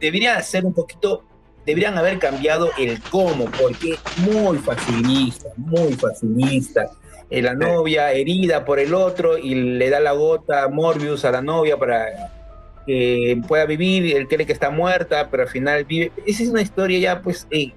debería 0.00 0.40
ser 0.42 0.64
un 0.64 0.74
poquito, 0.74 1.24
deberían 1.66 1.96
haber 1.96 2.18
cambiado 2.18 2.70
el 2.78 3.00
cómo, 3.02 3.46
porque 3.60 3.96
muy 4.18 4.58
facilista, 4.58 5.50
muy 5.56 5.92
facilista. 5.94 6.90
Eh, 7.30 7.42
la 7.42 7.54
novia 7.54 8.10
herida 8.10 8.64
por 8.64 8.80
el 8.80 8.92
otro 8.92 9.38
y 9.38 9.54
le 9.54 9.88
da 9.88 10.00
la 10.00 10.12
gota 10.12 10.68
Morbius 10.68 11.24
a 11.24 11.30
la 11.30 11.40
novia 11.40 11.76
para 11.76 12.06
que 12.86 13.40
pueda 13.46 13.66
vivir, 13.66 14.16
él 14.16 14.26
cree 14.26 14.46
que 14.46 14.52
está 14.52 14.70
muerta, 14.70 15.28
pero 15.30 15.44
al 15.44 15.48
final 15.48 15.84
vive. 15.84 16.10
Esa 16.26 16.42
es 16.42 16.48
una 16.48 16.62
historia 16.62 16.98
ya 16.98 17.22
pues 17.22 17.46
eh, 17.50 17.72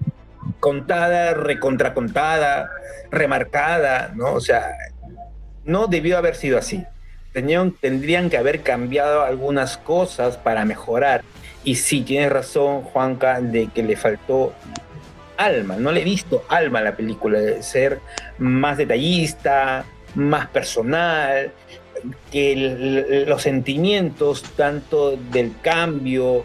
contada, 0.59 1.33
recontracontada, 1.33 2.69
remarcada, 3.11 4.11
¿no? 4.15 4.33
O 4.33 4.41
sea, 4.41 4.71
no 5.65 5.87
debió 5.87 6.17
haber 6.17 6.35
sido 6.35 6.57
así. 6.57 6.83
Tenían, 7.31 7.71
tendrían 7.71 8.29
que 8.29 8.37
haber 8.37 8.61
cambiado 8.61 9.23
algunas 9.23 9.77
cosas 9.77 10.37
para 10.37 10.65
mejorar. 10.65 11.23
Y 11.63 11.75
sí, 11.75 12.01
tienes 12.01 12.31
razón, 12.31 12.83
Juanca, 12.83 13.41
de 13.41 13.67
que 13.67 13.83
le 13.83 13.95
faltó 13.95 14.53
alma. 15.37 15.75
No 15.77 15.91
le 15.91 16.01
he 16.01 16.03
visto 16.03 16.43
alma 16.49 16.79
a 16.79 16.83
la 16.83 16.95
película, 16.95 17.39
de 17.39 17.63
ser 17.63 17.99
más 18.37 18.77
detallista, 18.77 19.85
más 20.15 20.47
personal, 20.47 21.51
que 22.31 23.25
los 23.27 23.41
sentimientos 23.41 24.43
tanto 24.55 25.15
del 25.31 25.53
cambio, 25.61 26.43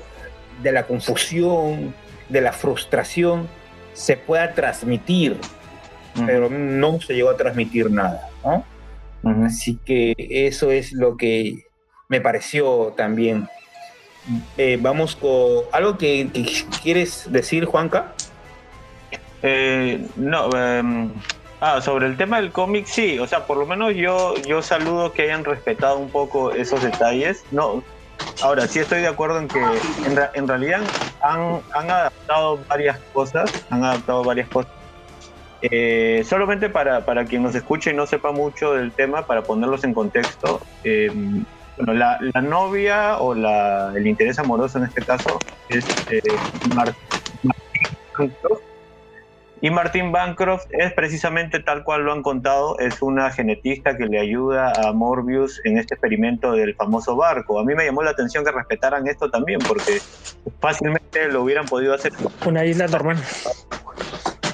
de 0.62 0.72
la 0.72 0.84
confusión, 0.84 1.94
de 2.28 2.40
la 2.40 2.52
frustración, 2.52 3.48
se 3.98 4.16
pueda 4.16 4.54
transmitir, 4.54 5.38
pero 6.26 6.48
no 6.48 7.00
se 7.00 7.14
llegó 7.14 7.30
a 7.30 7.36
transmitir 7.36 7.90
nada, 7.90 8.28
Así 9.44 9.78
que 9.84 10.14
eso 10.16 10.70
es 10.70 10.92
lo 10.92 11.16
que 11.16 11.64
me 12.08 12.20
pareció 12.20 12.94
también. 12.96 13.48
Eh, 14.56 14.78
vamos 14.80 15.16
con 15.16 15.64
algo 15.72 15.98
que, 15.98 16.28
quieres 16.82 17.30
decir, 17.30 17.64
Juanca. 17.64 18.14
Eh, 19.42 20.06
no, 20.16 20.50
em, 20.56 21.10
Ah, 21.60 21.80
sobre 21.80 22.06
el 22.06 22.16
tema 22.16 22.40
del 22.40 22.52
cómic, 22.52 22.86
sí, 22.86 23.18
o 23.18 23.26
sea, 23.26 23.44
por 23.46 23.56
lo 23.56 23.66
menos 23.66 23.94
yo, 23.96 24.36
yo 24.46 24.62
saludo 24.62 25.12
que 25.12 25.22
hayan 25.22 25.44
respetado 25.44 25.98
un 25.98 26.08
poco 26.08 26.52
esos 26.52 26.84
detalles. 26.84 27.44
No, 27.50 27.82
ahora 28.42 28.68
sí 28.68 28.78
estoy 28.78 29.00
de 29.00 29.08
acuerdo 29.08 29.40
en 29.40 29.48
que 29.48 29.60
en, 30.34 30.46
realidad 30.46 30.82
han, 31.22 31.90
adaptado 31.90 32.58
varias 32.68 32.98
cosas, 33.12 33.66
han 33.70 33.84
adaptado 33.84 34.24
varias 34.24 34.48
cosas. 34.48 34.72
Eh, 35.60 36.22
solamente 36.24 36.70
para, 36.70 37.04
para, 37.04 37.24
quien 37.24 37.42
nos 37.42 37.54
escuche 37.54 37.90
y 37.90 37.94
no 37.94 38.06
sepa 38.06 38.30
mucho 38.30 38.74
del 38.74 38.92
tema, 38.92 39.26
para 39.26 39.42
ponerlos 39.42 39.82
en 39.84 39.92
contexto, 39.92 40.60
eh, 40.84 41.10
bueno, 41.76 41.94
la, 41.94 42.18
la, 42.20 42.40
novia 42.40 43.18
o 43.18 43.34
la, 43.34 43.92
el 43.94 44.06
interés 44.06 44.38
amoroso 44.38 44.78
en 44.78 44.84
este 44.84 45.02
caso 45.04 45.38
es 45.68 45.84
eh, 46.10 46.20
Martín 46.74 46.94
Y 49.60 49.70
Martin 49.70 50.12
Bancroft 50.12 50.66
es 50.70 50.92
precisamente 50.92 51.58
tal 51.58 51.82
cual 51.82 52.04
lo 52.04 52.12
han 52.12 52.22
contado, 52.22 52.78
es 52.78 53.02
una 53.02 53.30
genetista 53.30 53.96
que 53.96 54.06
le 54.06 54.20
ayuda 54.20 54.72
a 54.72 54.92
Morbius 54.92 55.60
en 55.64 55.78
este 55.78 55.94
experimento 55.94 56.52
del 56.52 56.76
famoso 56.76 57.16
barco. 57.16 57.58
A 57.58 57.64
mí 57.64 57.74
me 57.74 57.84
llamó 57.84 58.02
la 58.02 58.10
atención 58.10 58.44
que 58.44 58.52
respetaran 58.52 59.08
esto 59.08 59.28
también, 59.30 59.58
porque 59.66 59.98
fácilmente 60.60 61.28
lo 61.28 61.42
hubieran 61.42 61.66
podido 61.66 61.92
hacer. 61.92 62.12
Una 62.46 62.64
isla 62.64 62.86
normal. 62.86 63.16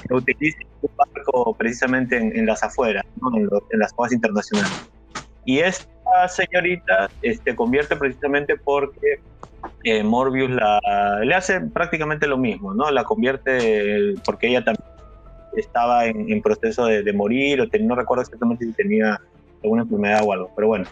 Utiliza 0.09 0.57
un 0.81 0.89
barco 0.95 1.53
precisamente 1.55 2.17
en, 2.17 2.45
las 2.47 2.63
afueras, 2.63 3.05
en, 3.35 3.79
las 3.79 3.91
aguas 3.93 4.11
internacionales. 4.11 4.89
Y 5.45 5.59
esta 5.59 6.27
señorita 6.29 7.09
se 7.21 7.29
este, 7.29 7.55
convierte 7.55 7.95
precisamente 7.95 8.57
porque 8.57 9.19
eh, 9.83 10.03
Morbius 10.03 10.49
la, 10.49 10.79
le 11.23 11.35
hace 11.35 11.61
prácticamente 11.61 12.25
lo 12.25 12.37
mismo, 12.37 12.73
¿no? 12.73 12.89
La 12.89 13.03
convierte 13.03 14.15
porque 14.25 14.47
ella 14.47 14.63
también 14.63 14.94
estaba 15.59 16.05
en, 16.05 16.41
proceso 16.41 16.85
de, 16.85 17.13
morir, 17.13 17.61
o 17.61 17.67
no 17.81 17.95
recuerdo 17.95 18.23
exactamente 18.23 18.65
si 18.65 18.73
tenía 18.73 19.19
alguna 19.63 19.83
enfermedad 19.83 20.21
o 20.23 20.33
algo, 20.33 20.51
pero 20.55 20.67
bueno. 20.67 20.85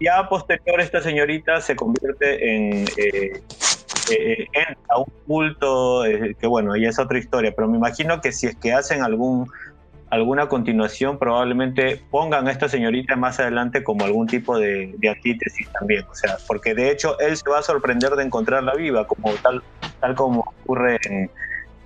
Ya 0.00 0.28
posterior 0.28 0.80
esta 0.80 1.00
señorita 1.00 1.60
se 1.60 1.76
convierte 1.76 2.56
en, 2.56 2.84
eh, 2.96 3.40
eh, 4.10 4.48
a 4.88 4.98
un 4.98 5.06
culto, 5.26 6.04
eh, 6.04 6.34
que 6.38 6.46
bueno, 6.46 6.76
ya 6.76 6.88
es 6.88 6.98
otra 6.98 7.18
historia, 7.18 7.52
pero 7.54 7.68
me 7.68 7.76
imagino 7.76 8.20
que 8.20 8.32
si 8.32 8.46
es 8.48 8.56
que 8.56 8.72
hacen 8.72 9.02
algún 9.02 9.48
alguna 10.10 10.48
continuación, 10.48 11.18
probablemente 11.18 12.00
pongan 12.10 12.46
a 12.46 12.52
esta 12.52 12.68
señorita 12.68 13.16
más 13.16 13.40
adelante 13.40 13.82
como 13.82 14.04
algún 14.04 14.28
tipo 14.28 14.58
de, 14.58 14.94
antítesis 15.08 15.68
también, 15.72 16.04
o 16.08 16.14
sea, 16.14 16.36
porque 16.46 16.72
de 16.72 16.90
hecho 16.90 17.18
él 17.18 17.36
se 17.36 17.50
va 17.50 17.58
a 17.58 17.62
sorprender 17.62 18.12
de 18.12 18.22
encontrarla 18.22 18.74
viva, 18.74 19.08
como 19.08 19.32
tal, 19.42 19.62
tal 20.00 20.14
como 20.14 20.40
ocurre 20.62 20.98
en, 21.04 21.30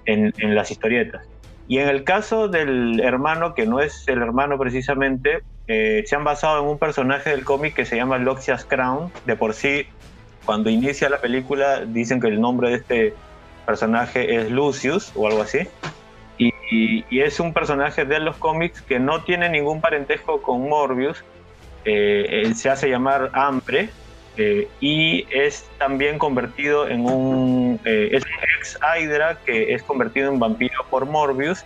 en 0.04 0.54
las 0.54 0.70
historietas. 0.70 1.26
Y 1.68 1.78
en 1.78 1.88
el 1.88 2.02
caso 2.02 2.48
del 2.48 2.98
hermano, 3.00 3.54
que 3.54 3.66
no 3.66 3.81
es 3.81 4.09
el 4.09 4.22
hermano 4.22 4.59
precisamente, 4.59 5.42
eh, 5.66 6.02
se 6.07 6.16
han 6.16 6.24
basado 6.24 6.62
en 6.62 6.68
un 6.68 6.78
personaje 6.78 7.28
del 7.28 7.44
cómic 7.44 7.74
que 7.74 7.85
se 7.85 7.96
llama 7.96 8.16
Loxias 8.16 8.64
Crown. 8.64 9.12
De 9.26 9.37
por 9.37 9.52
sí, 9.52 9.87
cuando 10.46 10.70
inicia 10.70 11.11
la 11.11 11.20
película, 11.20 11.85
dicen 11.85 12.20
que 12.20 12.28
el 12.28 12.40
nombre 12.40 12.70
de 12.70 12.76
este 12.76 13.14
personaje 13.66 14.35
es 14.35 14.50
Lucius 14.50 15.12
o 15.14 15.28
algo 15.28 15.42
así. 15.42 15.59
Y, 16.38 17.04
es 17.11 17.38
un 17.40 17.52
personaje 17.52 18.04
de 18.04 18.18
los 18.18 18.37
cómics 18.37 18.81
que 18.81 18.98
no 18.98 19.22
tiene 19.24 19.50
ningún 19.50 19.83
parentesco 19.83 20.40
con 20.40 20.68
Morbius. 20.68 21.22
Eh, 21.85 22.42
él 22.44 22.54
se 22.57 22.70
hace 22.70 22.88
llamar 22.88 23.31
Hambre, 23.35 23.90
eh, 24.38 24.68
y 24.81 25.26
es 25.31 25.68
también 25.78 26.16
convertido 26.16 26.88
en 26.88 27.04
un, 27.04 27.81
eh, 27.85 28.11
es 28.12 28.22
ex 28.57 28.78
Hydra 28.81 29.37
que 29.44 29.74
es 29.74 29.83
convertido 29.83 30.33
en 30.33 30.38
vampiro 30.38 30.67
por 30.90 31.07
Morbius, 31.07 31.64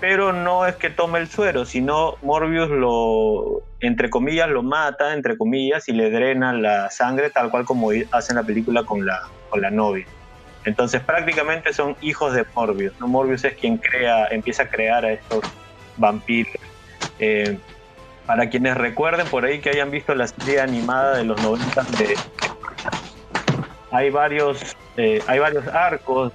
pero 0.00 0.32
no 0.32 0.66
es 0.66 0.76
que 0.76 0.90
tome 0.90 1.18
el 1.18 1.28
suero, 1.28 1.64
sino 1.64 2.16
Morbius 2.22 2.70
lo, 2.70 3.62
entre 3.80 4.08
comillas, 4.08 4.48
lo 4.48 4.62
mata, 4.62 5.12
entre 5.12 5.36
comillas, 5.36 5.88
y 5.88 5.92
le 5.92 6.10
drena 6.10 6.52
la 6.52 6.90
sangre, 6.90 7.30
tal 7.30 7.50
cual 7.50 7.64
como 7.64 7.90
hace 8.10 8.32
en 8.32 8.36
la 8.36 8.42
película 8.42 8.84
con 8.84 9.04
la, 9.04 9.28
con 9.50 9.60
la 9.60 9.70
novia. 9.70 10.06
Entonces 10.64 11.02
prácticamente 11.02 11.72
son 11.72 11.96
hijos 12.00 12.34
de 12.34 12.44
Morbius. 12.54 12.98
Morbius 13.00 13.44
es 13.44 13.54
quien 13.54 13.78
crea, 13.78 14.26
empieza 14.28 14.64
a 14.64 14.68
crear 14.68 15.04
a 15.04 15.12
estos 15.12 15.40
vampiros. 15.96 16.54
Eh, 17.18 17.58
para 18.26 18.48
quienes 18.48 18.76
recuerden 18.76 19.26
por 19.26 19.44
ahí 19.44 19.60
que 19.60 19.70
hayan 19.70 19.90
visto 19.90 20.14
la 20.14 20.28
serie 20.28 20.60
animada 20.60 21.16
de 21.16 21.24
los 21.24 21.42
90 21.42 21.82
de 21.98 22.16
hay 23.92 24.10
varios 24.10 24.76
eh, 24.96 25.22
hay 25.26 25.38
varios 25.38 25.66
arcos 25.68 26.32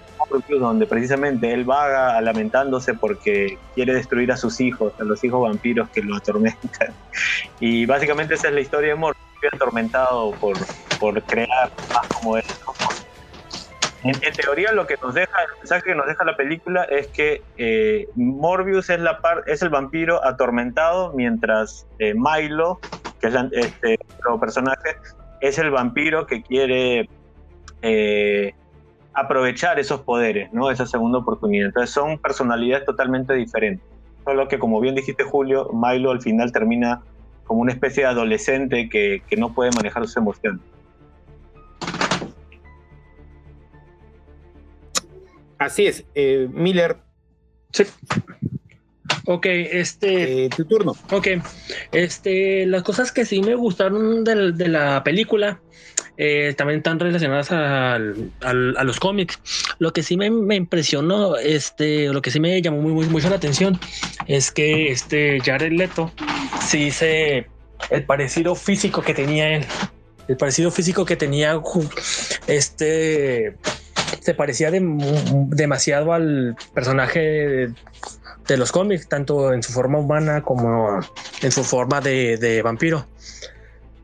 donde 0.49 0.87
precisamente 0.87 1.53
él 1.53 1.65
vaga 1.65 2.19
lamentándose 2.21 2.93
porque 2.93 3.57
quiere 3.75 3.93
destruir 3.93 4.31
a 4.31 4.37
sus 4.37 4.59
hijos, 4.59 4.93
a 4.99 5.03
los 5.03 5.23
hijos 5.23 5.41
vampiros 5.41 5.89
que 5.89 6.01
lo 6.01 6.15
atormentan. 6.15 6.93
Y 7.59 7.85
básicamente 7.85 8.33
esa 8.33 8.47
es 8.49 8.53
la 8.53 8.59
historia 8.61 8.89
de 8.89 8.95
Morbius, 8.95 9.25
atormentado 9.53 10.31
por, 10.31 10.57
por 10.99 11.21
crear 11.23 11.71
más 11.93 12.07
como 12.07 12.37
él. 12.37 12.43
En, 14.03 14.19
teoría 14.33 14.71
lo 14.71 14.85
que 14.85 14.97
nos 15.01 15.13
deja, 15.13 15.31
el 15.43 15.57
mensaje 15.57 15.83
que 15.83 15.95
nos 15.95 16.05
deja 16.05 16.23
la 16.25 16.35
película 16.35 16.83
es 16.83 17.07
que 17.07 17.41
eh, 17.57 18.07
Morbius 18.15 18.89
es, 18.89 18.99
la 18.99 19.19
es 19.47 19.61
el 19.61 19.69
vampiro 19.69 20.23
atormentado, 20.23 21.13
mientras 21.13 21.87
eh, 21.99 22.13
Milo, 22.13 22.79
que 23.19 23.27
es 23.27 23.35
este 23.51 23.97
otro 24.19 24.39
personaje, 24.39 24.97
es 25.41 25.57
el 25.57 25.71
vampiro 25.71 26.27
que 26.27 26.43
quiere 26.43 27.09
eh, 27.85 28.53
aprovechar 29.13 29.79
esos 29.79 30.01
poderes, 30.01 30.51
¿no? 30.51 30.71
esa 30.71 30.85
segunda 30.85 31.19
oportunidad. 31.19 31.67
Entonces 31.67 31.91
son 31.91 32.17
personalidades 32.17 32.85
totalmente 32.85 33.33
diferentes. 33.33 33.85
Solo 34.23 34.47
que, 34.47 34.57
como 34.57 34.79
bien 34.81 34.95
dijiste, 34.95 35.23
Julio, 35.23 35.69
Milo 35.71 36.11
al 36.11 36.21
final 36.21 36.51
termina 36.51 37.01
como 37.43 37.61
una 37.61 37.71
especie 37.71 38.03
de 38.03 38.09
adolescente 38.09 38.89
que, 38.89 39.21
que 39.27 39.37
no 39.37 39.53
puede 39.53 39.69
manejar 39.71 40.03
sus 40.05 40.17
emociones. 40.17 40.61
Así 45.57 45.85
es, 45.85 46.03
eh, 46.15 46.49
Miller. 46.51 46.97
Sí. 47.71 47.83
Ok, 49.25 49.45
este. 49.47 50.45
Eh, 50.45 50.49
tu 50.49 50.65
turno. 50.65 50.93
Ok, 51.11 51.27
este, 51.91 52.65
las 52.65 52.83
cosas 52.83 53.11
que 53.11 53.25
sí 53.25 53.41
me 53.41 53.55
gustaron 53.55 54.23
de, 54.23 54.67
la 54.67 55.03
película 55.03 55.59
eh, 56.17 56.53
también 56.57 56.77
están 56.79 56.99
relacionadas 56.99 57.51
a 57.51 57.97
los 58.83 58.99
cómics. 58.99 59.39
Lo 59.79 59.93
que 59.93 60.03
sí 60.03 60.17
me, 60.17 60.27
impresionó, 60.55 61.37
este, 61.37 62.07
lo 62.07 62.21
que 62.21 62.31
sí 62.31 62.39
me 62.39 62.61
llamó 62.61 62.81
muy, 62.81 62.93
muy 62.93 63.07
mucho 63.07 63.29
la 63.29 63.35
atención 63.35 63.79
es 64.27 64.51
que 64.51 64.91
este 64.91 65.39
Jared 65.43 65.71
Leto 65.71 66.11
sí 66.65 66.85
dice 66.85 67.47
el 67.89 68.03
parecido 68.03 68.55
físico 68.55 69.01
que 69.01 69.13
tenía 69.13 69.55
él, 69.55 69.65
el 70.27 70.37
parecido 70.37 70.71
físico 70.71 71.05
que 71.05 71.15
tenía 71.15 71.61
este 72.47 73.55
se 74.21 74.33
parecía 74.33 74.71
demasiado 74.71 76.13
al 76.13 76.55
personaje 76.73 77.69
de, 78.47 78.57
los 78.57 78.71
cómics, 78.71 79.07
tanto 79.07 79.53
en 79.53 79.63
su 79.63 79.71
forma 79.71 79.99
humana 79.99 80.41
como 80.41 80.99
en 81.41 81.51
su 81.51 81.63
forma 81.63 82.01
de, 82.01 82.61
vampiro. 82.63 83.05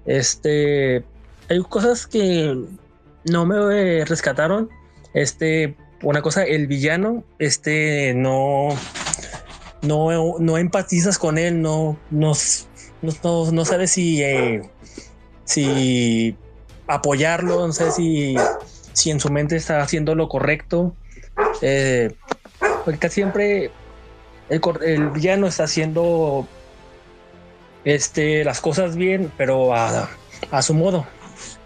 Este, 0.05 1.03
hay 1.51 1.59
cosas 1.61 2.07
que 2.07 2.57
no 3.25 3.45
me 3.45 4.05
rescataron. 4.05 4.69
Este, 5.13 5.75
una 6.01 6.21
cosa, 6.21 6.43
el 6.43 6.67
villano, 6.67 7.23
este, 7.39 8.13
no, 8.15 8.69
no, 9.81 10.39
no 10.39 10.57
empatizas 10.57 11.17
con 11.17 11.37
él, 11.37 11.61
no, 11.61 11.97
no, 12.09 12.33
no, 13.01 13.51
no 13.51 13.65
sabes 13.65 13.91
si, 13.91 14.23
eh, 14.23 14.61
si 15.43 16.35
apoyarlo, 16.87 17.67
no 17.67 17.73
sé 17.73 17.91
si 17.91 18.35
si 18.93 19.11
en 19.11 19.19
su 19.19 19.29
mente 19.29 19.55
está 19.55 19.81
haciendo 19.81 20.15
lo 20.15 20.27
correcto. 20.27 20.95
Eh, 21.61 22.13
porque 22.85 23.09
siempre 23.09 23.71
el, 24.49 25.09
villano 25.09 25.47
está 25.47 25.63
haciendo 25.63 26.47
este, 27.83 28.43
las 28.43 28.61
cosas 28.61 28.95
bien, 28.95 29.31
pero 29.37 29.73
a, 29.73 30.09
su 30.61 30.73
modo. 30.73 31.05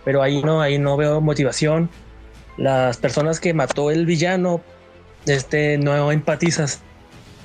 Pero 0.05 0.21
ahí 0.21 0.41
no, 0.41 0.61
ahí 0.61 0.77
no 0.77 0.95
veo 0.95 1.19
motivación. 1.19 1.89
Las 2.57 2.97
personas 2.97 3.39
que 3.39 3.53
mató 3.53 3.91
el 3.91 4.05
villano, 4.05 4.61
este, 5.25 5.77
no 5.77 6.11
empatizas, 6.11 6.81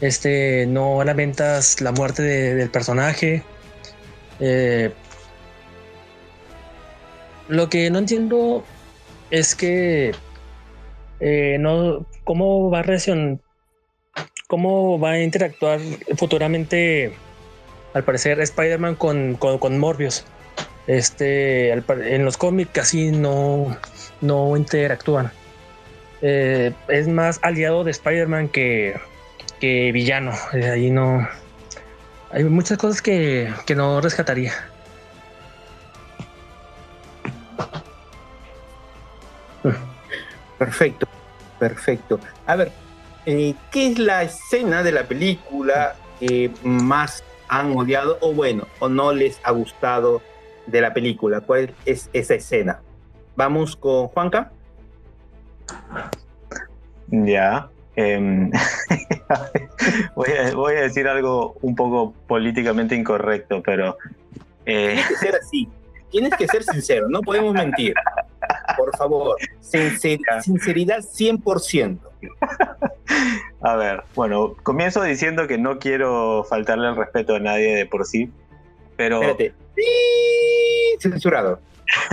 este, 0.01 0.67
no 0.67 1.03
lamentas 1.03 1.81
la 1.81 1.93
muerte 1.93 2.23
del 2.23 2.71
personaje. 2.71 3.43
Eh, 4.39 4.93
lo 7.49 7.69
que 7.69 7.91
no 7.91 7.99
entiendo 7.99 8.65
es 9.31 9.55
que 9.55 10.13
eh, 11.21 11.57
no, 11.61 12.07
cómo 12.25 12.71
va 12.71 12.79
a 12.81 12.83
reaccionar, 12.83 13.39
cómo 14.49 14.99
va 14.99 15.13
a 15.13 15.23
interactuar 15.23 15.81
futuramente, 16.17 17.13
al 17.93 18.05
parecer, 18.05 18.41
Spider-Man 18.41 18.95
con, 18.95 19.35
con, 19.35 19.79
Morbius. 19.79 20.25
Este, 20.87 21.73
en 21.73 22.25
los 22.25 22.37
cómics 22.37 22.71
casi 22.73 23.11
no, 23.11 23.77
no 24.21 24.57
interactúan. 24.57 25.31
Eh, 26.23 26.73
es 26.89 27.09
más 27.09 27.39
aliado 27.43 27.85
de 27.85 27.93
Spider-Man 27.93 28.49
que, 28.49 28.99
que 29.61 29.93
villano. 29.93 30.33
Eh, 30.53 30.69
ahí 30.69 30.91
no. 30.91 31.29
Hay 32.33 32.45
muchas 32.45 32.79
cosas 32.79 33.03
que, 33.03 33.53
que 33.67 33.75
no 33.75 34.01
rescataría. 34.01 34.53
Perfecto, 40.59 41.09
perfecto. 41.59 42.21
A 42.47 42.55
ver, 42.57 42.71
eh, 43.25 43.55
¿qué 43.71 43.87
es 43.87 43.99
la 43.99 44.23
escena 44.25 44.83
de 44.83 44.93
la 44.93 45.05
película 45.05 45.97
que 46.19 46.51
más 46.63 47.25
han 47.49 47.75
odiado 47.77 48.19
o 48.21 48.35
bueno, 48.35 48.67
o 48.79 48.89
no 48.91 49.13
les 49.13 49.41
ha 49.43 49.53
gustado 49.53 50.21
de 50.71 50.81
la 50.81 50.93
película? 50.93 51.41
¿Cuál 51.41 51.75
es 51.85 52.11
esa 52.13 52.35
escena? 52.35 52.81
Vamos 53.37 53.77
con 53.77 54.09
Juanca. 54.09 54.53
Ya. 57.09 57.69
Em, 57.97 58.51
voy, 60.15 60.73
a, 60.73 60.81
decir 60.83 61.09
algo 61.09 61.57
un 61.61 61.75
poco 61.75 62.15
políticamente 62.27 62.95
incorrecto, 62.95 63.63
pero... 63.63 63.97
Eh, 64.65 64.95
Tiene 64.95 65.09
que 65.09 65.17
ser 65.17 65.35
así. 65.37 65.69
Tienes 66.11 66.35
que 66.35 66.49
ser 66.49 66.63
sincero, 66.65 67.09
no 67.09 67.21
podemos 67.21 67.55
mentir. 67.55 67.95
Por 68.77 68.97
favor, 68.97 69.37
sinceridad 69.61 70.99
100%. 70.99 71.99
A 73.61 73.77
ver, 73.77 74.03
bueno, 74.15 74.55
comienzo 74.63 75.03
diciendo 75.03 75.47
que 75.47 75.59
no 75.59 75.79
quiero 75.79 76.45
faltarle 76.45 76.89
el 76.89 76.97
respeto 76.97 77.37
a 77.37 77.41
nadie 77.41 77.77
de 77.77 77.87
por 77.87 78.07
sí, 78.07 78.31
pero... 78.97 79.23
Espérate. 79.23 79.55
Censurado. 80.99 81.61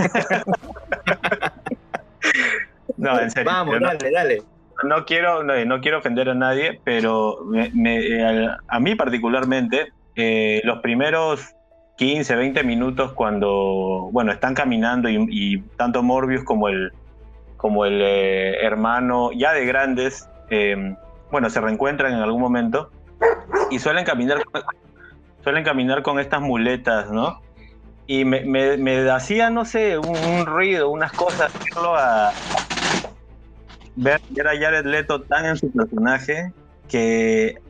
no, 2.96 3.20
en 3.20 3.30
serio. 3.30 3.50
Vamos, 3.50 3.80
dale, 3.80 4.10
dale 4.10 4.42
no 4.84 5.04
quiero, 5.04 5.42
no, 5.42 5.80
quiero 5.80 5.98
ofender 5.98 6.28
a 6.28 6.34
nadie, 6.34 6.80
pero 6.84 7.38
eh, 7.54 8.48
a, 8.68 8.80
mí 8.80 8.94
particularmente, 8.94 9.92
eh, 10.14 10.60
los 10.64 10.80
primeros 10.80 11.54
15, 11.96 12.36
20 12.36 12.62
minutos 12.64 13.12
cuando, 13.12 14.08
bueno, 14.12 14.30
están 14.30 14.54
caminando 14.54 15.08
y, 15.08 15.62
tanto 15.76 16.02
Morbius 16.02 16.44
como 16.44 16.68
el, 16.68 16.92
como 17.56 17.84
el 17.84 18.00
eh, 18.00 18.64
hermano, 18.64 19.32
ya 19.32 19.52
de 19.52 19.66
grandes, 19.66 20.28
bueno, 21.30 21.50
se 21.50 21.60
reencuentran 21.60 22.14
en 22.14 22.20
algún 22.20 22.40
momento 22.40 22.90
y 23.70 23.80
suelen 23.80 24.04
caminar, 24.04 24.38
suelen 25.42 25.64
caminar 25.64 26.02
con 26.02 26.20
estas 26.20 26.40
muletas, 26.40 27.10
¿no? 27.10 27.40
Y 28.10 28.24
me, 28.24 28.40
me, 28.40 29.10
hacía, 29.10 29.50
no 29.50 29.66
sé, 29.66 29.98
un, 29.98 30.46
ruido, 30.46 30.88
unas 30.88 31.12
cosas, 31.12 31.52
a, 31.76 32.32
ver, 33.96 34.18
a 34.46 34.58
Jared 34.58 34.86
Leto 34.86 35.20
tan 35.20 35.44
en 35.44 35.56
su 35.58 35.70
personaje 35.70 36.50
que, 36.88 37.60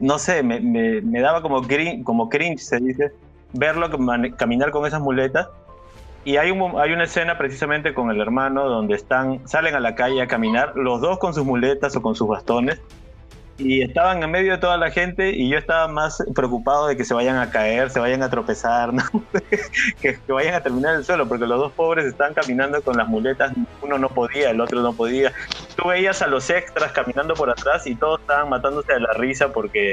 no 0.00 0.18
sé, 0.18 0.42
me, 0.42 0.60
me, 0.60 1.20
daba 1.20 1.42
como 1.42 1.60
cringe, 1.60 2.02
como 2.04 2.30
cringe, 2.30 2.60
se 2.60 2.78
dice, 2.78 3.12
verlo 3.52 3.90
caminar 4.38 4.70
con 4.70 4.86
esas 4.86 5.02
muletas. 5.02 5.48
Y 6.24 6.38
hay, 6.38 6.50
un, 6.50 6.80
hay 6.80 6.92
una 6.92 7.04
escena 7.04 7.36
precisamente 7.36 7.92
con 7.92 8.10
el 8.10 8.22
hermano 8.22 8.66
donde 8.66 8.94
están, 8.94 9.46
salen 9.46 9.74
a 9.74 9.80
la 9.80 9.94
calle 9.94 10.22
a 10.22 10.26
caminar, 10.26 10.72
los 10.74 11.02
dos 11.02 11.18
con 11.18 11.34
sus 11.34 11.44
muletas 11.44 11.94
o 11.96 12.00
con 12.00 12.14
sus 12.14 12.28
bastones, 12.28 12.80
y 13.58 13.82
estaban 13.82 14.22
en 14.22 14.30
medio 14.30 14.52
de 14.52 14.58
toda 14.58 14.76
la 14.76 14.90
gente 14.90 15.30
y 15.30 15.48
yo 15.48 15.58
estaba 15.58 15.88
más 15.88 16.22
preocupado 16.34 16.86
de 16.86 16.96
que 16.96 17.04
se 17.04 17.12
vayan 17.12 17.36
a 17.36 17.50
caer, 17.50 17.90
se 17.90 17.98
vayan 17.98 18.22
a 18.22 18.30
tropezar, 18.30 18.92
que, 20.00 20.18
vayan 20.28 20.54
a 20.54 20.62
terminar 20.62 20.94
el 20.94 21.04
suelo, 21.04 21.28
porque 21.28 21.44
los 21.44 21.58
dos 21.58 21.72
pobres 21.72 22.06
estaban 22.06 22.34
caminando 22.34 22.80
con 22.82 22.96
las 22.96 23.08
muletas, 23.08 23.52
uno 23.82 23.98
no 23.98 24.08
podía, 24.08 24.50
el 24.50 24.60
otro 24.60 24.80
no 24.80 24.92
podía. 24.92 25.32
Tú 25.76 25.88
veías 25.88 26.22
a 26.22 26.28
los 26.28 26.48
extras 26.50 26.92
caminando 26.92 27.34
por 27.34 27.50
atrás 27.50 27.84
y 27.86 27.96
todos 27.96 28.20
estaban 28.20 28.48
matándose 28.48 28.92
de 28.92 29.00
la 29.00 29.12
risa 29.14 29.52
porque, 29.52 29.92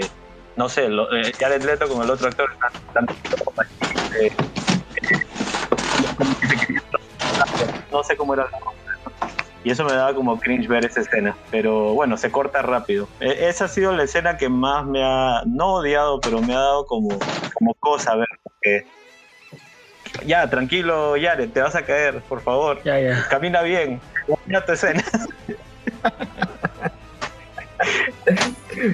no 0.56 0.70
sé, 0.70 0.88
lo, 0.88 1.12
eh, 1.16 1.34
Jared 1.38 1.64
Leto 1.64 1.88
con 1.88 2.04
el 2.04 2.10
otro 2.12 2.28
actor 2.28 2.52
están, 2.88 3.08
eh, 4.22 4.32
no 7.92 8.04
sé 8.04 8.16
cómo 8.16 8.36
era 8.36 8.48
y 9.66 9.72
eso 9.72 9.84
me 9.84 9.94
daba 9.94 10.14
como 10.14 10.40
cringe 10.40 10.68
ver 10.68 10.86
esa 10.86 11.02
escena. 11.02 11.36
Pero 11.50 11.96
bueno, 11.96 12.16
se 12.18 12.30
corta 12.30 12.62
rápido. 12.62 13.10
E, 13.20 13.50
esa 13.50 13.66
ha 13.66 13.68
sido 13.68 13.92
la 13.94 14.04
escena 14.04 14.38
que 14.38 14.48
más 14.48 14.86
me 14.86 15.04
ha, 15.04 15.42
no 15.48 15.74
odiado, 15.74 16.22
pero 16.22 16.40
me 16.40 16.54
ha 16.54 16.60
dado 16.60 16.86
como, 16.86 17.18
como 17.56 17.74
cosa 17.74 18.16
ver. 18.16 18.28
Porque 18.44 18.86
ya, 20.24 20.48
tranquilo, 20.52 21.18
Yare, 21.18 21.48
te 21.48 21.62
vas 21.62 21.76
a 21.76 21.84
caer, 21.84 22.22
por 22.22 22.42
favor. 22.42 22.80
Ya, 22.84 23.00
ya. 23.00 23.28
Camina 23.28 23.64
bien. 23.64 24.00
Mira 24.46 24.64
tu 24.64 24.74
escena. 24.74 25.04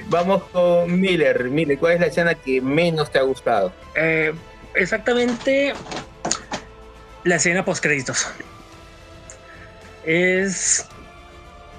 Vamos 0.06 0.42
con 0.44 0.98
Miller. 0.98 1.50
Miller, 1.50 1.78
¿cuál 1.78 1.92
es 1.92 2.00
la 2.00 2.06
escena 2.06 2.34
que 2.34 2.62
menos 2.62 3.10
te 3.10 3.18
ha 3.18 3.22
gustado? 3.22 3.74
Eh, 3.94 4.32
exactamente 4.74 5.74
la 7.24 7.34
escena 7.36 7.62
post 7.62 7.82
créditos 7.82 8.26
es 10.04 10.86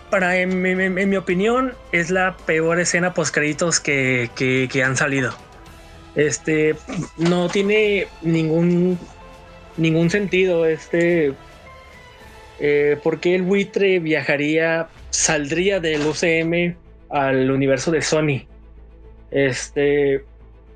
para 0.09 0.37
en, 0.37 0.61
mi 1.09 1.15
opinión 1.15 1.73
es 1.91 2.11
la 2.11 2.37
peor 2.45 2.79
escena 2.79 3.15
post 3.15 3.33
créditos 3.33 3.79
que, 3.79 4.29
que, 4.35 4.83
han 4.83 4.95
salido. 4.95 5.33
Este 6.15 6.75
no 7.17 7.49
tiene 7.49 8.07
ningún 8.21 8.99
ningún 9.75 10.11
sentido. 10.11 10.67
Este 10.67 11.33
eh, 12.59 12.99
porque 13.01 13.33
el 13.33 13.41
buitre 13.41 13.97
viajaría, 13.99 14.87
saldría 15.09 15.79
del 15.79 16.05
UCM 16.05 16.75
al 17.09 17.49
universo 17.49 17.89
de 17.89 18.03
Sony. 18.03 18.45
Este 19.31 20.23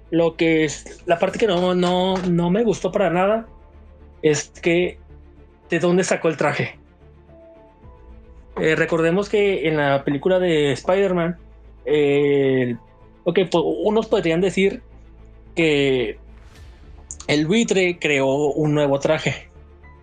lo 0.09 0.35
que 0.35 0.63
es 0.63 1.03
la 1.05 1.19
parte 1.19 1.37
que 1.37 1.47
no, 1.47 1.75
no, 1.75 2.17
no 2.17 2.49
me 2.49 2.63
gustó 2.63 2.91
para 2.91 3.09
nada 3.09 3.45
es 4.21 4.51
que 4.61 4.97
de 5.69 5.79
dónde 5.79 6.03
sacó 6.03 6.29
el 6.29 6.37
traje. 6.37 6.76
Eh, 8.61 8.75
recordemos 8.75 9.29
que 9.29 9.67
en 9.67 9.77
la 9.77 10.03
película 10.03 10.39
de 10.39 10.71
Spider-Man, 10.71 11.37
pues, 11.83 13.49
unos 13.53 14.07
podrían 14.07 14.41
decir 14.41 14.81
que 15.55 16.17
el 17.27 17.45
buitre 17.45 17.99
creó 17.99 18.51
un 18.51 18.73
nuevo 18.73 18.99
traje, 18.99 19.49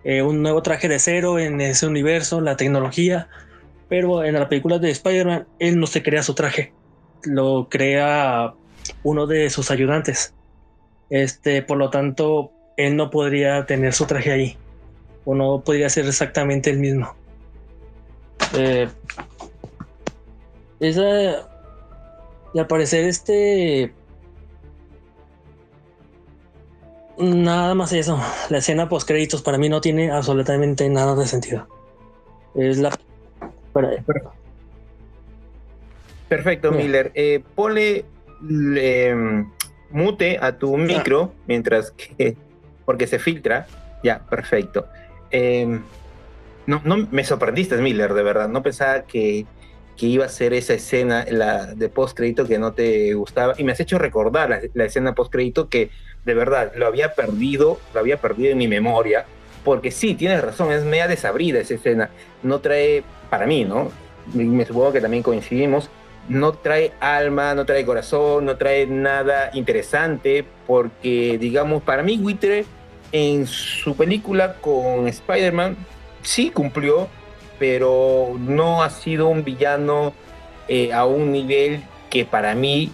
eh, 0.03 0.21
un 0.21 0.41
nuevo 0.43 0.61
traje 0.61 0.87
de 0.87 0.99
cero 0.99 1.39
en 1.39 1.59
ese 1.59 1.87
universo, 1.87 2.39
la 2.39 2.55
tecnología, 2.55 3.27
pero 3.89 4.23
en 4.23 4.35
la 4.35 4.47
película 4.47 4.77
de 4.77 4.91
Spider-Man, 4.91 5.47
él 5.59 5.79
no 5.79 5.87
se 5.87 6.03
crea 6.03 6.21
su 6.23 6.35
traje, 6.35 6.71
lo 7.23 7.67
crea 7.69 8.53
uno 9.03 9.25
de 9.25 9.49
sus 9.49 9.71
ayudantes. 9.71 10.33
Este, 11.09 11.61
por 11.61 11.77
lo 11.77 11.89
tanto, 11.89 12.51
él 12.77 12.95
no 12.95 13.09
podría 13.09 13.65
tener 13.65 13.93
su 13.93 14.05
traje 14.05 14.31
ahí, 14.31 14.57
o 15.23 15.33
no 15.33 15.61
podría 15.61 15.89
ser 15.89 16.05
exactamente 16.05 16.69
el 16.69 16.77
mismo. 16.77 17.15
Eh, 18.57 18.87
esa. 20.79 21.47
Y 22.53 22.59
al 22.59 22.67
parecer, 22.67 23.05
este. 23.05 23.93
Nada 27.17 27.75
más 27.75 27.93
eso. 27.93 28.19
La 28.49 28.57
escena 28.57 28.89
post 28.89 29.07
créditos 29.07 29.41
para 29.41 29.57
mí 29.57 29.69
no 29.69 29.81
tiene 29.81 30.11
absolutamente 30.11 30.89
nada 30.89 31.15
de 31.15 31.27
sentido. 31.27 31.67
Es 32.55 32.77
la. 32.77 32.97
Perfecto, 36.29 36.71
Miller. 36.71 37.11
Eh, 37.13 37.43
ponle 37.55 38.05
em, 38.49 39.49
mute 39.91 40.37
a 40.41 40.57
tu 40.57 40.75
micro 40.77 41.33
mientras 41.47 41.91
que. 41.91 42.37
Porque 42.85 43.07
se 43.07 43.19
filtra. 43.19 43.67
Ya, 44.03 44.19
perfecto. 44.19 44.87
Eh, 45.31 45.79
no, 46.65 46.81
no 46.83 47.07
me 47.11 47.23
sorprendiste, 47.23 47.77
Miller, 47.77 48.13
de 48.13 48.23
verdad. 48.23 48.49
No 48.49 48.63
pensaba 48.63 49.03
que, 49.03 49.45
iba 49.97 50.25
a 50.25 50.29
ser 50.29 50.53
esa 50.53 50.73
escena 50.73 51.25
la 51.29 51.73
de 51.73 51.89
post 51.89 52.17
crédito 52.17 52.47
que 52.47 52.59
no 52.59 52.73
te 52.73 53.13
gustaba. 53.13 53.53
Y 53.57 53.63
me 53.63 53.71
has 53.71 53.79
hecho 53.79 53.97
recordar 53.97 54.69
la, 54.73 54.85
escena 54.85 55.15
post 55.15 55.31
crédito 55.31 55.69
que 55.69 55.89
de 56.25 56.33
verdad 56.33 56.73
lo 56.75 56.87
había 56.87 57.13
perdido, 57.13 57.79
lo 57.93 57.99
había 57.99 58.17
perdido 58.17 58.51
en 58.51 58.57
mi 58.57 58.67
memoria. 58.67 59.25
Porque 59.63 59.91
sí, 59.91 60.13
tienes 60.13 60.43
razón, 60.43 60.71
es 60.71 60.83
media 60.83 61.07
desabrida 61.07 61.59
esa 61.59 61.75
escena. 61.75 62.09
No 62.43 62.59
trae, 62.59 63.03
para 63.29 63.47
mí, 63.47 63.65
¿no? 63.65 63.91
me 64.33 64.65
supongo 64.65 64.91
que 64.91 65.01
también 65.01 65.21
coincidimos, 65.21 65.89
no 66.27 66.53
trae 66.53 66.93
alma, 66.99 67.53
no 67.53 67.65
trae 67.65 67.85
corazón, 67.85 68.45
no 68.45 68.57
trae 68.57 68.87
nada 68.87 69.51
interesante, 69.53 70.43
porque, 70.65 71.37
digamos, 71.39 71.83
para 71.83 72.01
mí, 72.01 72.17
Witter 72.17 72.65
en 73.11 73.45
su 73.45 73.95
película 73.95 74.55
con 74.55 75.07
Spider-Man 75.07 75.77
sí 76.25 76.49
cumplió, 76.49 77.07
pero 77.57 78.35
no 78.37 78.83
ha 78.83 78.89
sido 78.89 79.29
un 79.29 79.43
villano 79.43 80.13
eh, 80.67 80.91
a 80.91 81.05
un 81.05 81.31
nivel 81.31 81.83
que 82.09 82.25
para 82.25 82.55
mí 82.55 82.91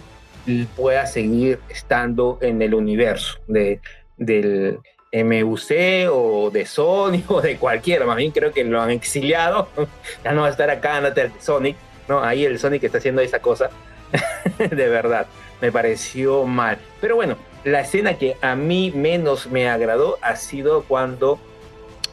pueda 0.76 1.06
seguir 1.06 1.60
estando 1.68 2.38
en 2.40 2.62
el 2.62 2.74
universo 2.74 3.38
de, 3.46 3.80
del 4.16 4.78
MUC 5.12 6.08
o 6.10 6.50
de 6.50 6.66
Sonic 6.66 7.30
o 7.30 7.40
de 7.40 7.56
cualquiera. 7.56 8.06
Más 8.06 8.16
bien 8.16 8.30
creo 8.30 8.52
que 8.52 8.64
lo 8.64 8.80
han 8.80 8.90
exiliado. 8.90 9.68
ya 10.24 10.32
no 10.32 10.42
va 10.42 10.48
a 10.48 10.50
estar 10.50 10.70
acá, 10.70 11.00
no 11.00 11.10
de 11.10 11.30
Sonic. 11.40 11.76
No, 12.08 12.22
ahí 12.22 12.44
el 12.44 12.58
Sonic 12.58 12.84
está 12.84 12.98
haciendo 12.98 13.22
esa 13.22 13.40
cosa. 13.40 13.70
de 14.58 14.88
verdad, 14.88 15.26
me 15.60 15.72
pareció 15.72 16.44
mal. 16.44 16.78
Pero 17.00 17.16
bueno, 17.16 17.36
la 17.64 17.80
escena 17.80 18.14
que 18.14 18.36
a 18.42 18.56
mí 18.56 18.92
menos 18.94 19.46
me 19.46 19.68
agradó 19.68 20.18
ha 20.20 20.36
sido 20.36 20.82
cuando 20.82 21.38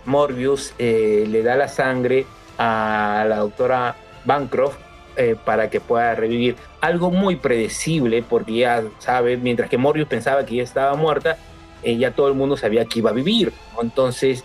Morbius 0.10 0.74
eh, 0.80 1.26
le 1.30 1.44
da 1.44 1.56
la 1.56 1.68
sangre 1.68 2.26
a 2.58 3.26
la 3.30 3.38
doctora 3.38 3.96
Bancroft 4.26 4.78
eh, 5.16 5.36
para 5.44 5.70
que 5.70 5.80
pueda 5.80 6.16
revivir. 6.16 6.56
Algo 6.82 7.12
muy 7.12 7.36
predecible, 7.36 8.24
porque 8.24 8.54
ya 8.54 8.84
sabe, 8.98 9.38
mientras 9.38 9.70
que 9.70 9.78
Morbius 9.78 10.08
pensaba 10.08 10.46
que 10.46 10.56
ya 10.56 10.64
estaba 10.64 10.96
muerta, 10.96 11.38
eh, 11.84 11.98
ya 11.98 12.12
todo 12.12 12.28
el 12.28 12.34
mundo 12.34 12.58
sabía 12.58 12.86
que 12.86 13.00
iba 13.00 13.12
a 13.12 13.14
vivir. 13.14 13.54
Entonces, 13.82 14.44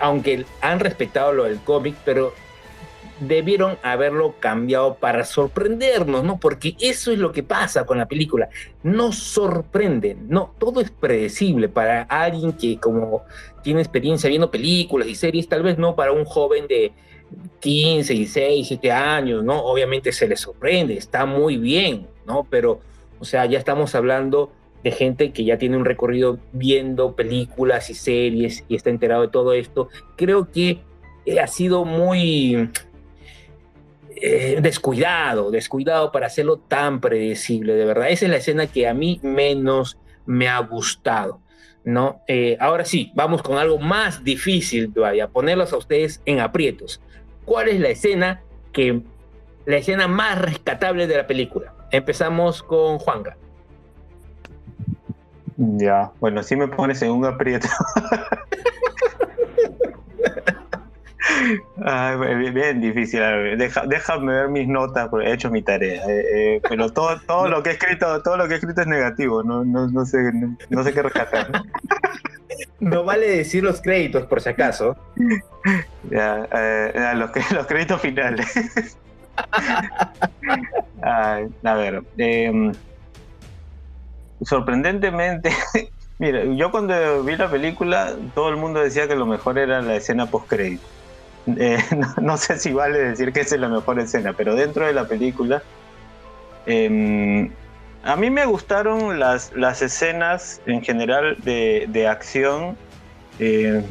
aunque 0.00 0.44
han 0.60 0.80
respetado 0.80 1.32
lo 1.32 1.44
del 1.44 1.60
cómic, 1.60 1.94
pero 2.04 2.34
debieron 3.20 3.78
haberlo 3.82 4.34
cambiado 4.38 4.94
para 4.94 5.24
sorprendernos, 5.24 6.24
¿no? 6.24 6.38
Porque 6.38 6.76
eso 6.80 7.12
es 7.12 7.18
lo 7.18 7.32
que 7.32 7.42
pasa 7.42 7.84
con 7.84 7.98
la 7.98 8.06
película. 8.06 8.48
No 8.82 9.12
sorprenden, 9.12 10.28
no, 10.28 10.54
todo 10.58 10.80
es 10.80 10.90
predecible 10.90 11.68
para 11.68 12.02
alguien 12.02 12.52
que 12.52 12.78
como 12.78 13.22
tiene 13.62 13.80
experiencia 13.80 14.28
viendo 14.28 14.50
películas 14.50 15.08
y 15.08 15.14
series, 15.14 15.48
tal 15.48 15.62
vez 15.62 15.78
no 15.78 15.96
para 15.96 16.12
un 16.12 16.24
joven 16.24 16.66
de 16.68 16.92
15, 17.60 18.12
16, 18.12 18.54
17 18.54 18.92
años, 18.92 19.44
¿no? 19.44 19.58
Obviamente 19.64 20.12
se 20.12 20.28
le 20.28 20.36
sorprende, 20.36 20.96
está 20.96 21.26
muy 21.26 21.56
bien, 21.56 22.06
¿no? 22.26 22.46
Pero, 22.48 22.80
o 23.18 23.24
sea, 23.24 23.46
ya 23.46 23.58
estamos 23.58 23.94
hablando 23.94 24.52
de 24.82 24.92
gente 24.92 25.32
que 25.32 25.44
ya 25.44 25.58
tiene 25.58 25.76
un 25.76 25.84
recorrido 25.84 26.38
viendo 26.52 27.14
películas 27.14 27.90
y 27.90 27.94
series 27.94 28.64
y 28.68 28.76
está 28.76 28.90
enterado 28.90 29.22
de 29.22 29.28
todo 29.28 29.52
esto. 29.52 29.88
Creo 30.16 30.50
que 30.50 30.80
ha 31.42 31.46
sido 31.46 31.84
muy 31.84 32.70
eh, 34.22 34.58
descuidado, 34.60 35.50
descuidado 35.50 36.12
para 36.12 36.26
hacerlo 36.26 36.58
tan 36.58 37.00
predecible, 37.00 37.74
de 37.74 37.84
verdad. 37.84 38.08
Esa 38.08 38.26
es 38.26 38.30
la 38.30 38.36
escena 38.38 38.66
que 38.66 38.88
a 38.88 38.94
mí 38.94 39.20
menos 39.22 39.98
me 40.26 40.48
ha 40.48 40.58
gustado, 40.58 41.40
¿no? 41.84 42.20
Eh, 42.26 42.56
ahora 42.60 42.84
sí, 42.84 43.12
vamos 43.14 43.42
con 43.42 43.58
algo 43.58 43.78
más 43.78 44.22
difícil 44.24 44.92
todavía, 44.92 45.28
ponerlos 45.28 45.72
a 45.72 45.78
ustedes 45.78 46.22
en 46.26 46.40
aprietos. 46.40 47.00
¿Cuál 47.44 47.68
es 47.68 47.80
la 47.80 47.88
escena 47.88 48.42
que, 48.72 49.02
la 49.64 49.76
escena 49.76 50.08
más 50.08 50.40
rescatable 50.40 51.06
de 51.06 51.16
la 51.16 51.26
película? 51.26 51.74
Empezamos 51.90 52.62
con 52.62 52.98
Juanga. 52.98 53.36
Ya, 55.56 56.12
bueno, 56.20 56.42
si 56.42 56.54
me 56.54 56.68
pones 56.68 57.02
en 57.02 57.10
un 57.10 57.24
aprieto. 57.24 57.68
bien 62.52 62.80
difícil. 62.80 63.20
déjame 63.86 64.32
ver 64.32 64.48
mis 64.48 64.68
notas, 64.68 65.08
porque 65.08 65.28
he 65.28 65.32
hecho 65.32 65.50
mi 65.50 65.62
tarea. 65.62 66.04
Eh, 66.06 66.24
eh, 66.32 66.60
pero 66.68 66.90
todo, 66.90 67.18
todo 67.20 67.48
lo 67.48 67.62
que 67.62 67.70
he 67.70 67.72
escrito, 67.74 68.22
todo 68.22 68.36
lo 68.36 68.46
que 68.46 68.54
he 68.54 68.56
escrito 68.56 68.80
es 68.82 68.86
negativo. 68.86 69.42
No, 69.42 69.64
no, 69.64 70.04
sé, 70.06 70.18
no, 70.70 70.84
sé 70.84 70.92
qué 70.92 71.02
rescatar. 71.02 71.62
No 72.80 73.04
vale 73.04 73.28
decir 73.28 73.62
los 73.62 73.80
créditos, 73.80 74.26
por 74.26 74.40
si 74.40 74.48
acaso. 74.48 74.96
Ya, 76.10 76.48
eh, 76.52 77.12
los, 77.14 77.30
los, 77.52 77.66
créditos 77.66 78.00
finales. 78.00 78.96
a 81.02 81.74
ver, 81.74 82.02
em, 82.16 82.72
sorprendentemente, 84.42 85.52
mira, 86.18 86.44
yo 86.44 86.70
cuando 86.70 87.22
vi 87.22 87.36
la 87.36 87.48
película, 87.48 88.14
todo 88.34 88.48
el 88.48 88.56
mundo 88.56 88.80
decía 88.80 89.06
que 89.06 89.14
lo 89.14 89.26
mejor 89.26 89.58
era 89.58 89.80
la 89.80 89.94
escena 89.96 90.26
post 90.26 90.48
crédito 90.48 90.97
eh, 91.56 91.78
no, 92.20 92.36
sé 92.36 92.58
si 92.58 92.72
vale 92.72 92.98
decir 92.98 93.32
que 93.32 93.40
esa 93.40 93.54
es 93.54 93.60
la 93.60 93.68
mejor 93.68 93.98
escena, 94.00 94.32
pero 94.32 94.54
dentro 94.54 94.86
de 94.86 94.92
la 94.92 95.06
película, 95.06 95.62
em, 96.66 97.50
a 98.02 98.16
mí 98.16 98.30
me 98.30 98.46
gustaron 98.46 99.18
las, 99.18 99.52
las 99.54 99.82
escenas 99.82 100.60
en 100.66 100.82
general 100.82 101.36
de, 101.42 102.06
acción. 102.08 102.76
Eh, 103.38 103.82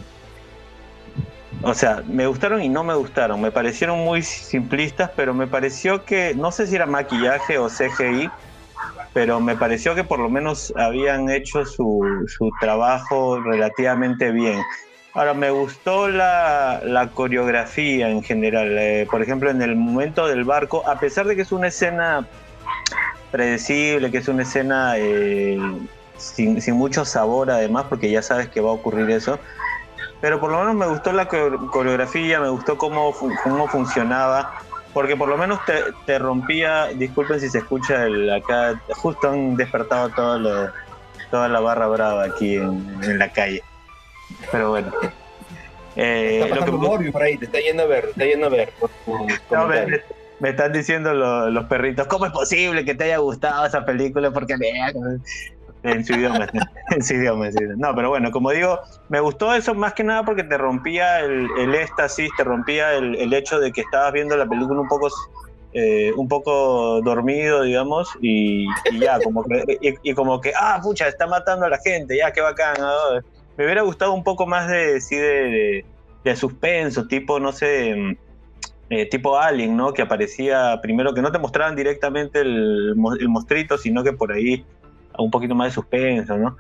o 1.64 1.74
sea, 1.74 2.04
me 2.08 2.28
gustaron 2.28 2.62
y 2.62 2.70
no 2.70 2.84
me 2.84 2.96
gustaron. 2.96 3.42
Me 3.42 3.52
parecieron 3.52 4.00
muy 4.00 4.22
simplistas, 4.22 5.12
pero 5.16 5.34
me 5.34 5.48
pareció 5.48 6.06
que, 6.06 6.34
no 6.36 6.52
sé 6.52 6.68
si 6.68 6.76
era 6.76 6.86
maquillaje 6.86 7.58
o 7.58 7.68
CGI, 7.68 8.30
pero 9.14 9.40
me 9.40 9.56
pareció 9.56 9.96
que 9.96 10.04
por 10.04 10.20
lo 10.20 10.30
menos 10.30 10.72
habían 10.76 11.30
hecho 11.30 11.66
su, 11.66 12.26
su 12.28 12.52
trabajo 12.60 13.40
relativamente 13.42 14.32
bien. 14.32 14.62
Ahora, 15.18 15.34
me 15.34 15.50
gustó 15.50 16.08
la, 16.10 17.10
coreografía 17.16 18.08
en 18.08 18.22
general. 18.22 18.78
Eh, 18.78 19.08
por 19.10 19.24
ejemplo, 19.24 19.50
en 19.50 19.64
el 19.64 19.76
momento 19.76 20.28
del 20.28 20.44
barco, 20.44 20.88
a 20.88 21.00
pesar 21.00 21.26
de 21.26 21.36
que 21.36 21.42
es 21.42 21.52
una 21.52 21.70
escena 21.70 22.28
predecible, 23.32 24.12
que 24.12 24.20
es 24.20 24.28
una 24.28 24.44
escena 24.44 24.94
eh, 24.96 25.58
sin, 26.18 26.62
mucho 26.76 27.04
sabor 27.04 27.50
además, 27.50 27.88
porque 27.90 28.12
ya 28.12 28.22
sabes 28.22 28.50
que 28.50 28.62
va 28.62 28.70
a 28.70 28.74
ocurrir 28.74 29.10
eso, 29.10 29.40
pero 30.22 30.40
por 30.40 30.52
lo 30.52 30.60
menos 30.60 30.76
me 30.76 30.86
gustó 30.86 31.12
la 31.12 31.28
coreografía, 31.28 32.40
me 32.40 32.50
gustó 32.50 32.78
cómo, 32.78 33.12
cómo 33.44 33.68
funcionaba, 33.68 34.60
porque 34.94 35.18
por 35.18 35.30
lo 35.30 35.38
menos 35.40 35.60
te, 36.06 36.20
rompía, 36.20 36.90
disculpen 36.94 37.40
si 37.40 37.50
se 37.50 37.58
escucha 37.58 38.06
el, 38.06 38.32
acá, 38.32 38.80
justo 38.90 39.32
han 39.32 39.56
despertado 39.56 40.10
toda 41.32 41.50
la 41.50 41.60
barra 41.60 41.88
brava 41.88 42.24
aquí 42.24 42.58
en 42.58 43.18
la 43.18 43.34
calle. 43.34 43.64
Pero 44.52 44.72
bueno. 44.72 44.92
Eh, 45.96 46.42
está 46.44 46.56
pasando 46.56 46.78
lo 46.78 47.00
que... 47.00 47.12
por 47.12 47.24
ahí, 47.24 47.38
te 47.38 47.46
está 47.46 47.60
yendo 47.60 47.84
a 47.84 47.88
ver, 47.88 48.04
te 48.04 48.10
está 48.12 48.26
yendo 48.26 48.46
a 48.48 48.50
ver. 48.50 48.74
me, 50.40 50.50
están 50.50 50.72
diciendo 50.72 51.14
los 51.14 51.66
perritos, 51.66 52.06
¿cómo 52.08 52.28
es 52.28 52.32
posible 52.32 52.86
que 52.86 52.94
te 52.94 53.06
haya 53.06 53.18
gustado 53.18 53.66
esa 53.66 53.84
película? 53.84 54.32
Porque 54.32 54.56
en 55.84 56.06
su 56.06 56.14
idioma, 56.14 56.48
en 56.92 57.04
su 57.04 57.16
idioma, 57.16 57.48
No, 57.78 57.96
pero 57.96 58.10
bueno, 58.10 58.32
como 58.32 58.52
digo, 58.52 58.80
me 59.10 59.20
gustó 59.20 59.54
eso 59.56 59.74
más 59.74 59.94
que 59.94 60.04
nada 60.04 60.24
porque 60.24 60.44
te 60.44 60.58
rompía 60.58 61.20
el, 61.22 61.48
el 61.58 61.74
éxtasis, 61.74 62.30
te 62.38 62.44
rompía 62.44 62.94
el, 62.94 63.16
el, 63.16 63.34
hecho 63.34 63.60
de 63.60 63.72
que 63.72 63.82
estabas 63.82 64.14
viendo 64.14 64.38
la 64.38 64.46
película 64.46 64.80
un 64.80 64.88
poco 64.88 65.10
eh, 65.74 66.12
un 66.16 66.28
poco 66.28 67.02
dormido, 67.02 67.62
digamos, 67.64 68.10
y, 68.22 68.66
ya, 69.00 69.20
como 69.20 69.44
que, 69.44 69.78
y, 70.02 70.14
como 70.14 70.42
que, 70.42 70.52
ah, 70.60 70.80
pucha, 70.82 71.08
está 71.08 71.28
matando 71.28 71.66
a 71.66 71.70
la 71.70 71.78
gente, 71.78 72.18
ya, 72.18 72.32
qué 72.32 72.42
bacán, 72.42 72.78
me 73.58 73.66
hubiera 73.66 73.82
gustado 73.82 74.14
un 74.14 74.24
poco 74.24 74.46
más 74.46 74.70
de, 74.70 75.02
sí, 75.02 75.16
de, 75.16 75.86
de, 76.24 76.36
suspenso, 76.36 77.08
tipo, 77.08 77.40
no 77.40 77.52
sé, 77.52 77.96
mm, 77.96 78.18
eh, 78.90 79.06
tipo 79.08 79.38
Alien, 79.38 79.76
¿no? 79.76 79.94
Que 79.94 80.04
aparecía 80.04 80.80
primero, 80.82 81.14
que 81.14 81.22
no 81.22 81.32
te 81.32 81.40
mostraban 81.40 81.76
directamente 81.76 82.42
el, 82.42 82.96
el 83.20 83.30
mostrito, 83.30 83.78
sino 83.78 84.04
que 84.04 84.14
por 84.14 84.32
ahí 84.32 84.64
un 85.18 85.32
poquito 85.32 85.56
más 85.56 85.68
de 85.68 85.74
suspenso, 85.74 86.38
¿no? 86.38 86.56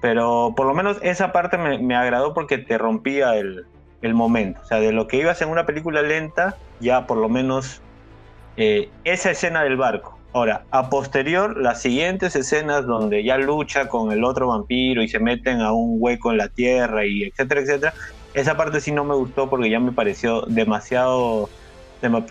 Pero 0.00 0.54
por 0.56 0.66
lo 0.66 0.74
menos 0.74 0.98
esa 1.02 1.32
parte 1.32 1.58
me, 1.58 1.96
agradó 1.96 2.32
porque 2.32 2.58
te 2.58 2.78
rompía 2.78 3.36
el, 3.36 3.66
el, 4.00 4.14
momento. 4.14 4.60
O 4.62 4.64
sea, 4.64 4.80
de 4.80 4.92
lo 4.92 5.06
que 5.08 5.18
ibas 5.18 5.42
en 5.42 5.50
una 5.50 5.66
película 5.66 6.02
lenta, 6.02 6.56
ya 6.80 7.06
por 7.06 7.18
lo 7.18 7.28
menos 7.28 7.82
eh, 8.56 8.88
esa 9.04 9.32
escena 9.32 9.64
del 9.64 9.76
barco 9.76 10.17
Ahora, 10.34 10.64
a 10.70 10.90
posterior, 10.90 11.56
las 11.56 11.80
siguientes 11.80 12.36
escenas 12.36 12.86
donde 12.86 13.24
ya 13.24 13.38
lucha 13.38 13.88
con 13.88 14.12
el 14.12 14.24
otro 14.24 14.48
vampiro 14.48 15.02
y 15.02 15.08
se 15.08 15.18
meten 15.18 15.62
a 15.62 15.72
un 15.72 15.96
hueco 15.98 16.30
en 16.30 16.36
la 16.36 16.48
tierra 16.48 17.06
y 17.06 17.24
etcétera, 17.24 17.62
etcétera, 17.62 17.94
esa 18.34 18.56
parte 18.56 18.80
sí 18.80 18.92
no 18.92 19.04
me 19.04 19.14
gustó 19.14 19.48
porque 19.48 19.70
ya 19.70 19.80
me 19.80 19.92
pareció 19.92 20.42
demasiado, 20.42 21.48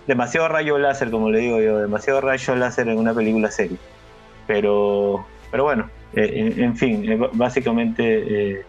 demasiado 0.06 0.48
rayo 0.48 0.78
láser, 0.78 1.10
como 1.10 1.32
le 1.32 1.39
digo 1.39 1.60
yo, 1.60 1.80
demasiado 1.80 2.22
rayo 2.22 2.56
láser 2.56 2.88
en 2.88 3.00
una 3.00 3.16
película 3.16 3.50
serie. 3.50 3.78
Pero, 4.45 5.26
pero 5.50 5.64
bueno, 5.64 5.89
eh, 6.14 6.54
en, 6.56 6.78
fin, 6.78 7.12
eh, 7.12 7.20
básicamente 7.34 8.60
eh, 8.60 8.66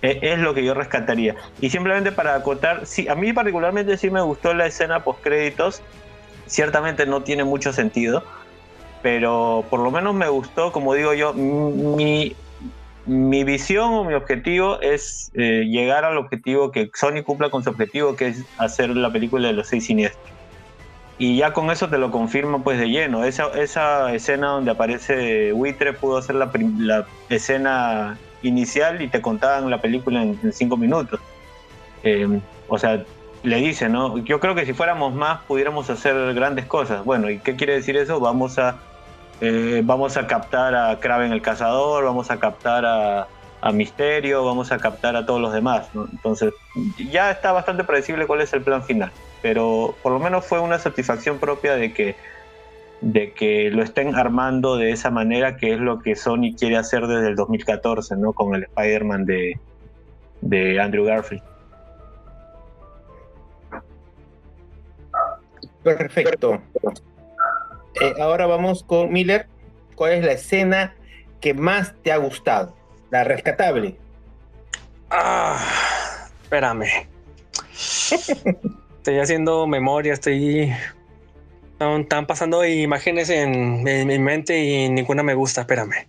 es 0.00 0.38
lo 0.38 0.54
que 0.54 0.64
yo 0.64 0.72
rescataría. 0.72 1.36
Y 1.60 1.68
simplemente 1.68 2.10
para 2.10 2.34
acotar, 2.34 2.86
sí, 2.86 3.06
a 3.06 3.14
mí 3.14 3.34
particularmente 3.34 3.98
sí 3.98 4.10
me 4.10 4.22
gustó 4.22 4.54
la 4.54 4.66
escena 4.66 5.04
post 5.04 5.22
créditos 5.22 5.82
ciertamente 6.46 7.06
no 7.06 7.22
tiene 7.22 7.44
mucho 7.44 7.72
sentido, 7.72 8.24
pero 9.02 9.64
por 9.70 9.80
lo 9.80 9.90
menos 9.90 10.14
me 10.14 10.28
gustó, 10.28 10.72
como 10.72 10.94
digo 10.94 11.12
yo, 11.14 11.34
mi, 11.34 12.34
mi 13.06 13.44
visión 13.44 13.92
o 13.92 14.04
mi 14.04 14.14
objetivo 14.14 14.80
es 14.80 15.30
eh, 15.34 15.66
llegar 15.68 16.04
al 16.04 16.16
objetivo 16.16 16.70
que 16.70 16.90
Sony 16.94 17.22
cumpla 17.22 17.50
con 17.50 17.62
su 17.62 17.70
objetivo, 17.70 18.16
que 18.16 18.28
es 18.28 18.44
hacer 18.58 18.90
la 18.96 19.12
película 19.12 19.48
de 19.48 19.54
los 19.54 19.68
seis 19.68 19.86
siniestros. 19.86 20.24
Y 21.18 21.36
ya 21.36 21.52
con 21.52 21.70
eso 21.70 21.88
te 21.88 21.98
lo 21.98 22.10
confirma 22.10 22.64
pues 22.64 22.78
de 22.78 22.88
lleno. 22.88 23.24
Esa, 23.24 23.48
esa 23.60 24.12
escena 24.12 24.48
donde 24.48 24.72
aparece 24.72 25.52
Buitre 25.52 25.92
pudo 25.92 26.20
ser 26.22 26.34
la, 26.34 27.06
escena 27.28 28.18
inicial 28.42 29.00
y 29.00 29.08
te 29.08 29.22
contaban 29.22 29.70
la 29.70 29.80
película 29.80 30.22
en, 30.22 30.52
cinco 30.52 30.76
minutos. 30.76 31.20
Eh, 32.02 32.40
o 32.68 32.78
sea, 32.78 33.04
le 33.44 33.56
dice, 33.56 33.90
¿no? 33.90 34.18
Yo 34.18 34.40
creo 34.40 34.54
que 34.54 34.64
si 34.64 34.72
fuéramos 34.72 35.14
más 35.14 35.42
pudiéramos 35.42 35.90
hacer 35.90 36.32
grandes 36.34 36.64
cosas. 36.64 37.04
Bueno, 37.04 37.30
¿y 37.30 37.38
qué 37.38 37.54
quiere 37.56 37.74
decir 37.74 37.96
eso? 37.96 38.18
Vamos 38.18 38.58
a, 38.58 38.78
eh, 39.42 39.82
vamos 39.84 40.16
a 40.16 40.26
captar 40.26 40.74
a 40.74 40.98
Kraven 40.98 41.30
el 41.30 41.42
cazador, 41.42 42.04
vamos 42.04 42.30
a 42.30 42.40
captar 42.40 42.86
a, 42.86 43.28
a, 43.60 43.72
Misterio, 43.72 44.46
vamos 44.46 44.72
a 44.72 44.78
captar 44.78 45.14
a 45.14 45.26
todos 45.26 45.42
los 45.42 45.52
demás. 45.52 45.88
Entonces, 45.94 46.54
ya 47.10 47.30
está 47.30 47.52
bastante 47.52 47.84
predecible 47.84 48.26
cuál 48.26 48.40
es 48.40 48.52
el 48.54 48.62
plan 48.62 48.82
final. 48.82 49.12
Pero 49.42 49.94
por 50.02 50.12
lo 50.12 50.18
menos 50.18 50.46
fue 50.46 50.58
una 50.60 50.78
satisfacción 50.78 51.38
propia 51.38 51.74
de 51.74 51.92
que, 51.92 52.16
de 53.02 53.32
que 53.32 53.70
lo 53.70 53.82
estén 53.82 54.14
armando 54.14 54.78
de 54.78 54.90
esa 54.90 55.10
manera, 55.10 55.58
que 55.58 55.74
es 55.74 55.80
lo 55.80 55.98
que 55.98 56.16
Sony 56.16 56.54
quiere 56.58 56.78
hacer 56.78 57.06
desde 57.06 57.28
el 57.28 57.36
2014, 57.36 58.16
¿no? 58.16 58.32
Con 58.32 58.54
el 58.54 58.62
Spider-Man 58.62 59.26
de, 59.26 59.58
de 60.40 60.80
Andrew 60.80 61.04
Garfield. 61.04 61.53
Perfecto. 65.84 66.60
Eh, 68.00 68.14
ahora 68.20 68.46
vamos 68.46 68.82
con 68.82 69.12
Miller. 69.12 69.46
¿Cuál 69.94 70.12
es 70.14 70.24
la 70.24 70.32
escena 70.32 70.96
que 71.40 71.54
más 71.54 71.94
te 72.02 72.10
ha 72.10 72.16
gustado? 72.16 72.74
La 73.10 73.22
rescatable. 73.22 73.96
Ah, 75.10 76.28
espérame. 76.42 76.86
Estoy 78.96 79.18
haciendo 79.18 79.66
memoria, 79.66 80.14
estoy. 80.14 80.72
Están 81.78 82.26
pasando 82.26 82.64
imágenes 82.64 83.28
en, 83.28 83.82
mi 83.82 84.18
mente 84.18 84.58
y 84.58 84.88
ninguna 84.88 85.22
me 85.22 85.34
gusta, 85.34 85.60
espérame. 85.60 86.08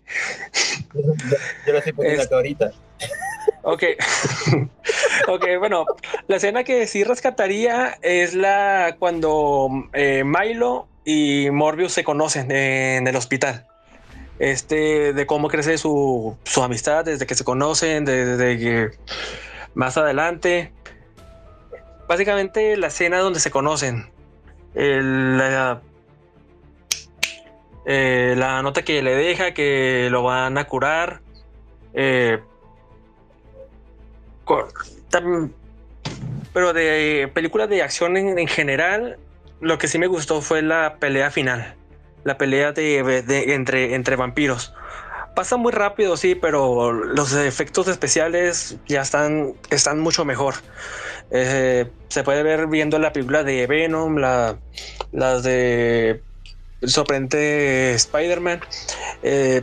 Yo 0.93 1.73
lo 1.73 1.77
estoy 1.79 1.91
poniendo 1.91 2.23
acá 2.23 2.35
ahorita. 2.35 2.71
Ok. 3.65 3.83
ok, 5.27 5.45
bueno, 5.57 5.85
la 6.27 6.35
escena 6.35 6.63
que 6.63 6.85
sí 6.85 7.03
rescataría 7.03 7.97
es 8.03 8.35
la 8.35 8.95
cuando 8.99 9.69
eh, 9.93 10.23
Milo 10.23 10.87
y 11.03 11.49
Morbius 11.51 11.93
se 11.93 12.03
conocen 12.03 12.51
en 12.51 13.07
el 13.07 13.15
hospital. 13.15 13.65
Este, 14.37 15.13
de 15.13 15.25
cómo 15.25 15.47
crece 15.47 15.77
su, 15.77 16.37
su 16.43 16.61
amistad 16.61 17.05
desde 17.05 17.25
que 17.25 17.35
se 17.35 17.43
conocen, 17.43 18.05
desde 18.05 18.59
que 18.59 18.89
más 19.73 19.97
adelante 19.97 20.71
básicamente 22.07 22.77
la 22.77 22.87
escena 22.87 23.19
donde 23.19 23.39
se 23.39 23.51
conocen. 23.51 24.09
la, 24.75 25.81
eh, 27.85 28.35
la, 28.37 28.61
nota 28.61 28.83
que 28.83 29.01
le 29.01 29.15
deja 29.15 29.53
que 29.53 30.09
lo 30.11 30.23
van 30.23 30.57
a 30.57 30.65
curar. 30.65 31.21
Eh, 31.93 32.39
pero 36.53 36.73
de 36.73 37.29
películas 37.33 37.69
de 37.69 37.81
acción 37.81 38.17
en, 38.17 38.47
general, 38.47 39.17
lo 39.59 39.77
que 39.77 39.87
sí 39.87 39.99
me 39.99 40.07
gustó 40.07 40.41
fue 40.41 40.61
la 40.61 40.97
pelea 40.99 41.31
final. 41.31 41.75
La 42.23 42.37
pelea 42.37 42.71
de, 42.71 42.99
entre, 43.53 43.93
entre 43.93 44.15
vampiros. 44.15 44.73
Pasa 45.35 45.57
muy 45.57 45.73
rápido, 45.73 46.15
sí, 46.15 46.33
pero 46.33 46.93
los 46.93 47.33
efectos 47.33 47.87
especiales 47.89 48.77
ya 48.87 49.01
están, 49.01 49.53
están 49.69 49.99
mucho 49.99 50.23
mejor. 50.23 50.55
Eh, 51.31 51.89
se 52.07 52.23
puede 52.23 52.41
ver 52.41 52.67
viendo 52.67 52.99
la 52.99 53.11
película 53.11 53.43
de 53.43 53.67
Venom, 53.67 54.15
la, 54.15 54.57
las 55.11 55.43
de 55.43 56.21
sorprendente 56.83 57.93
Spider-Man. 57.95 58.61
Eh, 59.23 59.61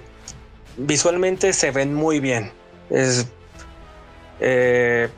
visualmente 0.76 1.52
se 1.52 1.70
ven 1.70 1.94
muy 1.94 2.20
bien. 2.20 2.52
Es, 2.90 3.26
eh, 4.44 5.08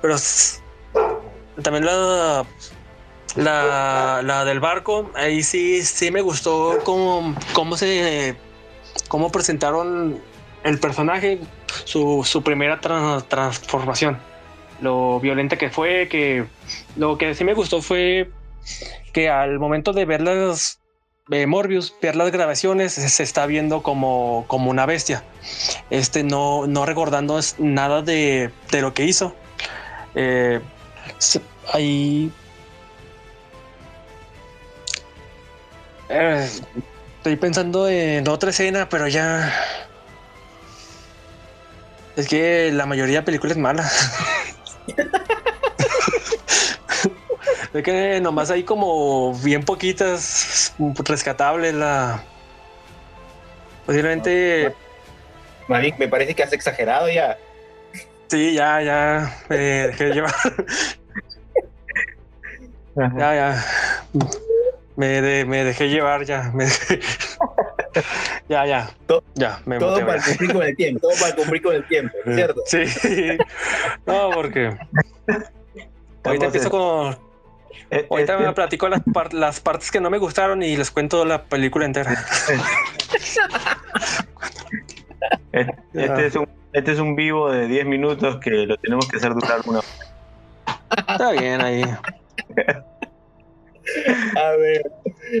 pero 0.00 0.16
también 1.62 1.84
la, 1.84 2.44
la, 3.36 4.22
la, 4.22 4.44
del 4.44 4.60
barco, 4.60 5.10
ahí 5.14 5.42
sí, 5.42 5.82
sí 5.82 6.10
me 6.10 6.22
gustó 6.22 6.78
cómo, 6.82 7.34
cómo 7.52 7.76
se 7.76 8.36
cómo 9.08 9.30
presentaron 9.30 10.20
el 10.62 10.78
personaje 10.78 11.40
su, 11.84 12.42
primera 12.44 12.80
transformación. 12.80 14.18
Lo 14.80 15.20
violenta 15.20 15.56
que 15.56 15.70
fue, 15.70 16.08
que 16.08 16.46
lo 16.96 17.18
que 17.18 17.34
sí 17.34 17.44
me 17.44 17.54
gustó 17.54 17.82
fue 17.82 18.30
que 19.12 19.28
al 19.28 19.58
momento 19.58 19.92
de 19.92 20.04
ver 20.04 20.22
las 20.22 20.80
eh, 21.30 21.46
Morbius, 21.46 21.94
ver 22.02 22.16
las 22.16 22.30
grabaciones, 22.30 22.92
se 22.92 23.22
está 23.22 23.46
viendo 23.46 23.82
como, 23.82 24.44
como 24.46 24.70
una 24.70 24.86
bestia. 24.86 25.24
Este 25.90 26.22
no, 26.22 26.66
no 26.66 26.84
recordando 26.84 27.40
nada 27.58 28.02
de, 28.02 28.50
lo 28.72 28.92
que 28.92 29.04
hizo. 29.04 29.34
Eh, 30.14 30.60
ahí. 31.72 32.30
Eh, 36.10 36.48
estoy 37.16 37.36
pensando 37.36 37.88
en 37.88 38.28
otra 38.28 38.50
escena, 38.50 38.88
pero 38.88 39.08
ya 39.08 39.52
es 42.16 42.28
que 42.28 42.70
la 42.72 42.86
mayoría 42.86 43.20
de 43.20 43.22
películas 43.22 43.56
es 43.56 43.62
mala. 43.62 43.90
es 47.74 47.82
que 47.82 48.20
nomás 48.20 48.50
hay 48.50 48.62
como 48.62 49.34
bien 49.40 49.64
poquitas 49.64 50.74
rescatables 51.04 51.74
la. 51.74 52.22
Posiblemente. 53.84 54.72
Malik, 55.66 55.98
me 55.98 56.08
parece 56.08 56.34
que 56.34 56.42
has 56.42 56.52
exagerado 56.52 57.08
ya. 57.10 57.36
Sí, 58.28 58.54
ya, 58.54 58.80
ya. 58.80 59.36
Me 59.48 59.56
dejé 59.56 60.10
llevar. 60.10 60.34
ya, 62.96 63.34
ya. 63.34 63.64
Me, 64.96 65.44
me 65.44 65.64
dejé 65.64 65.88
llevar 65.88 66.24
ya. 66.24 66.52
Me 66.54 66.66
ya, 68.48 68.66
ya. 68.66 68.90
ya, 69.34 69.60
me 69.64 69.78
Todo 69.78 70.06
para 70.06 70.22
cumplir 70.22 70.52
con 70.52 70.62
el 70.62 70.76
tiempo, 70.76 71.00
todo 71.00 71.20
para 71.20 71.34
cumplir 71.34 71.62
con 71.62 71.74
el 71.74 71.88
tiempo, 71.88 72.16
¿cierto? 72.24 72.62
Sí. 72.66 72.84
No, 74.06 74.30
porque. 74.32 74.76
Ahorita 76.24 76.46
empiezo 76.46 76.70
con. 76.70 77.33
Eh, 77.90 78.06
ahorita 78.10 78.38
me 78.38 78.52
platico 78.52 78.88
las, 78.88 79.02
las 79.32 79.60
partes 79.60 79.90
que 79.90 80.00
no 80.00 80.10
me 80.10 80.18
gustaron 80.18 80.62
y 80.62 80.76
les 80.76 80.90
cuento 80.90 81.24
la 81.24 81.44
película 81.44 81.86
entera. 81.86 82.12
este, 85.52 85.74
este, 85.92 86.26
es 86.26 86.36
un, 86.36 86.48
este 86.72 86.92
es 86.92 86.98
un 86.98 87.16
vivo 87.16 87.50
de 87.50 87.66
10 87.68 87.86
minutos 87.86 88.38
que 88.38 88.50
lo 88.50 88.76
tenemos 88.76 89.08
que 89.08 89.16
hacer 89.16 89.34
durar 89.34 89.60
una 89.66 89.80
Está 91.08 91.32
bien 91.32 91.60
ahí. 91.60 91.84
A 94.36 94.56
ver, 94.56 94.82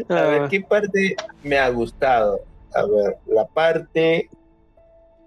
a 0.08 0.22
ver, 0.22 0.48
¿qué 0.48 0.60
parte 0.60 1.16
me 1.42 1.58
ha 1.58 1.68
gustado? 1.70 2.40
A 2.74 2.84
ver, 2.84 3.16
la 3.26 3.46
parte. 3.46 4.28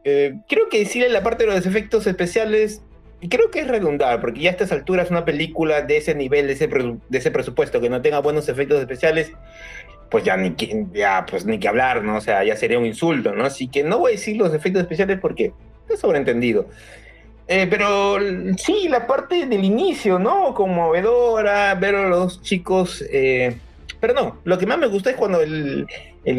Eh, 0.04 0.36
creo 0.48 0.70
que 0.70 0.80
decirle 0.80 1.10
la 1.10 1.24
parte 1.24 1.46
de 1.46 1.54
los 1.54 1.66
efectos 1.66 2.08
especiales, 2.08 2.84
creo 3.30 3.50
que 3.52 3.62
es 3.62 3.68
redundar, 3.68 4.22
porque 4.22 4.42
ya 4.42 4.50
a 4.50 4.52
estas 4.52 4.72
alturas 4.72 5.10
una 5.10 5.26
película 5.26 5.82
de 5.82 5.98
ese 5.98 6.16
nivel, 6.16 6.48
de 6.48 6.54
ese, 6.54 6.68
de 6.68 7.18
ese 7.18 7.32
presupuesto, 7.32 7.82
que 7.82 7.90
no 7.90 8.02
tenga 8.02 8.20
buenos 8.20 8.48
efectos 8.50 8.80
especiales, 8.80 9.32
pues 10.10 10.24
ya 10.24 10.38
ni, 10.38 10.56
ya, 10.94 11.26
pues 11.30 11.46
ni 11.46 11.60
que 11.60 11.68
hablar, 11.68 12.04
¿no? 12.04 12.18
O 12.18 12.22
sea, 12.22 12.44
ya 12.44 12.56
sería 12.56 12.80
un 12.80 12.86
insulto, 12.86 13.34
¿no? 13.34 13.46
Así 13.46 13.68
que 13.68 13.84
no 13.84 14.00
voy 14.00 14.12
a 14.12 14.16
decir 14.16 14.38
los 14.38 14.54
efectos 14.54 14.84
especiales 14.84 15.20
porque 15.20 15.52
es 15.90 16.00
sobreentendido. 16.00 16.68
Eh, 17.48 17.68
pero 17.70 18.18
sí, 18.58 18.88
la 18.90 19.08
parte 19.08 19.46
del 19.46 19.64
inicio, 19.64 20.20
¿no? 20.20 20.54
Conmovedora, 20.54 21.74
ver 21.76 21.96
a 21.96 22.10
los 22.10 22.42
chicos. 22.42 23.04
Eh, 23.10 23.58
pero 24.00 24.14
no, 24.14 24.40
lo 24.44 24.58
que 24.58 24.66
más 24.66 24.78
me 24.78 24.88
gusta 24.88 25.10
es 25.10 25.16
cuando 25.16 25.42
el, 25.42 25.88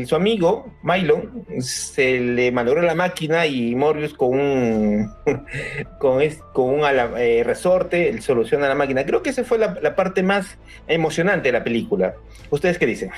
su 0.06 0.16
amigo, 0.16 0.66
Milo, 0.82 1.22
se 1.60 2.20
le 2.20 2.52
malogró 2.52 2.82
la 2.82 2.94
máquina 2.94 3.46
y 3.46 3.74
Morbius 3.74 4.12
con 4.14 4.38
un, 4.38 5.10
con, 5.98 6.20
con 6.52 6.74
un 6.74 6.82
eh, 7.16 7.42
resorte 7.44 8.20
soluciona 8.20 8.68
la 8.68 8.74
máquina. 8.74 9.06
Creo 9.06 9.22
que 9.22 9.30
esa 9.30 9.44
fue 9.44 9.56
la, 9.58 9.96
parte 9.96 10.22
más 10.22 10.58
emocionante 10.86 11.48
de 11.48 11.52
la 11.52 11.64
película. 11.64 12.14
¿Ustedes 12.50 12.78
qué 12.78 12.86
dicen? 12.86 13.10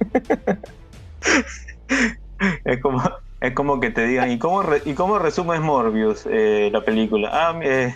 es 2.64 2.80
como 2.80 3.02
es 3.44 3.52
como 3.52 3.78
que 3.78 3.90
te 3.90 4.06
digan, 4.06 4.30
¿y 4.30 4.38
cómo, 4.38 4.64
¿y 4.86 4.94
cómo 4.94 5.18
resumes 5.18 5.60
Morbius 5.60 6.26
eh, 6.30 6.70
la 6.72 6.82
película? 6.82 7.28
Ah, 7.30 7.60
eh, 7.62 7.94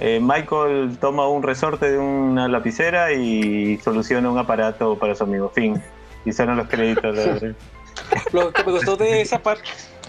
eh, 0.00 0.18
Michael 0.20 0.98
toma 1.00 1.28
un 1.28 1.44
resorte 1.44 1.92
de 1.92 1.98
una 1.98 2.48
lapicera 2.48 3.12
y 3.12 3.78
soluciona 3.78 4.28
un 4.28 4.38
aparato 4.38 4.98
para 4.98 5.14
su 5.14 5.22
amigo. 5.22 5.50
Fin. 5.50 5.80
Y 6.24 6.32
salen 6.32 6.56
los 6.56 6.68
créditos. 6.68 7.16
Lo 8.32 8.52
que 8.52 8.64
me 8.64 8.72
gustó 8.72 8.96
de 8.96 9.20
esa 9.20 9.42
parte. 9.42 9.64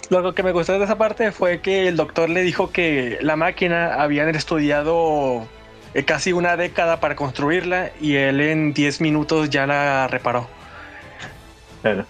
Lo 0.09 0.33
que 0.33 0.43
me 0.43 0.51
gustó 0.51 0.77
de 0.77 0.83
esa 0.83 0.97
parte 0.97 1.31
fue 1.31 1.61
que 1.61 1.87
el 1.87 1.95
doctor 1.95 2.29
le 2.29 2.41
dijo 2.41 2.71
que 2.71 3.19
la 3.21 3.35
máquina 3.35 3.95
habían 4.01 4.29
estudiado 4.35 5.47
casi 6.05 6.33
una 6.33 6.55
década 6.57 6.99
para 6.99 7.15
construirla 7.15 7.91
y 7.99 8.15
él 8.15 8.41
en 8.41 8.73
10 8.73 9.01
minutos 9.01 9.49
ya 9.49 9.67
la 9.67 10.07
reparó. 10.07 10.47
Claro. 11.81 12.05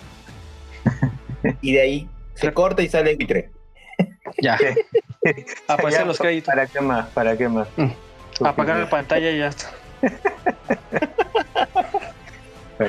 Y 1.61 1.71
de 1.71 1.81
ahí 1.81 2.09
se 2.33 2.53
corta 2.53 2.81
y 2.81 2.89
sale 2.89 3.11
el 3.11 3.49
Ya. 4.41 4.57
Aparecen 5.67 6.07
los 6.07 6.17
créditos. 6.17 6.53
¿Para 6.53 6.67
qué 6.67 6.81
más? 6.81 7.07
¿Para 7.09 7.37
qué 7.37 7.47
más? 7.47 7.67
Mm. 7.77 8.45
Apagar 8.45 8.77
la 8.77 8.89
pantalla 8.89 9.31
y 9.31 9.39
ya 9.39 9.47
está. 9.47 9.71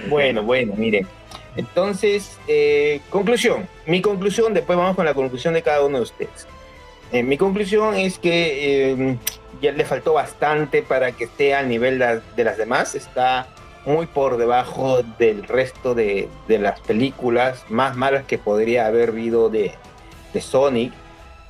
Bueno, 0.08 0.42
bueno, 0.42 0.74
miren. 0.76 1.06
Entonces, 1.56 2.38
eh, 2.46 3.00
conclusión. 3.10 3.68
Mi 3.86 4.00
conclusión, 4.00 4.54
después 4.54 4.78
vamos 4.78 4.96
con 4.96 5.04
la 5.04 5.14
conclusión 5.14 5.54
de 5.54 5.62
cada 5.62 5.84
uno 5.84 5.98
de 5.98 6.04
ustedes. 6.04 6.46
Eh, 7.12 7.22
mi 7.22 7.36
conclusión 7.36 7.96
es 7.96 8.18
que 8.18 8.92
eh, 8.92 9.16
ya 9.60 9.72
le 9.72 9.84
faltó 9.84 10.12
bastante 10.12 10.82
para 10.82 11.12
que 11.12 11.24
esté 11.24 11.54
al 11.54 11.68
nivel 11.68 11.98
de 11.98 12.44
las 12.44 12.56
demás. 12.56 12.94
Está 12.94 13.48
muy 13.84 14.06
por 14.06 14.36
debajo 14.36 15.02
del 15.18 15.42
resto 15.44 15.94
de, 15.94 16.28
las 16.48 16.80
películas 16.80 17.64
más 17.68 17.96
malas 17.96 18.24
que 18.24 18.38
podría 18.38 18.86
haber 18.86 19.10
habido 19.10 19.48
de, 19.48 19.72
Sonic. 20.40 20.92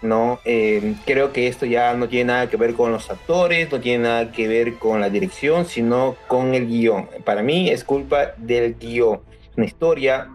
¿No? 0.03 0.41
Eh, 0.45 0.95
creo 1.05 1.33
que 1.33 1.47
esto 1.47 1.67
ya 1.67 1.95
no 1.95 2.09
tiene 2.09 2.33
nada 2.33 2.49
que 2.49 2.57
ver 2.57 2.75
con 2.75 2.93
los 2.93 3.11
actores, 3.11 3.71
no 3.71 3.81
tiene 3.81 4.05
nada 4.05 4.33
que 4.33 4.49
ver 4.49 4.75
con 4.75 5.01
la 5.01 5.11
dirección, 5.11 5.67
sino 5.67 6.17
con 6.27 6.55
el 6.55 6.67
guion. 6.67 7.09
Para 7.25 7.43
mí 7.43 7.71
es 7.71 7.85
culpa 7.85 8.33
del 8.37 8.77
guion. 8.77 9.21
Una 9.57 9.67
historia, 9.67 10.29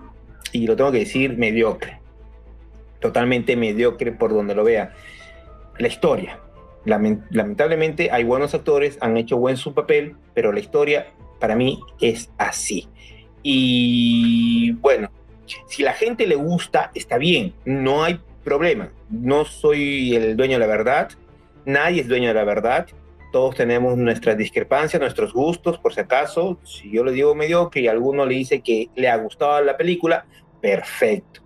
y 0.51 0.67
lo 0.67 0.75
tengo 0.75 0.91
que 0.91 0.99
decir, 0.99 1.37
mediocre. 1.37 1.99
Totalmente 2.99 3.55
mediocre 3.55 4.11
por 4.11 4.33
donde 4.33 4.55
lo 4.55 4.63
vea. 4.63 4.93
La 5.77 5.87
historia. 5.87 6.39
lamentablemente 6.85 8.11
hay 8.11 8.23
buenos 8.23 8.53
actores, 8.53 8.97
han 9.01 9.17
hecho 9.17 9.37
buen 9.37 9.57
su 9.57 9.73
papel, 9.73 10.15
pero 10.33 10.51
la 10.51 10.59
historia 10.59 11.07
para 11.39 11.55
mí 11.55 11.79
es 11.99 12.29
así. 12.37 12.87
Y 13.41 14.71
bueno, 14.73 15.09
si 15.67 15.83
la 15.83 15.93
gente 15.93 16.25
le 16.27 16.35
gusta, 16.35 16.91
está 16.95 17.17
bien, 17.17 17.53
no 17.65 18.03
hay 18.03 18.19
problema. 18.45 18.91
No 19.09 19.43
soy 19.43 20.15
el 20.15 20.37
dueño 20.37 20.53
de 20.53 20.59
la 20.59 20.67
verdad, 20.67 21.09
nadie 21.65 22.01
es 22.01 22.07
dueño 22.07 22.29
de 22.29 22.35
la 22.35 22.45
verdad. 22.45 22.87
Todos 23.33 23.55
tenemos 23.55 23.97
nuestras 23.97 24.37
discrepancias, 24.37 25.01
nuestros 25.01 25.33
gustos, 25.33 25.77
por 25.79 25.93
si 25.93 25.99
acaso. 25.99 26.57
Si 26.63 26.89
yo 26.89 27.03
le 27.03 27.11
digo 27.11 27.35
mediocre 27.35 27.81
y 27.81 27.87
alguno 27.89 28.25
le 28.25 28.35
dice 28.35 28.61
que 28.61 28.89
le 28.95 29.09
ha 29.09 29.17
gustado 29.17 29.61
la 29.61 29.75
película, 29.75 30.25
perfecto. 30.61 31.41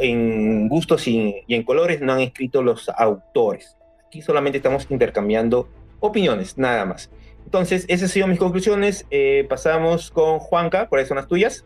En 0.00 0.68
gustos 0.68 1.06
y, 1.06 1.44
en 1.46 1.62
colores 1.62 2.00
no 2.00 2.14
han 2.14 2.20
escrito 2.20 2.62
los 2.62 2.88
autores. 2.88 3.76
Aquí 4.06 4.20
solamente 4.20 4.58
estamos 4.58 4.86
intercambiando 4.90 5.68
opiniones, 6.00 6.58
nada 6.58 6.84
más. 6.84 7.10
Entonces, 7.44 7.84
esas 7.88 8.14
han 8.16 8.30
mis 8.30 8.38
conclusiones. 8.38 9.06
Eh, 9.10 9.46
pasamos 9.48 10.10
con 10.10 10.38
Juanca, 10.40 10.88
¿cuáles 10.88 11.08
son 11.08 11.18
las 11.18 11.28
tuyas? 11.28 11.64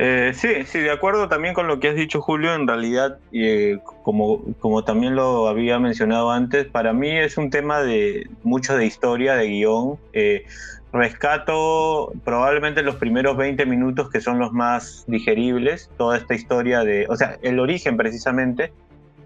Eh, 0.00 0.30
sí, 0.32 0.48
sí, 0.64 0.78
de 0.78 0.92
acuerdo 0.92 1.28
también 1.28 1.54
con 1.54 1.66
lo 1.66 1.80
que 1.80 1.88
has 1.88 1.96
dicho, 1.96 2.20
Julio. 2.20 2.54
En 2.54 2.68
realidad, 2.68 3.18
eh, 3.32 3.78
como, 4.04 4.40
como 4.60 4.84
también 4.84 5.16
lo 5.16 5.48
había 5.48 5.80
mencionado 5.80 6.30
antes, 6.30 6.66
para 6.66 6.92
mí 6.92 7.10
es 7.10 7.36
un 7.36 7.50
tema 7.50 7.82
de 7.82 8.30
mucho 8.44 8.76
de 8.76 8.86
historia, 8.86 9.34
de 9.34 9.48
guion. 9.48 9.98
Eh, 10.12 10.46
rescato 10.92 12.12
probablemente 12.24 12.82
los 12.82 12.94
primeros 12.94 13.36
20 13.36 13.66
minutos 13.66 14.08
que 14.08 14.20
son 14.20 14.38
los 14.38 14.52
más 14.52 15.04
digeribles, 15.08 15.90
toda 15.98 16.16
esta 16.16 16.34
historia 16.34 16.82
de, 16.84 17.06
o 17.10 17.16
sea, 17.16 17.36
el 17.42 17.58
origen 17.58 17.98
precisamente, 17.98 18.72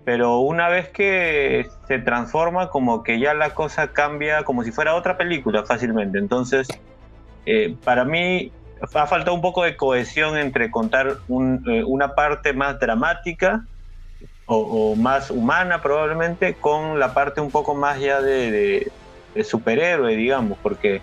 pero 0.05 0.39
una 0.41 0.69
vez 0.69 0.89
que 0.89 1.69
se 1.87 1.99
transforma 2.01 2.71
como 2.71 3.05
que 3.05 3.21
ya 3.21 3.35
la 3.35 3.51
cosa 3.51 3.93
cambia 3.93 4.43
como 4.43 4.65
si 4.65 4.73
fuera 4.73 4.95
otra 4.95 5.17
película 5.17 5.65
fácilmente. 5.65 6.19
Entonces, 6.19 6.67
para 7.85 8.05
mí 8.05 8.51
ha 8.95 9.07
faltado 9.07 9.35
un 9.35 9.41
poco 9.41 9.63
de 9.63 9.77
cohesión 9.77 10.37
entre 10.37 10.71
contar 10.71 11.19
eh, 11.29 11.85
una 11.87 12.15
parte 12.15 12.53
más 12.53 12.79
dramática 12.81 13.65
o, 14.47 14.97
más 14.97 15.31
humana 15.31 15.81
probablemente 15.81 16.55
con 16.55 16.99
la 16.99 17.15
parte 17.15 17.41
un 17.41 17.51
poco 17.51 17.75
más 17.75 17.99
ya 18.01 18.21
de, 18.21 18.91
superhéroe, 19.45 20.15
digamos, 20.15 20.59
porque 20.63 21.01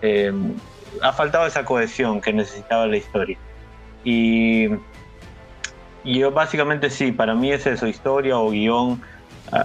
em, 0.00 0.54
ha 1.00 1.12
faltado 1.12 1.46
esa 1.46 1.64
cohesión 1.64 2.20
que 2.20 2.32
necesitaba 2.32 2.86
la 2.86 2.96
historia. 2.96 3.38
Y, 4.02 4.68
y 6.02 6.18
yo 6.18 6.32
básicamente 6.32 6.90
sí, 6.90 7.12
para 7.12 7.34
mí 7.34 7.52
es 7.52 7.66
eso, 7.66 7.86
historia 7.86 8.36
o 8.36 8.50
guion, 8.50 9.00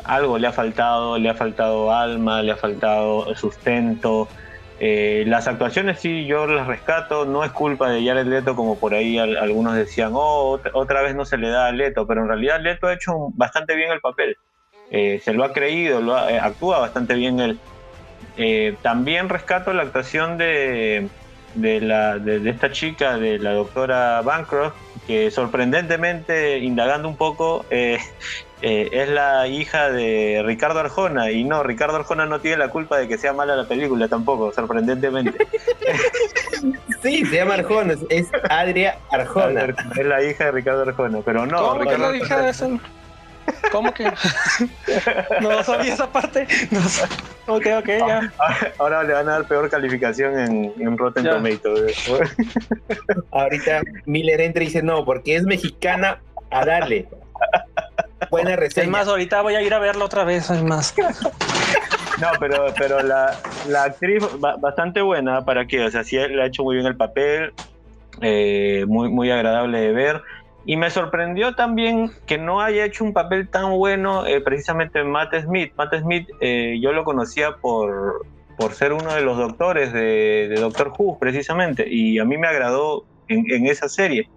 algo 0.04 0.38
le 0.38 0.48
ha 0.48 0.52
faltado, 0.52 1.18
le 1.18 1.30
ha 1.30 1.34
faltado 1.34 1.91
alma, 1.91 2.43
le 2.43 2.52
ha 2.52 2.58
faltado 2.58 3.34
sustento, 3.36 4.28
eh, 4.80 5.24
las 5.26 5.48
actuaciones 5.48 6.00
sí, 6.00 6.26
yo 6.26 6.46
las 6.46 6.68
rescato, 6.68 7.26
no 7.26 7.44
es 7.44 7.52
culpa 7.52 7.90
de 7.90 8.06
Jared 8.06 8.28
Leto 8.28 8.56
como 8.56 8.78
por 8.78 8.94
ahí 8.94 9.18
algunos 9.18 9.76
decían, 9.76 10.12
oh, 10.14 10.60
otra 10.74 11.02
vez 11.02 11.16
no 11.16 11.26
se 11.26 11.38
le 11.38 11.50
da 11.50 11.68
a 11.68 11.72
Leto, 11.72 12.06
pero 12.06 12.22
en 12.22 12.28
realidad 12.28 12.62
Leto 12.62 12.88
ha 12.88 12.94
hecho 12.94 13.14
bastante 13.34 13.76
bien 13.76 13.92
el 13.92 14.02
papel, 14.02 14.38
eh, 14.92 15.20
se 15.24 15.34
lo 15.34 15.44
ha 15.44 15.52
creído, 15.52 16.00
lo 16.00 16.30
eh, 16.30 16.40
actúa 16.40 16.80
bastante 16.80 17.16
bien 17.16 17.40
él. 17.40 17.60
también 18.84 19.30
rescato 19.30 19.74
la 19.74 19.82
actuación 19.82 20.38
de, 20.38 21.08
de, 21.56 21.82
la, 21.82 22.20
de, 22.20 22.48
esta 22.48 22.72
chica, 22.72 23.18
de 23.18 23.40
la 23.40 23.54
doctora 23.54 24.22
Bancroft, 24.22 24.76
que 25.08 25.32
sorprendentemente, 25.32 26.60
indagando 26.60 27.10
un 27.10 27.18
poco, 27.18 27.66
eh, 28.62 28.89
es 28.91 29.10
la 29.10 29.47
hija 29.47 29.89
de 29.91 30.41
Ricardo 30.43 30.80
Arjona 30.80 31.32
y 31.32 31.43
no, 31.43 31.62
Ricardo 31.62 31.97
Arjona 31.97 32.26
no 32.26 32.39
tiene 32.39 32.58
la 32.58 32.70
culpa 32.70 32.97
de 32.97 33.08
que 33.08 33.18
sea 33.18 33.34
mala 33.34 33.55
la 33.55 33.68
película 33.68 34.08
tampoco, 34.08 34.51
sorprendentemente. 34.51 35.38
sí, 37.03 37.26
se 37.26 37.36
llama 37.36 37.55
Arjona, 37.55 37.95
es 38.10 38.28
Adria 38.49 38.97
Arjona. 39.12 39.76
Es 39.95 40.05
la 40.05 40.24
hija 40.24 40.45
de 40.45 40.51
Ricardo 40.51 40.82
Arjona, 40.82 41.20
pero 41.24 41.45
no. 41.45 41.70
¿Cómo 41.70 41.86
que 41.86 41.97
la 41.97 42.16
hija 42.16 42.41
de 42.41 42.49
ese? 42.49 42.80
¿Cómo 43.72 43.93
que? 43.93 44.05
no 45.41 45.64
sabía 45.64 45.93
esa 45.93 46.12
parte. 46.12 46.47
No 46.72 46.82
Ok, 47.55 47.66
ok, 47.78 47.88
ya. 47.88 48.34
Ahora 48.78 49.03
le 49.03 49.14
van 49.14 49.30
a 49.30 49.34
dar 49.34 49.47
peor 49.47 49.70
calificación 49.70 50.38
en, 50.38 50.74
en 50.80 50.97
Rotten 50.97 51.24
Tomatoes. 51.24 52.12
Ahorita 53.32 53.82
Miller 54.05 54.41
entra 54.41 54.64
y 54.64 54.66
dice 54.66 54.82
no, 54.82 55.05
porque 55.05 55.36
es 55.36 55.43
mexicana 55.43 56.20
a 56.49 56.66
darle. 56.66 57.08
Buena 58.30 58.56
reseña. 58.56 58.86
Es 58.86 58.92
más, 58.92 59.08
ahorita 59.08 59.42
voy 59.42 59.56
a 59.56 59.62
ir 59.62 59.74
a 59.74 59.80
verla 59.80 60.06
otra 60.06 60.24
vez, 60.24 60.50
es 60.50 60.64
más. 60.64 60.94
No, 62.20 62.30
pero, 62.40 62.66
pero 62.78 63.04
la, 63.04 63.40
la 63.68 63.84
actriz 63.84 64.24
bastante 64.40 65.02
buena, 65.02 65.46
¿para 65.46 65.68
qué? 65.68 65.84
O 65.84 65.92
sea, 65.92 66.04
sí 66.04 66.16
le 66.16 66.42
ha 66.42 66.48
hecho 66.48 66.64
muy 66.64 66.76
bien 66.76 66.88
el 66.88 66.96
papel, 66.96 67.54
eh, 68.22 68.86
muy, 68.88 69.10
muy 69.10 69.30
agradable 69.30 69.80
de 69.80 69.92
ver. 69.92 70.22
Y 70.66 70.76
me 70.78 70.90
sorprendió 70.90 71.54
también 71.54 72.12
que 72.26 72.38
no 72.38 72.60
haya 72.60 72.86
hecho 72.86 73.04
un 73.04 73.14
papel 73.14 73.48
tan 73.48 73.72
bueno 73.72 74.26
eh, 74.26 74.42
precisamente 74.42 75.04
Matt 75.04 75.34
Smith. 75.44 75.74
Matt 75.78 75.94
Smith 76.02 76.28
eh, 76.42 76.78
yo 76.82 76.92
lo 76.92 77.04
conocía 77.04 77.56
por, 77.58 78.26
por 78.58 78.74
ser 78.74 78.94
uno 78.94 79.14
de 79.14 79.22
los 79.22 79.38
doctores 79.38 79.94
de, 79.94 80.48
de, 80.50 80.60
Doctor 80.60 80.92
Who, 80.98 81.20
precisamente, 81.20 81.88
y 81.88 82.18
a 82.20 82.26
mí 82.26 82.38
me 82.38 82.48
agradó 82.48 83.06
en, 83.28 83.50
en 83.52 83.68
esa 83.68 83.88
serie 83.88 84.28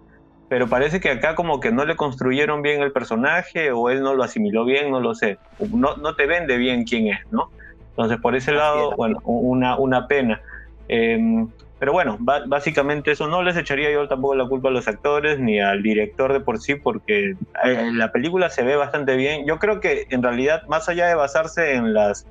pero 0.51 0.67
parece 0.67 0.99
que 0.99 1.09
acá 1.09 1.33
como 1.33 1.61
que 1.61 1.71
no 1.71 1.85
le 1.85 1.95
construyeron 1.95 2.61
bien 2.61 2.81
el 2.81 2.91
personaje 2.91 3.71
o 3.71 3.89
él 3.89 4.01
no 4.01 4.15
lo 4.15 4.21
asimiló 4.21 4.65
bien, 4.65 4.91
no 4.91 4.99
lo 4.99 5.15
sé. 5.15 5.37
No, 5.59 5.95
no 5.95 6.13
te 6.15 6.27
vende 6.27 6.57
bien 6.57 6.83
quién 6.83 7.07
es, 7.07 7.19
¿no? 7.31 7.49
Entonces, 7.91 8.19
por 8.19 8.35
ese 8.35 8.51
lado, 8.51 8.93
bueno, 8.97 9.21
una, 9.23 9.77
una 9.77 10.07
pena. 10.07 10.41
Em, 10.89 11.47
pero 11.79 11.93
bueno, 11.93 12.17
básicamente 12.19 13.11
eso 13.11 13.29
no 13.29 13.43
les 13.43 13.55
echaría 13.55 13.93
yo 13.93 14.09
tampoco 14.09 14.35
la 14.35 14.45
culpa 14.45 14.67
a 14.67 14.71
los 14.73 14.89
actores 14.89 15.39
ni 15.39 15.61
al 15.61 15.81
director 15.83 16.33
de 16.33 16.41
por 16.41 16.59
sí, 16.59 16.75
porque 16.75 17.33
eh, 17.63 17.91
la 17.93 18.11
película 18.11 18.49
se 18.49 18.63
ve 18.63 18.75
bastante 18.75 19.15
bien. 19.15 19.45
Yo 19.45 19.57
creo 19.57 19.79
que 19.79 20.05
en 20.09 20.21
realidad, 20.21 20.63
más 20.67 20.89
allá 20.89 21.07
de 21.07 21.15
basarse 21.15 21.75
en 21.75 21.93
las 21.93 22.27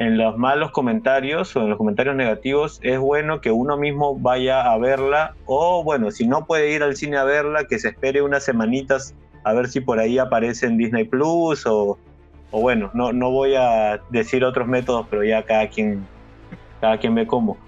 en 0.00 0.16
los 0.16 0.38
malos 0.38 0.70
comentarios 0.70 1.54
o 1.54 1.60
en 1.60 1.68
los 1.68 1.76
comentarios 1.76 2.16
negativos, 2.16 2.80
es 2.82 2.98
bueno 2.98 3.42
que 3.42 3.50
uno 3.52 3.76
mismo 3.76 4.18
vaya 4.18 4.72
a 4.72 4.78
verla 4.78 5.34
o 5.44 5.84
bueno, 5.84 6.10
si 6.10 6.26
no 6.26 6.46
puede 6.46 6.72
ir 6.72 6.82
al 6.82 6.96
cine 6.96 7.18
a 7.18 7.24
verla, 7.24 7.66
que 7.66 7.78
se 7.78 7.88
espere 7.88 8.22
unas 8.22 8.42
semanitas 8.42 9.14
a 9.44 9.52
ver 9.52 9.68
si 9.68 9.80
por 9.80 9.98
ahí 9.98 10.18
aparece 10.18 10.64
en 10.66 10.78
Disney 10.78 11.04
Plus 11.04 11.66
o, 11.66 11.98
o 12.50 12.60
bueno, 12.62 12.90
no, 12.94 13.12
no 13.12 13.30
voy 13.30 13.56
a 13.56 14.00
decir 14.08 14.42
otros 14.42 14.66
métodos, 14.66 15.06
pero 15.10 15.22
ya 15.22 15.42
cada 15.42 15.68
quien, 15.68 16.06
cada 16.80 16.96
quien 16.96 17.14
ve 17.14 17.26
cómo. 17.26 17.58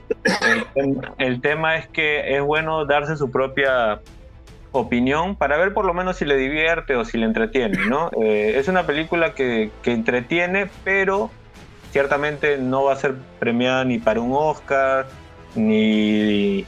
El, 1.18 1.41
tema 1.43 1.76
es 1.76 1.87
que 1.89 2.35
es 2.35 2.43
bueno 2.43 2.87
darse 2.87 3.14
su 3.18 3.30
propia 3.30 4.01
opinión 4.70 5.37
para 5.37 5.59
ver 5.59 5.74
por 5.74 5.85
lo 5.85 5.93
menos 5.93 6.16
si 6.16 6.24
le 6.24 6.39
divierte 6.39 6.97
o 6.97 7.05
si 7.05 7.18
le 7.18 7.26
entretiene, 7.26 7.76
¿no? 7.91 8.09
Eh, 8.22 8.55
es 8.57 8.68
una 8.68 8.87
película 8.87 9.35
que, 9.35 9.70
que 9.83 9.93
entretiene, 9.93 10.70
pero 10.83 11.30
ciertamente 11.93 12.59
no 12.59 12.84
va 12.84 12.95
a 12.95 12.97
ser 12.97 13.14
premiada 13.38 13.84
ni 13.84 13.99
para 13.99 14.20
un 14.20 14.32
Oscar, 14.32 15.07
ni, 15.55 16.64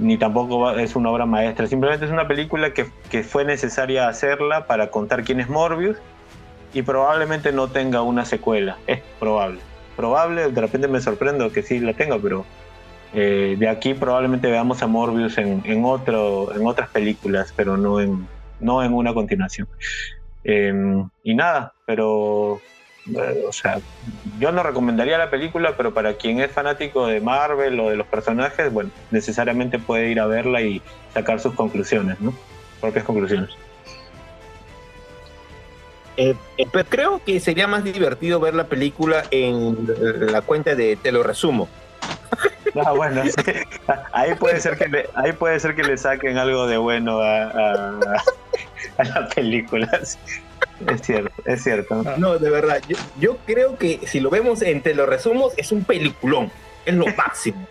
ni 0.00 0.16
tampoco 0.16 0.70
es 0.72 0.96
una 0.96 1.10
obra 1.10 1.26
maestra. 1.26 1.66
Simplemente 1.66 2.06
es 2.06 2.10
una 2.10 2.26
película 2.26 2.72
que, 2.72 2.86
que, 3.10 3.22
fue 3.22 3.44
necesaria 3.44 4.08
hacerla 4.08 4.66
para 4.66 4.90
contar 4.90 5.22
quién 5.22 5.40
es 5.40 5.48
Morbius 5.48 5.98
y 6.72 6.82
probablemente 6.82 7.52
no 7.52 7.68
tenga 7.68 8.02
una 8.02 8.24
secuela. 8.24 8.78
Es 8.86 9.00
probable. 9.20 9.60
Probable, 9.94 10.50
de 10.50 10.60
repente 10.60 10.88
me 10.88 11.00
sorprendo 11.00 11.52
que 11.52 11.62
sí 11.62 11.78
la 11.78 11.92
tenga, 11.92 12.18
pero 12.18 12.46
eh, 13.12 13.56
de 13.58 13.68
aquí 13.68 13.92
probablemente 13.92 14.50
veamos 14.50 14.82
a 14.82 14.86
Morbius 14.86 15.36
en, 15.36 15.60
en, 15.66 15.84
otro, 15.84 16.54
en 16.54 16.66
otras 16.66 16.88
películas, 16.88 17.52
pero 17.54 17.76
no 17.76 18.00
en, 18.00 18.26
no 18.58 18.82
en 18.82 18.94
una 18.94 19.12
continuación. 19.12 19.68
Em, 20.44 21.10
y 21.22 21.34
nada, 21.34 21.74
pero 21.84 22.60
o 23.46 23.52
sea, 23.52 23.80
yo 24.38 24.52
no 24.52 24.62
recomendaría 24.62 25.18
la 25.18 25.30
película, 25.30 25.74
pero 25.76 25.92
para 25.94 26.14
quien 26.14 26.40
es 26.40 26.50
fanático 26.50 27.06
de 27.06 27.20
Marvel 27.20 27.78
o 27.80 27.90
de 27.90 27.96
los 27.96 28.06
personajes, 28.06 28.72
bueno, 28.72 28.90
necesariamente 29.10 29.78
puede 29.78 30.10
ir 30.10 30.20
a 30.20 30.26
verla 30.26 30.60
y 30.62 30.82
sacar 31.14 31.40
sus 31.40 31.54
conclusiones, 31.54 32.20
¿no? 32.20 32.34
Propias 32.80 33.04
conclusiones. 33.04 33.50
Eh, 36.16 36.34
eh, 36.58 36.66
pero 36.70 36.88
creo 36.88 37.24
que 37.24 37.40
sería 37.40 37.66
más 37.66 37.84
divertido 37.84 38.40
ver 38.40 38.54
la 38.54 38.64
película 38.64 39.24
en 39.30 39.88
la 40.30 40.42
cuenta 40.42 40.74
de 40.74 40.96
Te 40.96 41.12
lo 41.12 41.22
resumo. 41.22 41.68
Ah, 42.84 42.92
bueno, 42.92 43.22
ahí 44.12 44.34
puede 44.34 44.60
ser 44.60 44.76
que 44.76 44.88
le, 44.88 45.08
ahí 45.14 45.32
puede 45.32 45.58
ser 45.58 45.74
que 45.74 45.82
le 45.82 45.96
saquen 45.96 46.38
algo 46.38 46.66
de 46.66 46.76
bueno 46.76 47.20
a, 47.20 47.42
a, 47.42 48.22
a 48.98 49.04
la 49.04 49.28
película. 49.28 49.88
Es 50.86 51.02
cierto, 51.02 51.42
es 51.44 51.62
cierto. 51.62 52.02
No, 52.16 52.38
de 52.38 52.50
verdad, 52.50 52.80
yo, 53.18 53.36
creo 53.46 53.76
que 53.76 54.00
si 54.06 54.20
lo 54.20 54.30
vemos 54.30 54.62
entre 54.62 54.94
los 54.94 55.08
resumos, 55.08 55.52
es 55.56 55.72
un 55.72 55.84
peliculón. 55.84 56.50
Es 56.86 56.94
lo 56.94 57.06
máximo. 57.16 57.66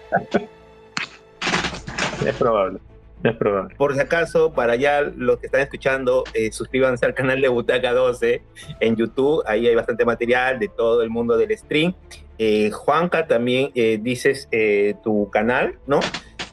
es 2.25 2.35
probable. 2.35 2.79
Es 3.23 3.35
probable. 3.35 3.75
Por 3.75 3.95
si 3.95 3.99
acaso, 3.99 4.53
para 4.53 4.75
ya 4.75 5.01
los 5.01 5.39
que 5.39 5.47
están 5.47 5.61
escuchando, 5.61 6.23
eh, 6.33 6.51
suscríbanse 6.51 7.05
al 7.05 7.13
canal 7.13 7.41
de 7.41 7.47
Butaca 7.47 7.93
12 7.93 8.41
en 8.79 8.95
YouTube. 8.95 9.43
Ahí 9.45 9.67
hay 9.67 9.75
bastante 9.75 10.05
material 10.05 10.59
de 10.59 10.67
todo 10.67 11.01
el 11.01 11.09
mundo 11.09 11.35
del 11.35 11.57
stream. 11.57 11.93
Eh, 12.37 12.69
Juanca, 12.71 13.27
también 13.27 13.71
eh, 13.75 13.99
dices 14.01 14.47
tu 15.03 15.29
canal, 15.31 15.77
¿no? 15.87 15.99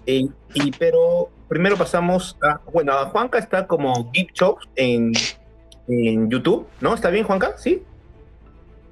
y 0.07 0.31
pero 0.79 1.31
primero 1.49 1.77
pasamos 1.77 2.37
a, 2.43 2.61
bueno, 2.73 2.93
a 2.93 3.07
Juanca 3.07 3.39
está 3.39 3.67
como 3.67 4.11
Geek 4.13 4.33
Show 4.33 4.57
en, 4.75 5.13
en 5.89 6.31
YouTube, 6.31 6.67
¿no? 6.81 6.95
¿Está 6.95 7.11
bien, 7.11 7.25
Juanca? 7.25 7.55
¿Sí? 7.57 7.83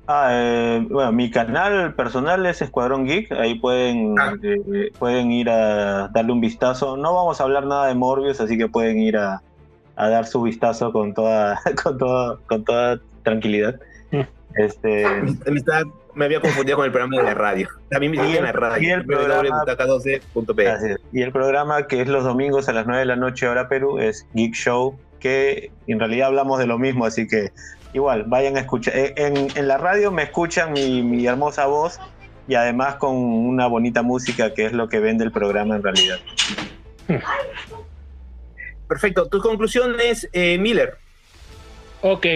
Ah, 0.06 0.28
eh, 0.32 0.86
bueno, 0.90 1.12
mi 1.12 1.30
canal 1.30 1.94
personal 1.94 2.44
es 2.44 2.60
Escuadrón 2.60 3.06
Geek, 3.06 3.32
ahí 3.32 3.58
pueden, 3.58 4.14
ah. 4.18 4.34
eh, 4.42 4.92
pueden 4.98 5.32
ir 5.32 5.48
a 5.48 6.08
darle 6.08 6.32
un 6.32 6.40
vistazo. 6.40 6.96
No 6.96 7.14
vamos 7.14 7.40
a 7.40 7.44
hablar 7.44 7.66
nada 7.66 7.86
de 7.86 7.94
Morbius, 7.94 8.40
así 8.40 8.58
que 8.58 8.68
pueden 8.68 8.98
ir 8.98 9.16
a, 9.16 9.42
dar 9.96 10.26
su 10.26 10.42
vistazo 10.42 10.92
con 10.92 11.14
toda, 11.14 11.58
con 11.82 11.98
con 12.46 12.64
toda 12.64 13.00
tranquilidad. 13.22 13.80
Mm. 14.10 14.20
Este... 14.56 15.06
Me, 15.50 15.62
había 16.22 16.40
confundido 16.40 16.76
con 16.76 16.86
el 16.86 16.92
programa 16.92 17.16
de 17.16 17.22
la 17.22 17.34
radio. 17.34 17.68
También 17.90 18.12
me 18.12 18.24
sigue 18.24 18.38
en 18.38 18.44
la 18.44 18.52
radio. 18.52 18.88
Y 18.88 18.90
el, 18.90 19.04
programa, 19.04 19.64
y 21.12 21.22
el 21.22 21.32
programa 21.32 21.86
que 21.86 22.00
es 22.00 22.08
los 22.08 22.24
domingos 22.24 22.68
a 22.68 22.72
las 22.72 22.86
9 22.86 23.00
de 23.00 23.06
la 23.06 23.16
noche 23.16 23.48
hora 23.48 23.68
Perú 23.68 23.98
es 23.98 24.26
Geek 24.34 24.54
Show, 24.54 24.98
que 25.18 25.70
en 25.86 25.98
realidad 25.98 26.28
hablamos 26.28 26.58
de 26.58 26.66
lo 26.66 26.78
mismo, 26.78 27.06
así 27.06 27.26
que 27.26 27.50
igual, 27.94 28.24
vayan 28.24 28.56
a 28.56 28.60
escuchar. 28.60 28.94
Eh, 28.96 29.14
en, 29.16 29.68
la 29.68 29.78
radio 29.78 30.10
me 30.10 30.24
escuchan 30.24 30.72
mi, 30.72 31.26
hermosa 31.26 31.66
voz 31.66 31.98
y 32.46 32.54
además 32.54 32.96
con 32.96 33.16
una 33.16 33.66
bonita 33.66 34.02
música 34.02 34.52
que 34.52 34.66
es 34.66 34.72
lo 34.72 34.88
que 34.88 35.00
vende 35.00 35.24
el 35.24 35.32
programa 35.32 35.76
en 35.76 35.82
realidad. 35.82 36.18
Perfecto. 38.88 39.26
¿Tus 39.28 39.42
conclusiones, 39.42 40.28
eh, 40.32 40.58
Miller? 40.58 40.98
Ok. 42.02 42.26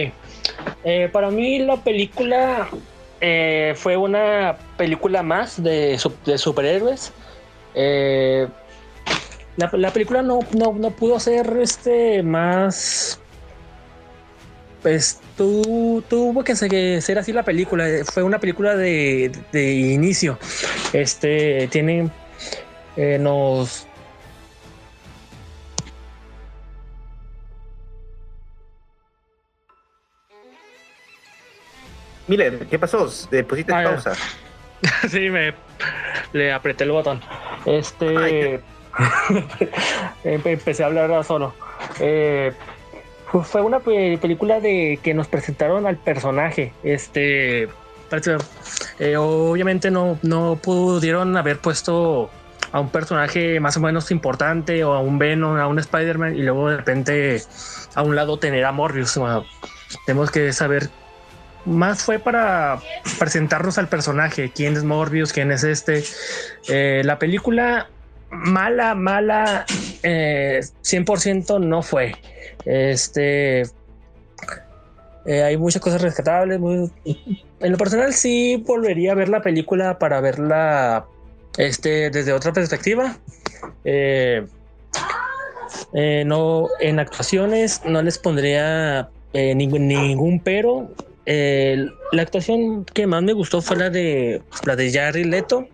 Eh, 0.83 1.09
para 1.11 1.29
mí 1.29 1.59
la 1.59 1.77
película 1.77 2.67
fue 3.75 3.97
una 3.97 4.57
película 4.77 5.23
más 5.23 5.61
de, 5.61 5.99
de 6.25 6.37
superhéroes. 6.37 7.11
la, 9.57 9.91
película 9.93 10.21
no, 10.21 10.39
no, 10.57 10.73
no, 10.73 10.91
pudo 10.91 11.19
ser 11.19 11.57
este, 11.61 12.23
más 12.23 13.19
pues 14.81 15.19
tuvo 15.37 16.43
que 16.43 16.55
ser 16.55 17.17
así 17.19 17.33
la 17.33 17.43
película. 17.43 17.85
Fue 18.11 18.23
una 18.23 18.39
película 18.39 18.75
de, 18.75 19.31
inicio. 19.53 20.37
Este 20.93 21.67
tiene 21.67 22.09
eh, 22.95 23.17
nos 23.19 23.87
Mire, 32.29 32.59
¿qué 32.69 32.77
pasó? 32.77 33.09
¿Le 33.31 33.43
pusiste 33.43 33.73
ah, 33.73 33.83
pausa? 33.83 34.13
sí, 35.09 35.29
me 35.31 35.53
le 36.31 36.53
apreté 36.53 36.83
el 36.83 36.91
botón. 36.91 37.21
Este 37.65 38.61
empecé 40.23 40.83
a 40.83 40.85
hablar 40.85 41.23
solo. 41.23 41.53
Eh, 41.99 42.53
fue 43.43 43.61
una 43.61 43.79
película 43.79 44.59
de 44.59 44.99
que 45.01 45.15
nos 45.15 45.27
presentaron 45.27 45.87
al 45.87 45.97
personaje. 45.97 46.71
Este, 46.83 47.63
eh, 48.99 49.17
obviamente 49.17 49.89
no, 49.89 50.19
no 50.21 50.59
pudieron 50.61 51.35
haber 51.35 51.57
puesto 51.57 52.29
a 52.71 52.79
un 52.79 52.89
personaje 52.89 53.59
más 53.59 53.75
o 53.77 53.79
menos 53.79 54.11
importante 54.11 54.83
o 54.83 54.93
a 54.93 54.99
un 54.99 55.17
Venom, 55.17 55.57
a 55.57 55.67
un 55.67 55.79
Spider-Man 55.79 56.35
y 56.35 56.43
luego 56.43 56.69
de 56.69 56.77
repente 56.77 57.41
a 57.95 58.03
un 58.03 58.15
lado 58.15 58.37
tener 58.37 58.65
a 58.65 58.71
Morbius. 58.71 59.19
tenemos 60.05 60.29
que 60.29 60.53
saber 60.53 60.89
más 61.65 62.03
fue 62.03 62.19
para 62.19 62.79
presentarnos 63.17 63.77
al 63.77 63.87
personaje, 63.87 64.51
quién 64.53 64.75
es 64.75 64.83
Morbius, 64.83 65.33
quién 65.33 65.51
es 65.51 65.63
este. 65.63 66.03
Eh, 66.67 67.01
la 67.03 67.19
película 67.19 67.87
mala, 68.31 68.95
mala, 68.95 69.65
eh, 70.03 70.61
100% 70.83 71.59
no 71.59 71.81
fue. 71.81 72.15
Este. 72.65 73.61
Eh, 75.25 75.43
hay 75.43 75.57
muchas 75.57 75.81
cosas 75.81 76.01
rescatables. 76.01 76.59
En 77.59 77.71
lo 77.71 77.77
personal, 77.77 78.13
sí 78.13 78.63
volvería 78.65 79.11
a 79.11 79.15
ver 79.15 79.29
la 79.29 79.41
película 79.41 79.99
para 79.99 80.21
verla 80.21 81.05
este, 81.57 82.09
desde 82.09 82.33
otra 82.33 82.53
perspectiva. 82.53 83.17
Eh, 83.83 84.45
no, 86.25 86.67
en 86.79 86.99
actuaciones 86.99 87.81
no 87.85 88.01
les 88.01 88.17
pondría 88.17 89.09
ningún 89.33 90.39
pero. 90.43 90.89
La 92.11 92.21
actuación 92.21 92.85
que 92.85 93.05
más 93.05 93.21
me 93.21 93.33
gustó 93.33 93.61
fue 93.61 93.77
la 93.77 93.89
de 93.89 94.41
la 94.65 94.75
de 94.75 94.91
Jared 94.91 95.25
Leto. 95.25 95.67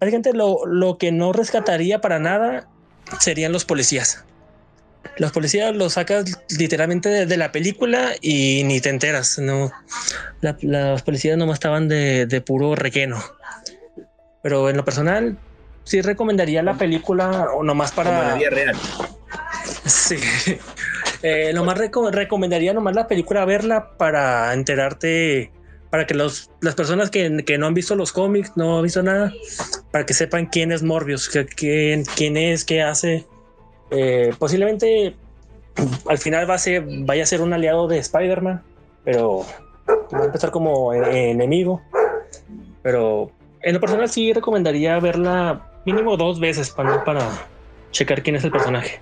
gente 0.00 0.32
lo, 0.32 0.66
lo 0.66 0.98
que 0.98 1.12
no 1.12 1.32
rescataría 1.32 2.00
para 2.00 2.18
nada 2.18 2.68
serían 3.18 3.52
los 3.52 3.64
policías. 3.64 4.24
Los 5.16 5.32
policías 5.32 5.74
los 5.74 5.94
sacas 5.94 6.24
literalmente 6.58 7.26
de, 7.26 7.36
la 7.36 7.52
película 7.52 8.12
y 8.20 8.62
ni 8.64 8.80
te 8.80 8.90
enteras. 8.90 9.38
No, 9.38 9.70
los 10.62 11.02
policías 11.02 11.36
nomás 11.36 11.54
estaban 11.54 11.88
de, 11.88 12.42
puro 12.44 12.74
requeno. 12.74 13.22
Pero 14.42 14.70
en 14.70 14.76
lo 14.76 14.84
personal, 14.84 15.36
sí 15.84 16.00
recomendaría 16.00 16.62
la 16.62 16.74
película 16.74 17.48
o 17.54 17.62
nomás 17.62 17.92
para. 17.92 18.10
Como 18.10 18.22
la 18.22 18.34
vida 18.34 18.50
real. 18.50 18.76
Sí. 19.84 20.16
Eh, 21.22 21.52
nomás 21.54 21.78
recomendaría 21.78 22.72
nomás 22.72 22.94
la 22.94 23.06
película 23.06 23.44
verla 23.44 23.96
para 23.98 24.52
enterarte, 24.54 25.50
para 25.90 26.06
que 26.06 26.14
los, 26.14 26.50
las 26.60 26.74
personas 26.74 27.10
que, 27.10 27.44
que, 27.44 27.58
no 27.58 27.66
han 27.66 27.74
visto 27.74 27.94
los 27.94 28.12
cómics, 28.12 28.52
no 28.56 28.78
han 28.78 28.84
visto 28.84 29.02
nada, 29.02 29.32
para 29.90 30.06
que 30.06 30.14
sepan 30.14 30.46
quién 30.46 30.72
es 30.72 30.82
Morbius, 30.82 31.28
quién, 31.56 32.04
quién 32.16 32.36
es, 32.36 32.64
qué 32.64 32.82
hace 32.82 33.26
eh, 33.90 34.32
posiblemente 34.38 35.16
al 36.08 36.18
final 36.18 36.48
va 36.48 36.54
a 36.54 36.58
ser, 36.58 36.84
vaya 36.86 37.24
a 37.24 37.26
ser 37.26 37.40
un 37.40 37.52
aliado 37.52 37.88
de 37.88 37.98
Spider-Man, 37.98 38.62
pero 39.04 39.44
va 40.12 40.22
a 40.22 40.24
empezar 40.24 40.50
como 40.50 40.92
enemigo. 40.92 41.82
Pero 42.82 43.30
en 43.62 43.74
lo 43.74 43.80
personal 43.80 44.08
sí 44.08 44.32
recomendaría 44.32 44.98
verla 45.00 45.66
mínimo 45.84 46.16
dos 46.16 46.40
veces 46.40 46.70
para, 46.70 47.04
para 47.04 47.28
checar 47.90 48.22
quién 48.22 48.36
es 48.36 48.44
el 48.44 48.50
personaje. 48.50 49.00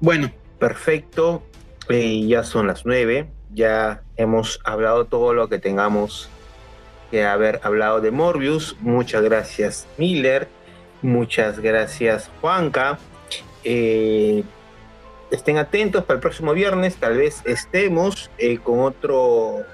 Bueno, 0.00 0.30
perfecto. 0.58 1.42
Eh, 1.88 2.26
ya 2.26 2.44
son 2.44 2.66
las 2.66 2.84
nueve. 2.84 3.28
Ya 3.52 4.02
hemos 4.16 4.60
hablado 4.64 5.06
todo 5.06 5.32
lo 5.32 5.48
que 5.48 5.58
tengamos 5.58 6.28
que 7.10 7.24
haber 7.24 7.60
hablado 7.62 8.00
de 8.00 8.10
Morbius. 8.10 8.76
Muchas 8.80 9.22
gracias, 9.22 9.86
Miller. 9.96 10.48
Muchas 11.02 11.60
gracias, 11.60 12.30
Juanca. 12.40 12.98
Eh, 13.64 14.42
estén 15.30 15.58
atentos 15.58 16.04
para 16.04 16.16
el 16.16 16.20
próximo 16.20 16.52
viernes, 16.52 16.96
tal 16.96 17.16
vez 17.16 17.42
estemos 17.44 18.30
eh, 18.38 18.58
con 18.58 18.80
otro 18.80 19.64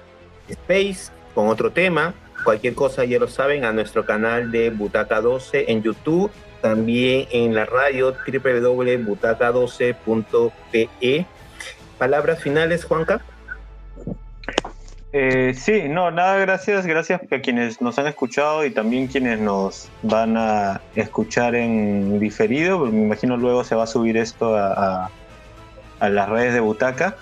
space, 0.49 1.13
con 1.35 1.49
otro 1.49 1.71
tema. 1.71 2.15
Cualquier 2.45 2.75
cosa 2.75 3.05
ya 3.05 3.19
lo 3.19 3.29
saben 3.29 3.65
a 3.65 3.73
nuestro 3.73 4.05
canal 4.05 4.51
de 4.51 4.71
Butaca 4.71 5.21
12 5.21 5.71
en 5.71 5.83
YouTube, 5.83 6.31
también 6.63 7.29
en 7.31 7.55
la 7.55 7.67
radio 7.67 8.17
www.butaca12.pe. 8.27 11.27
Palabras 11.99 12.41
finales, 12.41 12.85
Juanca. 12.85 13.21
Eh, 15.13 15.53
sí, 15.55 15.91
no, 15.91 16.11
nada, 16.11 16.39
gracias, 16.39 16.87
gracias 16.87 17.21
a 17.31 17.41
quienes 17.41 17.83
nos 17.83 17.99
han 17.99 18.07
escuchado 18.07 18.65
y 18.65 18.71
también 18.71 19.09
quienes 19.09 19.41
nos 19.41 19.91
van 20.03 20.39
a 20.39 20.81
escuchar 20.97 21.55
en 21.55 22.19
diferido, 22.19 22.87
me 22.87 23.03
imagino 23.03 23.37
luego 23.37 23.63
se 23.63 23.75
va 23.75 23.83
a 23.83 23.87
subir 23.87 24.17
esto 24.17 24.57
a, 24.57 25.11
las 26.01 26.29
redes 26.31 26.55
de 26.55 26.61
Butaca, 26.61 27.15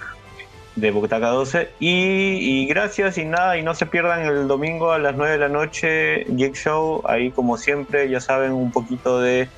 de 0.77 0.91
Butaca 0.91 1.29
12, 1.29 1.71
y, 1.81 2.67
gracias 2.67 3.19
y 3.19 3.25
nada, 3.25 3.59
y 3.59 3.63
no 3.63 3.75
se 3.75 3.87
pierdan 3.87 4.25
el 4.25 4.49
domingo 4.49 4.93
a 4.93 4.99
las 4.99 5.17
9 5.17 5.33
de 5.33 5.39
la 5.39 5.49
noche, 5.49 6.25
Geek 6.29 6.55
Show, 6.55 7.03
ahí 7.07 7.31
como 7.31 7.57
siempre, 7.57 8.09
ya 8.09 8.21
saben, 8.21 8.53
un 8.53 8.71
poquito 8.71 9.21
de 9.21 9.49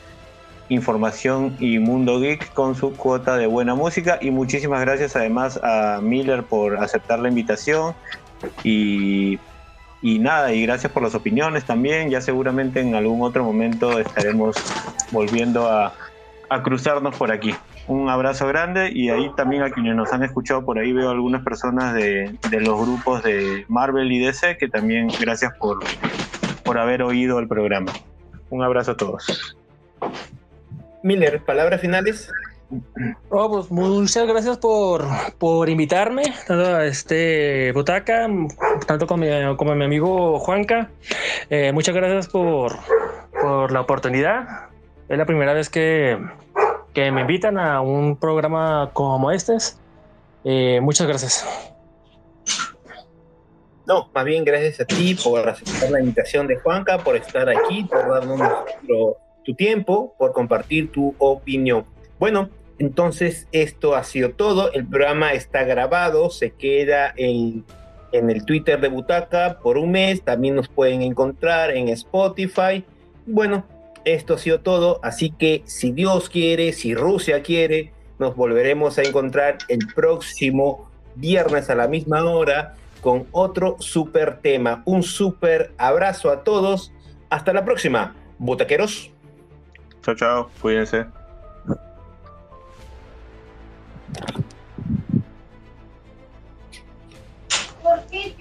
información 0.69 1.57
y 1.61 1.79
mundo 1.79 2.19
geek 2.21 2.53
con 2.55 2.75
su 2.75 2.95
cuota 2.95 3.37
de 3.37 3.47
buena 3.47 3.75
música 3.75 4.19
y 4.23 4.31
muchísimas 4.31 4.81
gracias 4.81 5.17
además 5.17 5.61
a 5.63 6.01
Miller 6.03 6.45
por 6.45 6.79
aceptar 6.79 7.19
la 7.19 7.29
invitación 7.29 7.95
y, 8.65 9.39
nada, 10.03 10.53
y 10.53 10.63
gracias 10.63 10.93
por 10.93 11.03
las 11.03 11.15
opiniones 11.15 11.65
también. 11.65 12.11
Ya 12.11 12.21
seguramente 12.21 12.81
en 12.81 12.95
algún 12.95 13.23
otro 13.23 13.45
momento 13.45 13.99
estaremos 13.99 14.57
volviendo 15.11 15.69
a, 15.69 15.95
cruzarnos 16.63 17.17
por 17.17 17.33
aquí. 17.33 17.55
Un 17.89 18.09
abrazo 18.09 18.47
grande 18.47 18.91
y 18.93 19.11
ahí 19.11 19.31
también 19.37 19.63
a 19.63 19.71
quienes 19.71 19.97
nos 19.97 20.13
han 20.13 20.23
escuchado 20.23 20.65
por 20.65 20.79
ahí 20.79 20.93
veo 20.93 21.11
algunas 21.11 21.43
personas 21.43 21.95
de, 21.95 22.39
los 22.51 22.81
grupos 22.81 23.23
de 23.23 23.65
Marvel 23.69 24.11
y 24.13 24.21
DC 24.21 24.57
que 24.57 24.69
también 24.69 25.09
gracias 25.21 25.53
por, 25.59 25.81
por 26.63 26.79
haber 26.79 27.03
oído 27.03 27.39
el 27.39 27.49
programa. 27.49 27.93
Un 28.51 28.63
abrazo 28.63 28.93
a 28.93 28.97
todos. 28.97 29.57
Miller, 31.03 31.43
palabras 31.45 31.81
finales. 31.81 32.31
Oh, 33.29 33.51
pues 33.51 33.71
muchas 33.71 34.27
gracias 34.27 34.57
por, 34.59 35.05
por 35.39 35.69
invitarme, 35.69 36.23
tanto 36.47 36.77
a 36.77 36.87
este 36.87 37.73
Butaca, 37.73 38.29
tanto 38.87 39.07
como 39.07 39.25
mi, 39.25 39.57
como 39.57 39.75
mi 39.75 39.85
amigo 39.85 40.39
Juanca. 40.39 40.89
Eh, 41.51 41.73
muchas 41.73 41.95
gracias 41.95 42.29
por, 42.29 42.77
por 43.41 43.73
la 43.73 43.81
oportunidad. 43.81 44.69
Es 45.09 45.19
la 45.19 45.27
primera 45.27 45.53
vez 45.53 45.69
que, 45.69 46.19
que 46.93 47.11
me 47.11 47.23
invitan 47.23 47.59
a 47.59 47.81
un 47.81 48.17
programa 48.17 48.91
como 48.93 49.31
este. 49.31 49.57
Eh, 50.45 50.81
muchas 50.81 51.07
gracias. 51.07 51.47
No, 53.87 54.09
más 54.15 54.25
bien 54.25 54.45
gracias 54.45 54.81
a 54.81 54.85
ti 54.85 55.15
por 55.15 55.49
aceptar 55.49 55.91
la 55.91 56.01
invitación 56.01 56.47
de 56.47 56.57
Juanca, 56.57 56.99
por 56.99 57.17
estar 57.17 57.49
aquí, 57.49 57.85
por 57.85 58.09
darnos 58.09 58.41
tu 59.45 59.55
tiempo, 59.55 60.15
por 60.19 60.33
compartir 60.33 60.93
tu 60.93 61.15
opinión. 61.19 61.85
Bueno, 62.19 62.49
entonces, 62.79 63.49
esto 63.53 63.95
ha 63.95 64.05
sido 64.05 64.31
todo. 64.31 64.73
El 64.73 64.87
programa 64.87 65.33
está 65.35 65.65
grabado, 65.65 66.31
se 66.31 66.51
queda 66.51 67.13
en, 67.17 67.65
en, 68.13 68.31
el 68.31 68.45
Twitter 68.45 68.81
de 68.81 68.89
Butaca 68.89 69.59
por 69.63 69.79
un 69.79 69.93
mes. 69.93 70.23
También 70.23 70.55
nos 70.57 70.69
pueden 70.69 71.03
encontrar 71.03 71.71
en 71.71 71.89
Spotify. 71.89 72.85
Bueno, 73.27 73.65
esto 74.05 74.35
ha 74.35 74.39
sido 74.39 74.61
todo, 74.61 74.99
así 75.03 75.31
que 75.31 75.63
si 75.65 75.93
Dios 75.93 76.29
quiere, 76.29 76.73
si 76.73 76.95
Rusia 76.95 77.43
quiere, 77.43 77.93
nos 78.19 78.35
volveremos 78.35 78.99
a 78.99 79.03
encontrar 79.03 79.59
el 79.69 79.87
próximo 79.95 80.91
viernes 81.15 81.71
a 81.71 81.75
la 81.75 81.89
misma 81.89 82.25
hora 82.25 82.75
con 83.01 83.27
otro 83.33 83.77
super 83.81 84.39
tema. 84.41 84.83
Un 84.87 85.03
super 85.03 85.73
abrazo 85.79 86.31
a 86.31 86.45
todos. 86.45 86.93
Hasta 87.31 87.53
la 87.53 87.65
próxima, 87.65 88.15
botaqueros. 88.39 89.11
Chao, 90.03 90.15
chao. 90.15 90.51
Cuídense. 90.61 91.07
¿Por 97.83 98.07
qué? 98.11 98.32